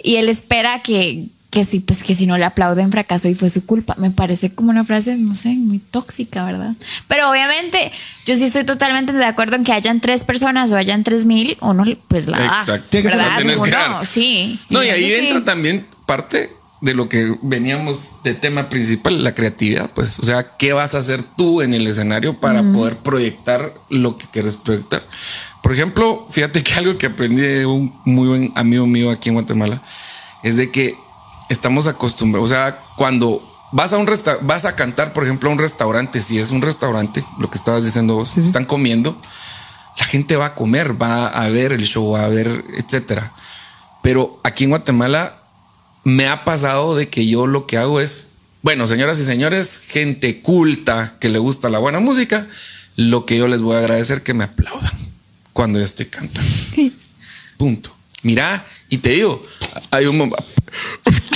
[0.04, 3.50] y él espera que, que si, pues que si no le aplauden fracasó y fue
[3.50, 3.96] su culpa.
[3.98, 6.74] Me parece como una frase, no sé, muy tóxica, ¿verdad?
[7.08, 7.92] Pero obviamente
[8.26, 11.58] yo sí estoy totalmente de acuerdo en que hayan tres personas o hayan tres mil,
[11.62, 13.02] uno pues la da, Exacto.
[13.02, 13.38] ¿verdad?
[13.38, 14.06] que dar.
[14.06, 14.60] sí.
[14.70, 15.14] No, Sí, y ahí sí.
[15.16, 20.20] entra también parte de lo que veníamos de tema principal, la creatividad, pues.
[20.20, 24.28] O sea, ¿qué vas a hacer tú en el escenario para poder proyectar lo que
[24.32, 25.04] quieres proyectar?
[25.64, 29.36] Por ejemplo, fíjate que algo que aprendí de un muy buen amigo mío aquí en
[29.36, 29.82] Guatemala
[30.44, 30.96] es de que
[31.50, 33.42] estamos acostumbrados, o sea, cuando
[33.72, 36.62] vas a un resta vas a cantar, por ejemplo, a un restaurante, si es un
[36.62, 39.20] restaurante, lo que estabas diciendo vos, están comiendo,
[39.98, 43.32] la gente va a comer, va a ver el show, va a ver, etcétera.
[44.02, 45.36] Pero aquí en Guatemala
[46.04, 48.28] me ha pasado de que yo lo que hago es,
[48.62, 52.48] bueno, señoras y señores, gente culta que le gusta la buena música,
[52.96, 54.92] lo que yo les voy a agradecer que me aplaudan
[55.54, 56.52] cuando yo estoy cantando.
[57.58, 57.92] Punto.
[58.24, 59.46] Mira, y te digo,
[59.92, 60.44] hay un momento.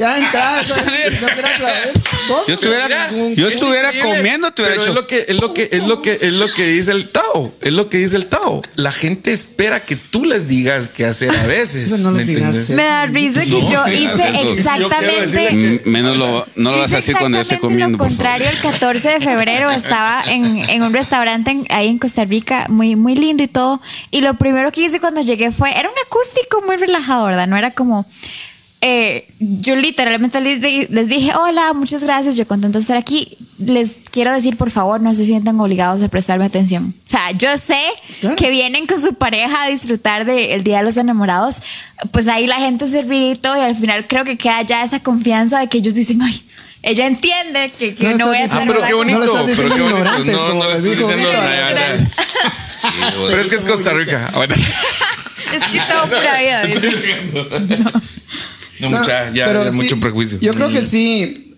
[0.00, 0.16] Ya
[1.58, 1.66] no.
[2.28, 2.46] ¿Vos?
[2.48, 4.88] Yo estuviera, Mira, yo es estuviera comiendo, te hubiera hecho.
[4.90, 7.52] Es lo que es lo que es lo que es lo que dice el Tao.
[7.60, 8.62] Es lo que dice el Tao.
[8.76, 11.98] La gente espera que tú les digas qué hacer a veces.
[12.00, 12.70] No ¿me les digas, entiendes?
[12.76, 14.52] Me da risa que No, yo hice eso.
[14.52, 15.48] exactamente.
[15.48, 18.16] M- Menos lo, no lo vas a decir cuando yo esté comiendo, Lo por favor.
[18.16, 22.66] contrario, el 14 de febrero estaba en, en un restaurante en- ahí en Costa Rica,
[22.68, 23.80] muy, muy lindo y todo.
[24.10, 27.46] Y lo primero que hice cuando llegué fue, era un acústico muy relajado, ¿verdad?
[27.46, 28.06] No era como...
[28.82, 33.36] eh, yo literalmente les, di- les dije, hola, muchas gracias, yo contenta de estar aquí.
[33.58, 36.94] Les quiero decir, por favor, no se sientan obligados a prestarme atención.
[37.06, 37.78] O sea, yo sé
[38.20, 38.36] Claro.
[38.36, 41.56] que vienen con su pareja a disfrutar del Día de los Enamorados,
[42.10, 44.82] pues ahí la gente se ríe y todo, y al final creo que queda ya
[44.82, 46.42] esa confianza de que ellos dicen, ay,
[46.82, 49.38] ella entiende que, que No no, voy a hacer Ah, pero qué No bonito.
[49.38, 50.24] estás pero qué bonito.
[50.24, 51.28] No, no estoy diciendo.
[53.28, 54.30] Pero es que es Costa Rica.
[54.34, 54.54] Bueno.
[54.54, 56.64] Es que todo pura vida.
[56.64, 56.90] dice.
[58.80, 60.38] No, No, mucha, ya, pero ya sí, mucho prejuicio.
[60.40, 61.54] Yo creo que sí.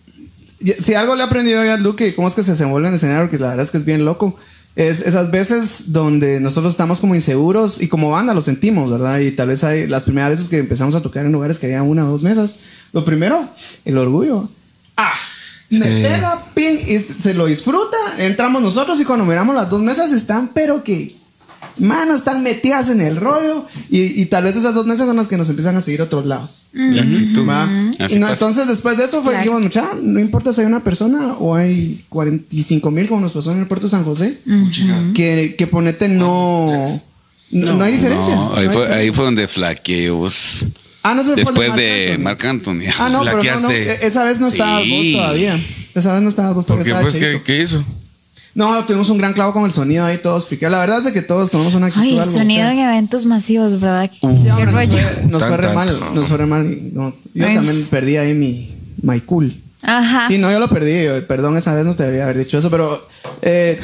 [0.61, 2.95] y- Si algo le he aprendido yo a Luke, cómo es que se desenvuelve en
[2.95, 4.37] el escenario, que la verdad es que es bien loco.
[4.75, 9.19] Es esas veces donde nosotros estamos como inseguros y como banda lo sentimos, ¿verdad?
[9.19, 11.83] Y tal vez hay las primeras veces que empezamos a tocar en lugares que había
[11.83, 12.55] una o dos mesas.
[12.93, 13.47] Lo primero,
[13.85, 14.49] el orgullo.
[14.97, 15.13] Ah,
[15.71, 17.97] me pega, ping, y se lo disfruta.
[18.19, 21.17] Entramos nosotros y cuando miramos las dos mesas están, pero que
[21.79, 23.67] manos están metidas en el rollo.
[23.91, 26.05] Y, y tal vez esas dos mesas son las que nos empiezan a seguir a
[26.05, 26.63] otros lados.
[26.73, 27.43] La actitud.
[28.11, 29.39] Y no, entonces después de eso fue, Claro.
[29.39, 33.53] dijimos, mucha, no importa si hay una persona o hay 45 mil como nos pasó
[33.53, 34.39] en el puerto de San José,
[35.15, 36.85] que, que ponete no,
[37.51, 38.35] no, no hay diferencia.
[38.35, 38.97] No, ahí, No hay fue, diferencia.
[38.97, 40.65] ahí fue donde flaqueé vos.
[41.03, 42.23] Ah, no, el Después de Anthony.
[42.23, 42.81] Marc Anthony.
[42.99, 45.13] Ah, no, pero no, no, e- esa vez no estabas vos Sí.
[45.15, 45.61] todavía.
[45.95, 46.85] Esa vez no estabas vos ¿Por todavía.
[47.03, 47.09] qué?
[47.09, 47.43] estaba Pues, ¿qué.
[47.45, 47.85] ¿qué hizo?
[48.55, 50.45] No, tuvimos un gran clavo con el sonido ahí todos.
[50.45, 53.25] Porque la verdad es de que todos tomamos una actitud Ay, el sonido en eventos
[53.27, 54.11] masivos, ¿verdad?
[54.13, 56.01] Sí, Qué hombre, nos fue, nos Tan, fue re tan, mal.
[56.01, 56.11] no.
[56.15, 56.71] Nos fue re mal.
[56.73, 58.71] y no, yo también perdí ahí mi
[59.03, 59.55] my cool.
[59.83, 60.29] Ajá.
[60.29, 61.07] Sí, no, yo lo perdí.
[61.27, 63.07] Perdón, esa vez no te debería haber dicho eso, pero.
[63.43, 63.81] eh,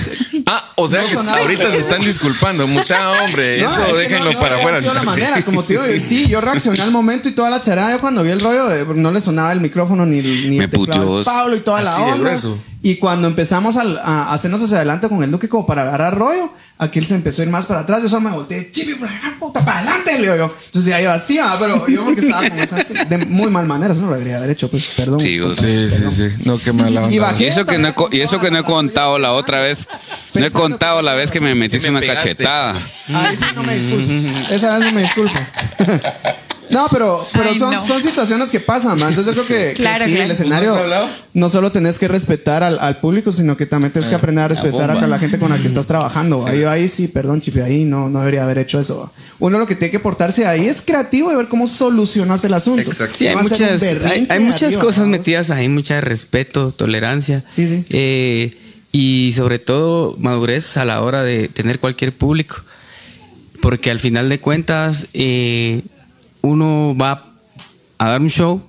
[0.47, 1.39] Ah, o sea No que sonaba.
[1.39, 2.67] ahorita se están disculpando.
[2.67, 3.61] Mucha hombre.
[3.61, 4.81] no, Eso es déjenlo no, para afuera.
[4.81, 7.93] la manera, como te digo, y sí, yo reaccioné al momento y toda la charada.
[7.93, 10.71] Yo cuando vi el rollo, eh, no le sonaba el micrófono ni, ni Me el
[10.71, 12.17] teclado Pablo y toda Así la onda.
[12.29, 12.59] grueso.
[12.81, 16.53] Y cuando empezamos al- a, hacernos hacia adelante con el Duque como para agarrar rollo,
[16.79, 18.03] aquí él se empezó a ir más para atrás.
[18.03, 20.55] Yo solo me volteé, chipi, por la gran puta, para adelante, le digo yo.
[20.67, 24.03] Entonces ya iba así, ah, pero yo porque estaba esas de muy mal manera, eso
[24.03, 25.21] no lo debería haber hecho, pues perdón.
[25.21, 26.29] Sí, o Sí, sí, sí.
[26.45, 27.15] No, qué mala onda.
[27.15, 27.45] Y bajé.
[27.45, 29.87] Y eso que no he, y eso que no he contado la otra vez.
[30.35, 32.31] No he contado la vez que me metiste me una pegaste.
[32.31, 32.75] cachetada.
[33.13, 34.13] Ahí sí no me disculpo.
[34.55, 35.35] Esa vez no me disculpo.
[36.71, 37.87] No, pero, pero Ay, son, no.
[37.87, 39.11] son situaciones que pasan, man.
[39.11, 40.25] Entonces yo creo que, que Claro, sí, claro.
[40.25, 40.77] el escenario
[41.35, 44.49] ¿No solo tenés que respetar al, al público, sino que también tienes que aprender a
[44.49, 46.47] respetar a la gente con la que estás trabajando.
[46.47, 49.13] Ahí, ahí sí, perdón, Chipi, ahí no, no debería haber hecho eso.
[49.39, 52.83] Uno lo que tiene que portarse ahí es creativo y ver cómo solucionas el asunto.
[52.83, 53.17] Exacto.
[53.19, 57.45] Sí, hay No muchas, hay, muchas arriba, cosas metidas ahí, mucha respeto, tolerancia.
[57.55, 57.85] Sí, sí.
[57.91, 58.57] Eh,
[58.91, 62.57] y sobre todo madurez a la hora de tener cualquier público.
[63.61, 65.83] Porque al final de cuentas, eh,
[66.43, 67.25] uno va
[67.99, 68.63] a dar un show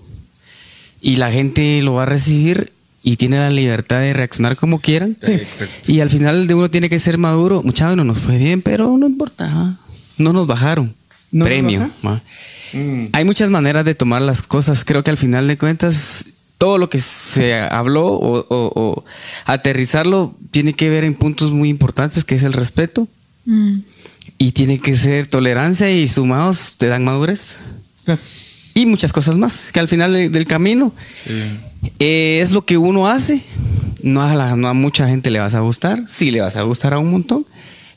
[1.02, 2.72] y la gente lo va a recibir
[3.04, 5.16] y tiene la libertad de reaccionar como quieran.
[5.22, 5.40] Sí.
[5.88, 7.62] Y al final de uno tiene que ser maduro.
[7.64, 9.48] Muchachos, no nos fue bien, pero no importa.
[9.52, 9.76] ah.
[10.18, 10.94] No nos bajaron.
[11.32, 11.90] ¿No nos Premio.
[12.04, 12.22] ah.
[13.14, 14.84] Hay muchas maneras de tomar las cosas.
[14.84, 16.26] Creo que al final de cuentas,
[16.58, 19.06] todo lo que se habló o, o- o
[19.46, 23.08] aterrizarlo tiene que ver en puntos muy importantes, que es el respeto.
[23.46, 23.80] Mm.
[24.40, 27.58] Y tiene que ser tolerancia y sumados te dan madurez.
[28.06, 28.20] Claro.
[28.74, 30.94] Y muchas cosas más, que al final de- del camino
[32.00, 33.42] eh, es lo que uno hace.
[34.02, 36.62] No a, la- no a mucha gente le vas a gustar, sí le vas a
[36.64, 37.46] gustar a un montón.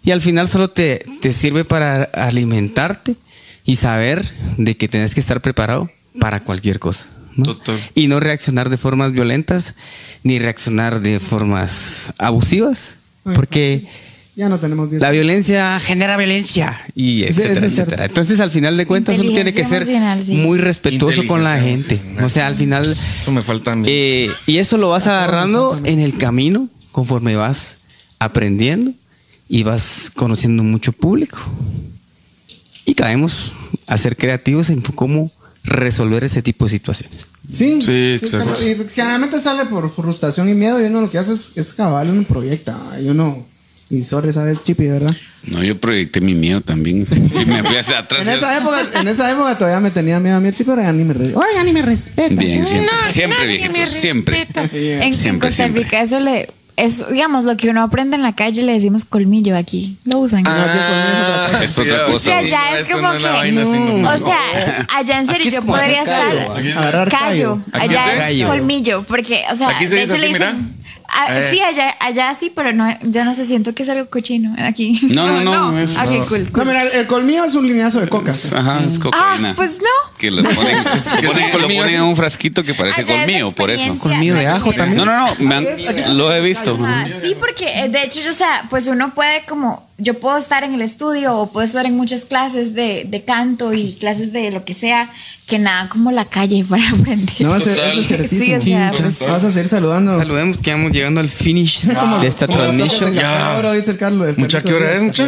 [0.05, 3.15] Y al final solo te, te sirve para alimentarte
[3.65, 5.89] y saber de que tenés que estar preparado
[6.19, 7.07] para cualquier cosa.
[7.37, 7.45] ¿no?
[7.45, 7.79] Total.
[7.95, 9.75] Y no reaccionar de formas violentas
[10.25, 12.79] ni reaccionar de formas abusivas,
[13.35, 13.87] porque
[14.43, 15.01] Ya no tenemos 10.
[15.01, 18.05] la violencia genera violencia y etcétera, es etcétera.
[18.07, 20.33] Entonces, al final de cuentas, uno tiene que ser sí.
[20.33, 22.01] muy respetuoso con la gente.
[22.21, 23.87] O sea, al final Eso me falta a mí.
[23.89, 27.77] eh, y eso lo vas agarrando en el camino conforme vas
[28.19, 28.91] aprendiendo
[29.49, 31.39] y vas conociendo mucho público.
[32.85, 33.53] Y caemos
[33.87, 35.31] a ser creativos en cómo
[35.63, 37.29] resolver ese tipo de situaciones.
[37.53, 38.57] Sí, Sí, exacto.
[38.57, 41.73] sale- Y generalmente sale por frustración y miedo y uno lo que hace es, es
[41.75, 42.77] cabal, uno proyecta.
[43.01, 43.47] Y uno.
[43.93, 45.15] Y sorry, ¿sabes, Chipi, verdad?
[45.49, 47.07] No, yo proyecté mi miedo también.
[47.43, 48.27] Y me fui hacia atrás.
[48.27, 50.93] En esa, época, en esa época todavía me tenía miedo a mí Chipi, ahora ya
[50.93, 52.35] ni me, re- ahora ya ni me respeta.
[52.35, 52.91] Bien, siempre.
[52.91, 54.49] No, siempre, nadie viejito, me siempre.
[55.05, 55.83] En, Siempre, Costa siempre.
[55.85, 56.49] Rica eso le...
[56.75, 59.99] Es, digamos, lo que uno aprende en la calle le decimos colmillo aquí.
[60.07, 60.43] Lo usan.
[60.47, 62.39] Ah, Es otra que cosa.
[62.39, 64.07] allá es como no que...
[64.07, 67.09] O sea, allá en serio yo podría estar...
[67.11, 67.61] callo.
[67.73, 68.47] Allá es es callo.
[68.49, 69.03] colmillo.
[69.07, 70.57] Porque, o sea, Aquí se de dice hecho le así, dicen...
[70.73, 71.02] mira.
[71.15, 71.49] Ah, Eh.
[71.51, 74.99] Sí, allá, allá sí, pero no, yo no sé, siento que es algo cochino aquí.
[75.11, 76.67] No, no, no, es- Ok, cool, No, cool.
[76.67, 78.31] mira, el, el colmillo es un lineazo de coca.
[78.31, 79.51] Ajá, es cocaína.
[79.51, 80.17] Ah, pues no.
[80.19, 80.85] Que lo ponen,
[81.21, 83.99] que ponen, lo ponen en un frasquito que parece Allá colmillo, por eso.
[83.99, 84.99] Colmillo de ajo también.
[84.99, 86.79] No, no, no, me han- lo he visto.
[86.83, 90.37] Ajá, sí, porque eh, de hecho, yo, o sea, pues uno puede como, yo puedo
[90.37, 94.33] estar en el estudio o puedo estar en muchas clases de, de canto y clases
[94.33, 95.11] de lo que sea,
[95.47, 97.41] que nada como la calle para aprender.
[97.41, 97.59] No.
[97.61, 97.71] Sí,
[98.55, 100.19] o sea, pues- Vas a seguir saludando.
[100.19, 103.15] Saludemos que vamos llegando al finish de esta transmisión.
[103.15, 103.57] Ya.
[103.59, 104.29] oro, dice el Carlos.
[104.29, 105.25] el Mucha, ¿qué hora es, mucha?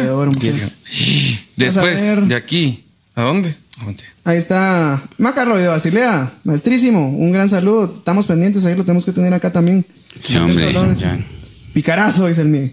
[1.55, 2.83] Después, de aquí.
[3.15, 3.55] ¿A dónde?
[3.81, 4.03] ¿A dónde?
[4.25, 7.93] Ahí está Macarlo de Basilea, maestrísimo, un gran saludo.
[7.97, 9.85] Estamos pendientes, ahí lo tenemos que tener acá también.
[10.19, 10.73] Sí, hombre.
[11.73, 12.69] Picarazo, dice el mío.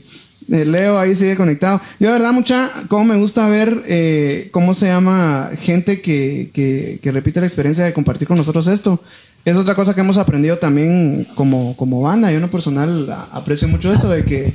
[0.51, 1.81] Eh, Leo ahí sigue conectado.
[1.99, 7.13] Yo de verdad, mucha, como me gusta ver eh, cómo se llama gente que, que,
[7.13, 9.01] repite la experiencia de compartir con nosotros esto.
[9.45, 12.31] Es otra cosa que hemos aprendido también como, como banda.
[12.31, 14.55] Yo en lo personal aprecio mucho eso de que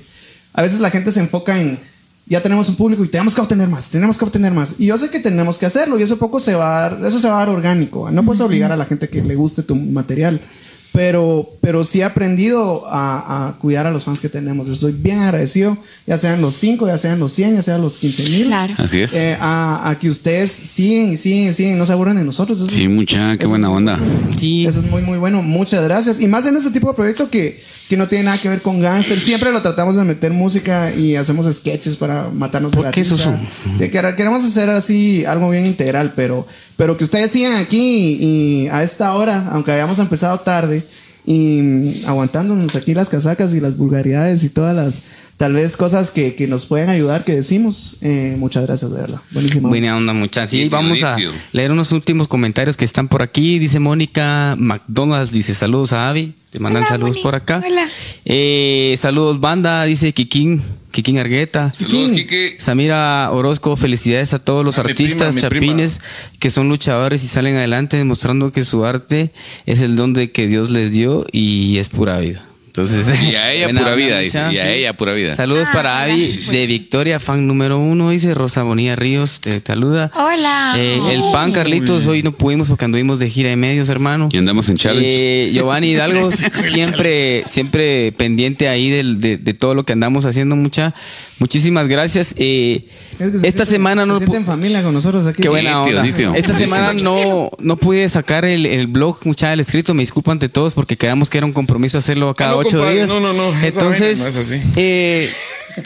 [0.53, 1.77] a veces la gente se enfoca en
[2.29, 4.75] ya tenemos un público y tenemos que obtener más, tenemos que obtener más.
[4.77, 7.19] Y yo sé que tenemos que hacerlo y eso poco se va a dar, eso
[7.19, 8.11] se va a dar orgánico.
[8.11, 10.41] No puedes obligar a la gente que le guste tu material.
[10.97, 14.65] Pero, pero sí he aprendido a, a cuidar a los fans que tenemos.
[14.65, 17.97] Yo estoy bien agradecido, ya sean los 5, ya sean los 100, ya sean los
[17.97, 18.45] 15 mil.
[18.47, 18.73] Claro.
[18.79, 19.13] Así es.
[19.13, 22.57] Eh, a, a que ustedes siguen y siguen y siguen, no se aburren de nosotros.
[22.57, 23.97] Eso Sí, es- mucha, eso qué buena onda.
[23.97, 24.33] bueno.
[24.39, 24.65] Sí.
[24.65, 25.43] Eso es muy, muy bueno.
[25.43, 26.19] Muchas gracias.
[26.19, 28.79] Y más en este tipo de proyecto que, que no tiene nada que ver con
[28.79, 29.19] gánster.
[29.21, 33.03] Siempre lo tratamos de meter música y hacemos sketches para matarnos de ¿Por la qué,
[33.03, 33.15] risa.
[33.15, 33.29] Susu?
[33.77, 36.47] Que quer- Queremos hacer así algo bien integral, pero,
[36.77, 40.85] pero que ustedes sigan aquí y, a esta hora, aunque hayamos empezado tarde,
[41.25, 45.01] y aguantándonos aquí las casacas y las vulgaridades y todas las
[45.35, 47.97] tal vez cosas que, que nos pueden ayudar que decimos.
[48.01, 49.19] Eh, muchas gracias, de verdad.
[49.31, 49.69] Buenísimo.
[49.69, 50.51] Buena onda, muchachos.
[50.51, 51.17] Sí, vamos a
[51.51, 53.59] leer unos últimos comentarios que están por aquí.
[53.59, 56.33] Dice Mónica McDonald's, dice saludos a Avi.
[56.49, 57.23] Te mandan Hola, saludos Moni.
[57.23, 57.61] por acá.
[57.65, 57.87] Hola.
[58.25, 60.63] Eh, saludos, banda, dice Kikín,
[60.97, 61.71] Kikín Argueta.
[61.75, 62.55] Saludos, Kike.
[62.57, 65.41] Samira Orozco, felicidades a todos los A mi artistas prima.
[65.41, 65.99] chapines
[66.39, 69.29] que son luchadores y salen adelante demostrando que su arte
[69.67, 72.46] es el don de que Dios les dio y es pura vida.
[72.77, 74.37] Entonces, Y a ella pura vida, dice.
[74.51, 74.69] Y a sí.
[74.69, 75.35] ella pura vida.
[75.35, 76.51] Saludos Ah, para Avi gracias.
[76.51, 80.11] de Victoria, fan número uno, dice Rosa Bonilla Ríos, te saluda.
[80.15, 80.75] Hola.
[80.77, 84.29] Eh, el pan, Carlitos, hoy no pudimos porque anduvimos de gira de medios, hermano.
[84.31, 85.07] Y andamos en challenge.
[85.07, 86.29] Eh, Giovanni Hidalgo,
[86.71, 90.93] siempre, siempre pendiente ahí del- de, de todo lo que andamos haciendo, mucha.
[91.39, 92.33] Muchísimas gracias.
[92.37, 92.85] Eh,
[93.19, 94.17] Es que se esta siente- semana se no...
[94.17, 95.41] siente en familia con nosotros aquí.
[95.41, 96.05] Qué buena onda.
[96.35, 99.93] Esta semana no, no pude sacar el, el blog, mucha el escrito.
[99.93, 102.69] Me disculpo ante todos porque quedamos que era un compromiso hacerlo cada Ah, no, ocho
[102.77, 103.07] compadre, días.
[103.07, 104.61] no, no, no, Entonces, no es así.
[104.75, 105.29] eh,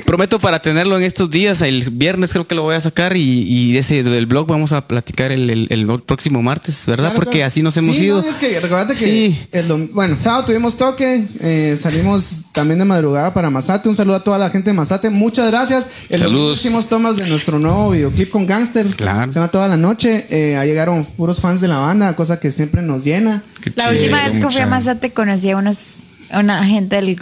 [0.05, 1.61] prometo para tenerlo en estos días.
[1.61, 4.87] El viernes creo que lo voy a sacar y, y ese del blog vamos a
[4.87, 7.05] platicar el, el- el próximo martes, ¿verdad?
[7.09, 7.47] Claro, porque claro.
[7.47, 8.21] así nos hemos Sí, ido.
[8.21, 9.39] no, es que recuerda que Sí.
[9.51, 13.89] el bueno, sábado tuvimos toque, eh, salimos también de madrugada para Mazate.
[13.89, 15.09] Un saludo a toda la gente de Mazate.
[15.09, 15.87] Muchas gracias.
[16.09, 16.59] El domingo Saludos.
[16.59, 18.85] hicimos tomas de nuestro nuevo videoclip con Gangster.
[18.87, 19.31] Claro.
[19.31, 20.25] Se llama toda la noche.
[20.29, 23.43] Eh, ahí llegaron puros fans de la banda, cosa que siempre nos llena.
[23.61, 25.79] Qué La última vez que fui a Mazate conocí a unos,
[26.33, 27.21] una gente del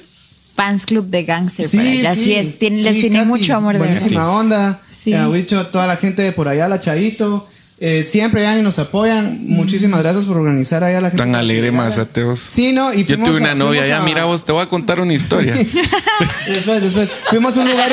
[0.56, 1.68] fans club de gangster.
[1.68, 4.40] Sí, sí, Sí es, tienen- les tiene Katy, mucho amor de Buenísima verdad.
[4.40, 4.80] onda.
[4.92, 5.14] Sí.
[5.14, 7.48] Eh, a toda la gente de por allá, la Chaito.
[7.82, 9.40] Eh, siempre llegan y nos apoyan.
[9.48, 11.24] Muchísimas gracias por organizar allá a la gente.
[11.24, 12.40] Tan alegre Mazate vos.
[12.40, 14.64] Sí, no, y Yo tuve a- una novia fuimos ya, a- mira vos, te voy
[14.64, 15.56] a contar una historia.
[16.48, 17.12] Después, después.
[17.30, 17.92] Fuimos a un lugar,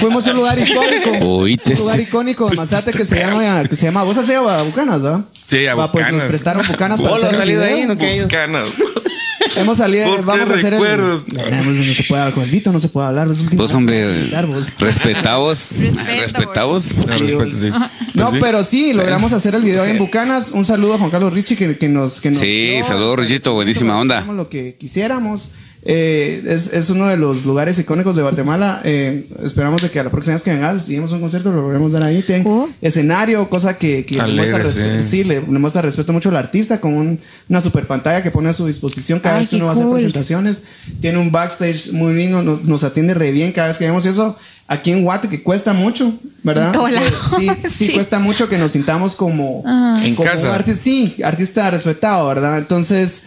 [0.00, 1.10] fuimos a un lugar icónico.
[1.26, 1.74] Oíste.
[1.74, 4.62] Un lugar icónico de Mazate que se llama, que se llama, vos has ido a
[4.62, 5.20] Bucanas, ¿verdad?
[5.46, 6.28] Sí, a Va, Pues nos Bucanas.
[6.30, 7.76] prestaron Bucanas para hacer has el salido video.
[7.76, 7.94] ahí, ¿no?
[7.94, 8.68] Buscanas.
[9.56, 11.24] Hemos salido, Vos vamos qué a hacer recuerdos.
[11.28, 11.36] el...
[11.36, 13.30] No, no, no se puede hablar con el Vito, no se puede hablar.
[13.30, 13.62] Es último.
[13.62, 14.26] Vos, hombre.
[14.78, 14.84] Respeto,
[16.20, 16.94] Respetamos.
[16.96, 17.70] No, respeto, sí.
[17.70, 18.38] No, Pues sí.
[18.40, 20.50] pero sí, logramos hacer el video ahí en Bucanas.
[20.52, 22.20] Un saludo a Juan Carlos Richie que, que nos...
[22.20, 24.22] Que nos Sí, saludos, Richito, buenísima onda.
[24.22, 25.50] lo que quisiéramos.
[25.82, 28.82] Eh, es, es uno de los lugares icónicos de Guatemala.
[28.84, 31.92] Eh, esperamos de que a la próxima vez que vengas, si un concierto, lo logremos
[31.92, 32.22] dar ahí.
[32.22, 32.68] Tienen Oh.
[32.82, 35.08] escenario, cosa que, que le, Alegre, muestra respeto- sí.
[35.08, 38.50] sí, le, le muestra respeto mucho al artista con un- una super pantalla que pone
[38.50, 39.94] a su disposición cada Ay, vez que uno va a hacer cool.
[39.94, 40.62] presentaciones.
[41.00, 44.36] Tiene un backstage muy lindo, nos, nos atiende re bien cada vez que vemos eso.
[44.68, 46.12] Aquí en Guate, que cuesta mucho,
[46.44, 46.72] ¿verdad?
[47.38, 47.92] Sí, sí, Sí.
[47.94, 49.64] cuesta mucho que nos sintamos como,
[50.04, 50.48] En como casa.
[50.50, 52.56] un arti- sí, artista respetado, ¿verdad?
[52.58, 53.24] Entonces,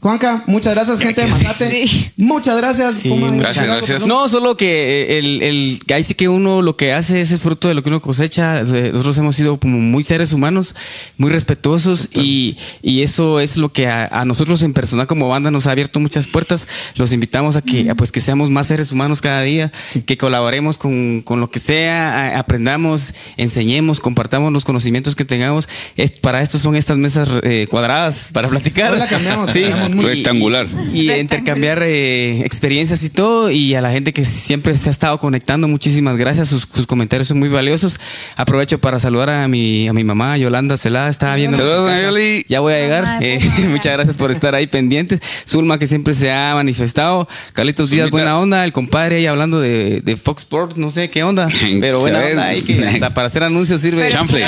[0.00, 1.88] Juanca, muchas gracias, gente de Mazate.
[1.88, 2.10] Sí.
[2.16, 2.94] Muchas gracias.
[2.94, 4.06] Sí, Puma, muchas gracias.
[4.06, 7.38] No, solo que eh, el, el, ahí sí que uno lo que hace es el
[7.38, 8.60] fruto de lo que uno cosecha.
[8.62, 10.76] Nosotros hemos sido como muy seres humanos,
[11.16, 15.50] muy respetuosos y, y eso es lo que a, a nosotros en personal como banda
[15.50, 16.68] nos ha abierto muchas puertas.
[16.94, 19.72] Los invitamos a que, a, pues que seamos más seres humanos cada día,
[20.06, 25.68] que colaboremos con, con lo que sea, a- aprendamos, enseñemos, compartamos los conocimientos que tengamos.
[25.96, 28.92] Es- para esto son estas mesas eh, cuadradas para platicar.
[28.92, 29.62] Hoy la cambiamos, Sí.
[29.62, 30.66] cambiamos muy- Rectangular.
[30.92, 33.50] Y, y intercambiar eh, experiencias y todo.
[33.50, 36.48] Y a la gente que siempre se ha estado conectando, muchísimas gracias.
[36.48, 37.98] Sus, sus comentarios son muy valiosos.
[38.36, 41.08] Aprovecho para saludar a mi, a mi mamá, Yolanda Celada.
[41.10, 41.56] Estaba viendo.
[41.56, 41.92] Saludos.
[42.02, 42.44] Yoli.
[42.48, 43.02] Ya voy a llegar.
[43.04, 45.20] Mamá, Eh, muchas gracias por estar ahí pendientes.
[45.46, 47.28] Zulma, que siempre se ha manifestado.
[47.52, 48.64] Carlitos Díaz, buena onda.
[48.64, 51.48] El compadre ahí hablando de, de Fox Sports, no sé qué onda.
[51.80, 52.32] Pero buena ¿Sabes?
[52.34, 54.08] onda ahí que hasta para hacer anuncios sirve.
[54.08, 54.44] Chanfle.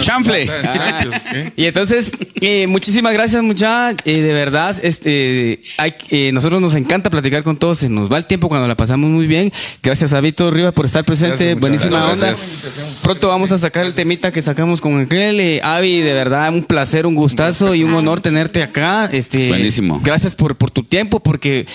[0.00, 0.48] Chanfle.
[0.64, 1.04] Ah,
[1.56, 2.10] y entonces,
[2.40, 3.90] eh, muchísimas gracias, mucha.
[4.04, 7.78] Eh, de verdad, este, hay, eh, nosotros nos encanta platicar con todos.
[7.78, 9.52] Se nos va el tiempo cuando la pasamos muy bien.
[9.82, 11.36] Gracias a Víctor Rivas por estar presente.
[11.36, 12.64] Gracias, Buenísima gracias.
[12.64, 13.02] onda.
[13.02, 15.40] Pronto vamos a sacar el temita que sacamos con Ángel.
[15.40, 19.08] Eh, Avi, de verdad, un placer, un gustazo y un honor tenerte acá.
[19.12, 20.00] Este, Buenísimo.
[20.02, 21.66] Gracias por, por tu tiempo, porque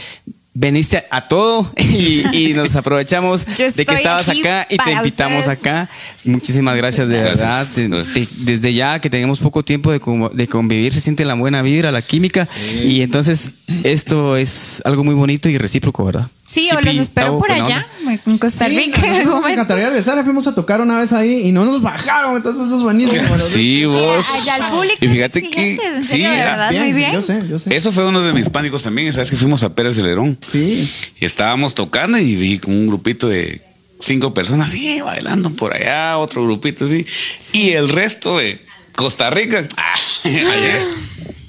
[0.57, 5.59] veniste a, todo y, y nos aprovechamos de que estabas acá y te invitamos ustedes.
[5.59, 5.89] acá.
[6.23, 7.67] Muchísimas gracias, de verdad.
[7.75, 8.45] De- Gracias.
[8.45, 9.99] de- desde ya que tenemos poco tiempo de,
[10.33, 12.47] de convivir, se siente la buena vibra, la química.
[12.83, 13.51] Y entonces
[13.83, 16.27] esto es algo muy bonito y recíproco, ¿verdad?
[16.55, 17.85] Sí, o los espero por allá,
[18.25, 19.01] en Costa Sí, Rica.
[19.05, 19.49] nos momento.
[19.49, 20.23] encantaría regresar.
[20.23, 22.37] Fuimos a tocar una vez ahí y no nos bajaron.
[22.37, 23.23] Entonces eso es buenísimo.
[23.27, 24.25] Bueno, Sí, vos.
[24.33, 25.71] allá el público Y fígate es que.
[25.75, 27.11] en Sí, serio, de verdad, bien, muy sí, bien.
[27.11, 27.75] Yo sé, yo sé.
[27.75, 29.11] Eso fue uno de mis pánicos también.
[29.11, 30.37] Sabes que fuimos a Pérez Celerón.
[30.49, 30.89] Sí.
[31.19, 33.61] Y estábamos tocando y vi con un grupito de
[33.99, 37.05] cinco personas sí, bailando por allá, otro grupito así.
[37.53, 38.59] Y el resto de
[38.95, 39.67] Costa Rica.
[39.77, 39.93] ah,
[40.25, 40.79] allá.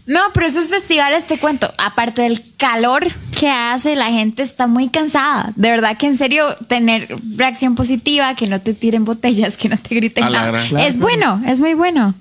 [0.06, 3.06] No, pero esos festivales, te cuento, aparte del calor
[3.38, 5.52] que hace, la gente está muy cansada.
[5.56, 9.76] De verdad que en serio, tener reacción positiva, que no te tiren botellas, que no
[9.76, 10.46] te griten A nada.
[10.52, 10.68] gran.
[10.68, 12.14] Claro, es bueno, es muy bueno.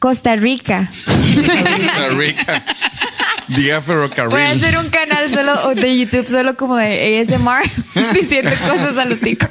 [0.00, 0.90] Costa Rica.
[1.06, 2.64] Costa Rica.
[3.48, 4.36] Diga Voy a ferrocarril.
[4.62, 7.62] hacer un canal solo de YouTube, solo como de ASMR,
[8.14, 9.46] diciendo cosas a lo tico.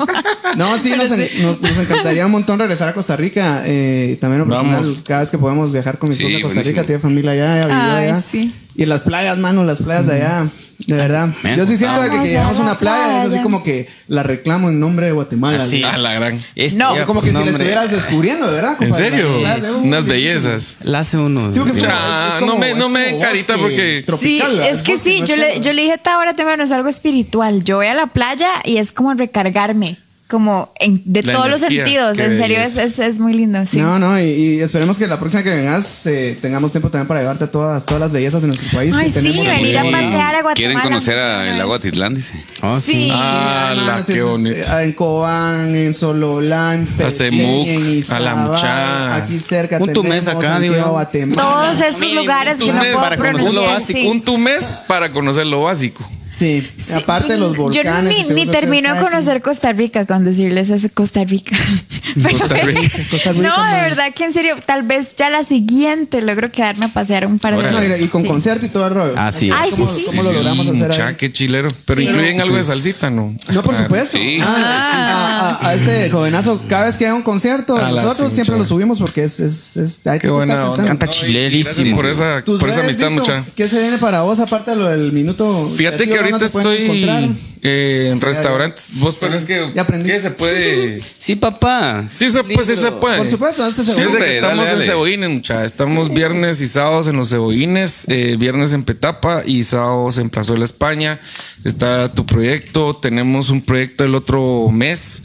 [0.55, 1.41] No, sí, nos, en- sí.
[1.41, 3.63] nos- nos encantaría un montón regresar a Costa Rica.
[3.65, 6.73] Eh, también personal, cada vez que podemos viajar con mi Sí, esposa a Costa buenísimo.
[6.81, 8.21] Rica, tiene familia allá, vivió Ay, allá.
[8.21, 8.55] sí.
[8.75, 10.47] Y las playas, mano, las playas de allá.
[10.87, 11.29] De verdad.
[11.43, 14.23] Me Yo sí siento que, que llegamos a una playa, es así como que la
[14.23, 15.63] reclamo en nombre de Guatemala.
[15.63, 15.83] Así.
[15.83, 16.37] A la gran.
[16.55, 16.93] Es- No.
[17.05, 18.77] Como que si la estuvieras descubriendo, de verdad.
[18.79, 19.39] ¿En serio?
[19.83, 20.77] Unas bellezas.
[20.81, 21.51] La hace uno.
[21.53, 24.81] Sí, porque es como- Ya, es como- no me- no me carita porque- Sí, es
[24.81, 27.63] que bosque, sí, no yo le, yo le dije a ahora temprano, es algo espiritual.
[27.63, 29.97] Yo voy a la playa y es como recargarme,
[30.31, 32.17] como en, de La todos los sentidos.
[32.17, 33.59] En serio, es, es, es muy lindo.
[33.69, 33.77] Sí.
[33.77, 37.19] No, no, y, y esperemos que la próxima que vengas eh, tengamos tiempo también para
[37.19, 38.95] llevarte a todas, todas las bellezas de nuestro país.
[38.97, 40.53] Ay, que sí, tenemos venir a pasear a Guatemala.
[40.55, 42.33] Quieren conocer a- el lago Atitlán, dice.
[42.61, 42.91] Ah, sí.
[42.91, 43.09] Sí.
[43.13, 44.79] Ah, la, es- qué bonito.
[44.79, 49.15] En Cobán, en Sololá, en Petén, Semuc, en a la Izabal, Mucha.
[49.15, 50.75] Aquí cerca Un Tumés acá, digo.
[50.91, 51.41] Guatemala.
[51.41, 54.05] Todos estos lugares un que no mes puedo para conocer lo pronunciar.
[54.07, 56.09] Un tu mes para conocer lo básico.
[56.41, 58.15] Sí, Sí, aparte de los Yo volcanes.
[58.17, 61.55] si ni, ni termino de conocer Costa Rica con decirles es Costa Rica.
[62.15, 62.81] Pero- Costa Rica.
[63.11, 66.85] Costa Rica, no, de verdad que en serio, tal vez ya la siguiente logro quedarme
[66.85, 67.85] a pasear un par de Órale.
[67.87, 68.01] Días.
[68.01, 68.27] y, y con Sí.
[68.27, 69.13] concierto y todo el rollo.
[69.17, 69.55] Así es.
[69.57, 70.05] Ay, ¿Cómo, sí, sí.
[70.07, 71.15] cómo lo logramos hacer ahí?
[71.15, 71.69] qué chilero.
[71.85, 73.35] Pero incluyen algo de salsita, ¿no?
[73.49, 74.17] No, por Ah, supuesto.
[74.17, 74.39] sí.
[74.41, 78.29] Ah, a, a- a este jovenazo, cada vez que hay un concierto, A la nosotros
[78.31, 79.39] sí, siempre lo subimos porque es.
[79.39, 80.85] es, es hay Qué que buena onda.
[80.85, 81.75] Canta chilerísimo.
[81.75, 83.43] Gracias por esa, por esa amistad, mucha.
[83.55, 85.69] ¿Qué se viene para vos aparte de lo del minuto?
[85.75, 86.30] Fíjate que creativo?
[86.33, 88.89] Ahorita ¿Dónde te pueden estoy eh, en Sí, restaurantes.
[88.93, 90.09] Vos pensás que, Ya aprendí.
[90.09, 91.01] que se puede.
[91.19, 92.05] Sí, papá.
[92.09, 93.17] Sí, se, pues sí se puede.
[93.17, 94.89] Por supuesto, este Sí, que estamos dale, en.
[94.89, 95.63] Cebollines, mucha.
[95.65, 100.65] Estamos viernes y sábados en los Cebollines, eh, viernes en Petapa y sábados en Plazuela
[100.65, 101.19] España.
[101.63, 102.95] Está tu proyecto.
[102.95, 105.23] Tenemos un proyecto el otro mes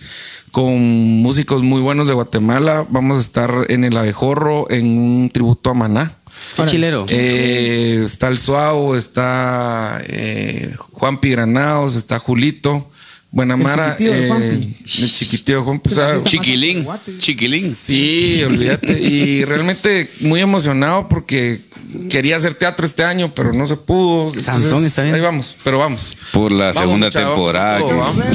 [0.52, 2.86] con músicos muy buenos de Guatemala.
[2.90, 6.15] Vamos a estar en el Abejorro en un tributo a Maná.
[6.56, 7.04] Qué chilero.
[7.08, 12.90] Eh, está el Suavo, está eh, Juanpi Granados, está Julito.
[13.30, 13.96] Buenamara.
[13.96, 14.46] chiquitío de eh, Juanpi.
[14.46, 16.86] el chiquitío o sea, Está más Chiquilín.
[17.18, 17.74] Chiquilín.
[17.74, 18.98] Sí, olvídate.
[18.98, 21.60] Y realmente muy emocionado porque
[22.08, 24.32] quería hacer teatro este año, pero no se pudo.
[24.40, 25.16] Sansón, está bien.
[25.16, 26.16] Ahí vamos, pero vamos.
[26.32, 27.80] Por la Vamos, segunda mucha, temporada.
[27.80, 28.26] vamos.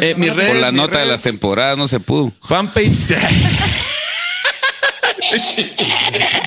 [0.00, 2.32] Eh, Por la nota de las temporadas no se pudo.
[2.46, 3.16] Fanpage.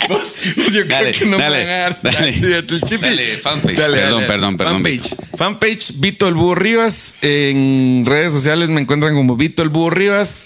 [0.09, 2.31] Vos yo Dale, creo que no dale, me van a dar dale.
[3.01, 3.75] Dale, fanpage.
[3.75, 5.15] Perdón, perdón, perdón, Fanpage.
[5.37, 7.15] Fanpage, Vito el Búho Rivas.
[7.21, 10.45] En redes sociales me encuentran como Vito el Búho Rivas.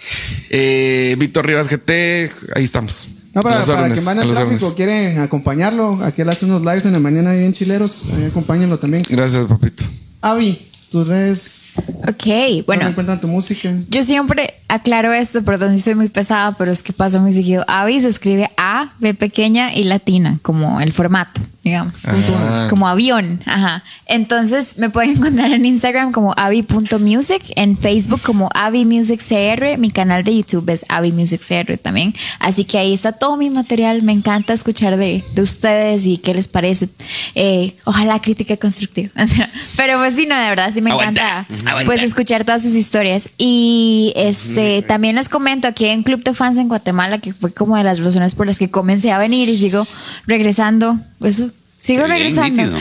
[0.50, 2.32] Eh, Vito Rivas GT.
[2.56, 3.08] Ahí estamos.
[3.34, 4.74] No, para, para órdenes, quien va en a el las tráfico, órdenes.
[4.76, 6.00] quieren acompañarlo.
[6.04, 8.04] Aquí él hace unos lives en la mañana ahí bien chileros.
[8.16, 9.02] Ahí acompáñenlo también.
[9.10, 9.84] Gracias, papito.
[10.22, 10.60] Avi,
[10.92, 11.63] tus redes.
[11.76, 12.88] Ok, ¿Dónde bueno.
[12.88, 13.72] encuentran tu música?
[13.90, 17.64] Yo siempre aclaro esto, perdón si soy muy pesada, pero es que pasa muy seguido.
[17.68, 21.94] Avi se escribe A, B pequeña y latina, como el formato, digamos.
[22.06, 22.68] Ah.
[22.70, 23.84] Como avión, ajá.
[24.06, 29.90] Entonces me pueden encontrar en Instagram como avi.music, en Facebook como Avi Music CR, mi
[29.90, 32.14] canal de YouTube es Avi Music CR también.
[32.40, 36.34] Así que ahí está todo mi material, me encanta escuchar de, de ustedes y qué
[36.34, 36.90] les parece.
[37.36, 39.10] Eh, ojalá crítica constructiva.
[39.78, 41.63] Pero pues sí, no, de verdad, sí me encanta aguanta.
[41.86, 43.30] Pues escuchar todas sus historias.
[43.38, 47.78] Y este también les comento aquí en Club de Fans en Guatemala, que fue como
[47.78, 49.86] de las razones por las que comencé a venir y sigo
[50.28, 50.98] regresando.
[51.24, 51.50] Eso,
[51.84, 52.64] sigo regresando.
[52.64, 52.80] nítido.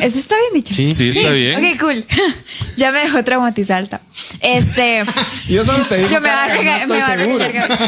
[0.00, 0.74] Eso está bien dicho.
[0.74, 0.92] Sí.
[0.94, 1.62] Sí, está bien.
[1.74, 2.04] Ok, cool.
[2.76, 3.78] ya me dejó traumatizada.
[3.80, 4.00] alta.
[4.40, 5.02] Este.
[5.48, 6.80] Yo solo te digo yo me va a no regañar.
[6.80, 7.44] estoy seguro.
[7.44, 7.78] regañar.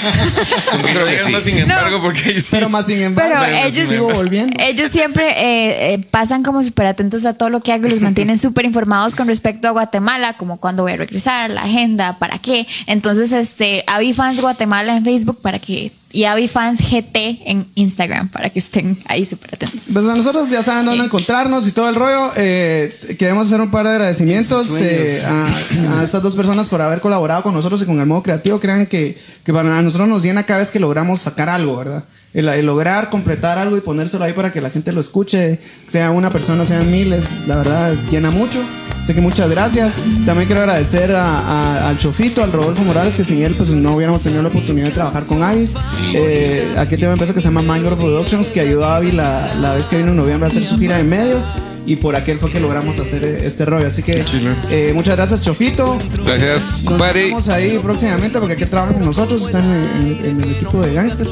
[0.82, 1.32] Creo que sí.
[1.32, 2.42] más sin embargo, porque.
[2.50, 4.54] Pero más sin embargo, Pero ellos, sigo volviendo.
[4.62, 8.00] ellos siempre eh, eh, pasan como súper atentos a todo lo que hago y los
[8.00, 12.38] mantienen súper informados con respecto a Guatemala, como cuándo voy a regresar, la agenda, para
[12.38, 12.66] qué.
[12.86, 18.58] Entonces, este, Avifans Guatemala en Facebook para que y Avifans GT en Instagram para que
[18.58, 19.80] estén ahí súper atentos.
[19.92, 21.06] Pues a nosotros ya saben dónde Sí.
[21.06, 22.32] encontrarnos y todo el rollo.
[22.36, 27.00] Eh, queremos hacer un par de agradecimientos eh, a, a estas dos personas por haber
[27.00, 28.60] colaborado con nosotros y con el modo creativo.
[28.60, 32.04] Crean que, que para nosotros nos llena cada vez que logramos sacar algo, ¿verdad?
[32.34, 35.58] El, el lograr completar algo y ponérselo ahí para que la gente lo escuche,
[35.90, 38.58] sea una persona, sean miles, la verdad llena mucho.
[39.02, 39.94] Así que muchas gracias.
[40.24, 43.96] También quiero agradecer a- a- al Chofito, al Rodolfo Morales, que sin él pues no
[43.96, 45.74] hubiéramos tenido la oportunidad de trabajar con Avis.
[46.14, 49.52] Eh, aquí tengo una empresa que se llama Mango Productions, que ayudó a Avi la,
[49.60, 51.46] la vez que vino en noviembre a hacer su gira de medios.
[51.84, 53.86] Y por aquel fue que logramos hacer eh, este rollo.
[53.88, 54.24] Así que
[54.70, 55.98] eh, muchas gracias, Chofito.
[56.24, 57.24] Gracias, Nos compadre.
[57.26, 60.94] vemos ahí próximamente porque aquí trabajan con nosotros, están en, en- en el equipo de
[60.94, 61.26] Gangster.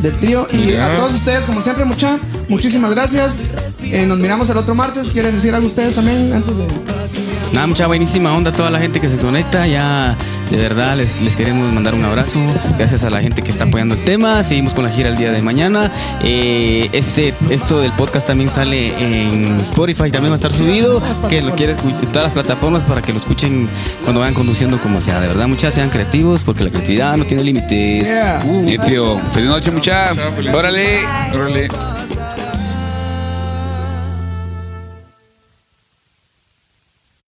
[0.00, 0.46] Del trío.
[0.52, 2.18] Y a todos ustedes, como siempre, mucha,
[2.48, 3.52] muchísimas gracias.
[3.82, 5.10] Eh, nos miramos el otro martes.
[5.10, 6.64] ¿Quieren decir algo ustedes también antes de.?
[7.52, 9.66] Nada, mucha buenísima onda a toda la gente que se conecta.
[9.66, 10.16] Ya,
[10.50, 12.38] de verdad, les, les queremos mandar un abrazo.
[12.76, 14.42] Gracias a la gente que está apoyando el tema.
[14.44, 15.90] Seguimos con la gira el día de mañana.
[16.22, 20.10] Eh, este, esto del podcast también sale en Spotify.
[20.10, 21.00] También va a estar subido.
[21.28, 23.68] Que lo quieres escuchar en todas las plataformas para que lo escuchen
[24.02, 25.20] cuando vayan conduciendo como sea.
[25.20, 28.06] De verdad, muchas sean creativos porque la creatividad no tiene límites.
[28.08, 28.40] Yeah.
[29.32, 30.14] Feliz noche, mucha.
[30.14, 30.98] Chao, feliz- Órale.
[31.32, 31.68] Órale.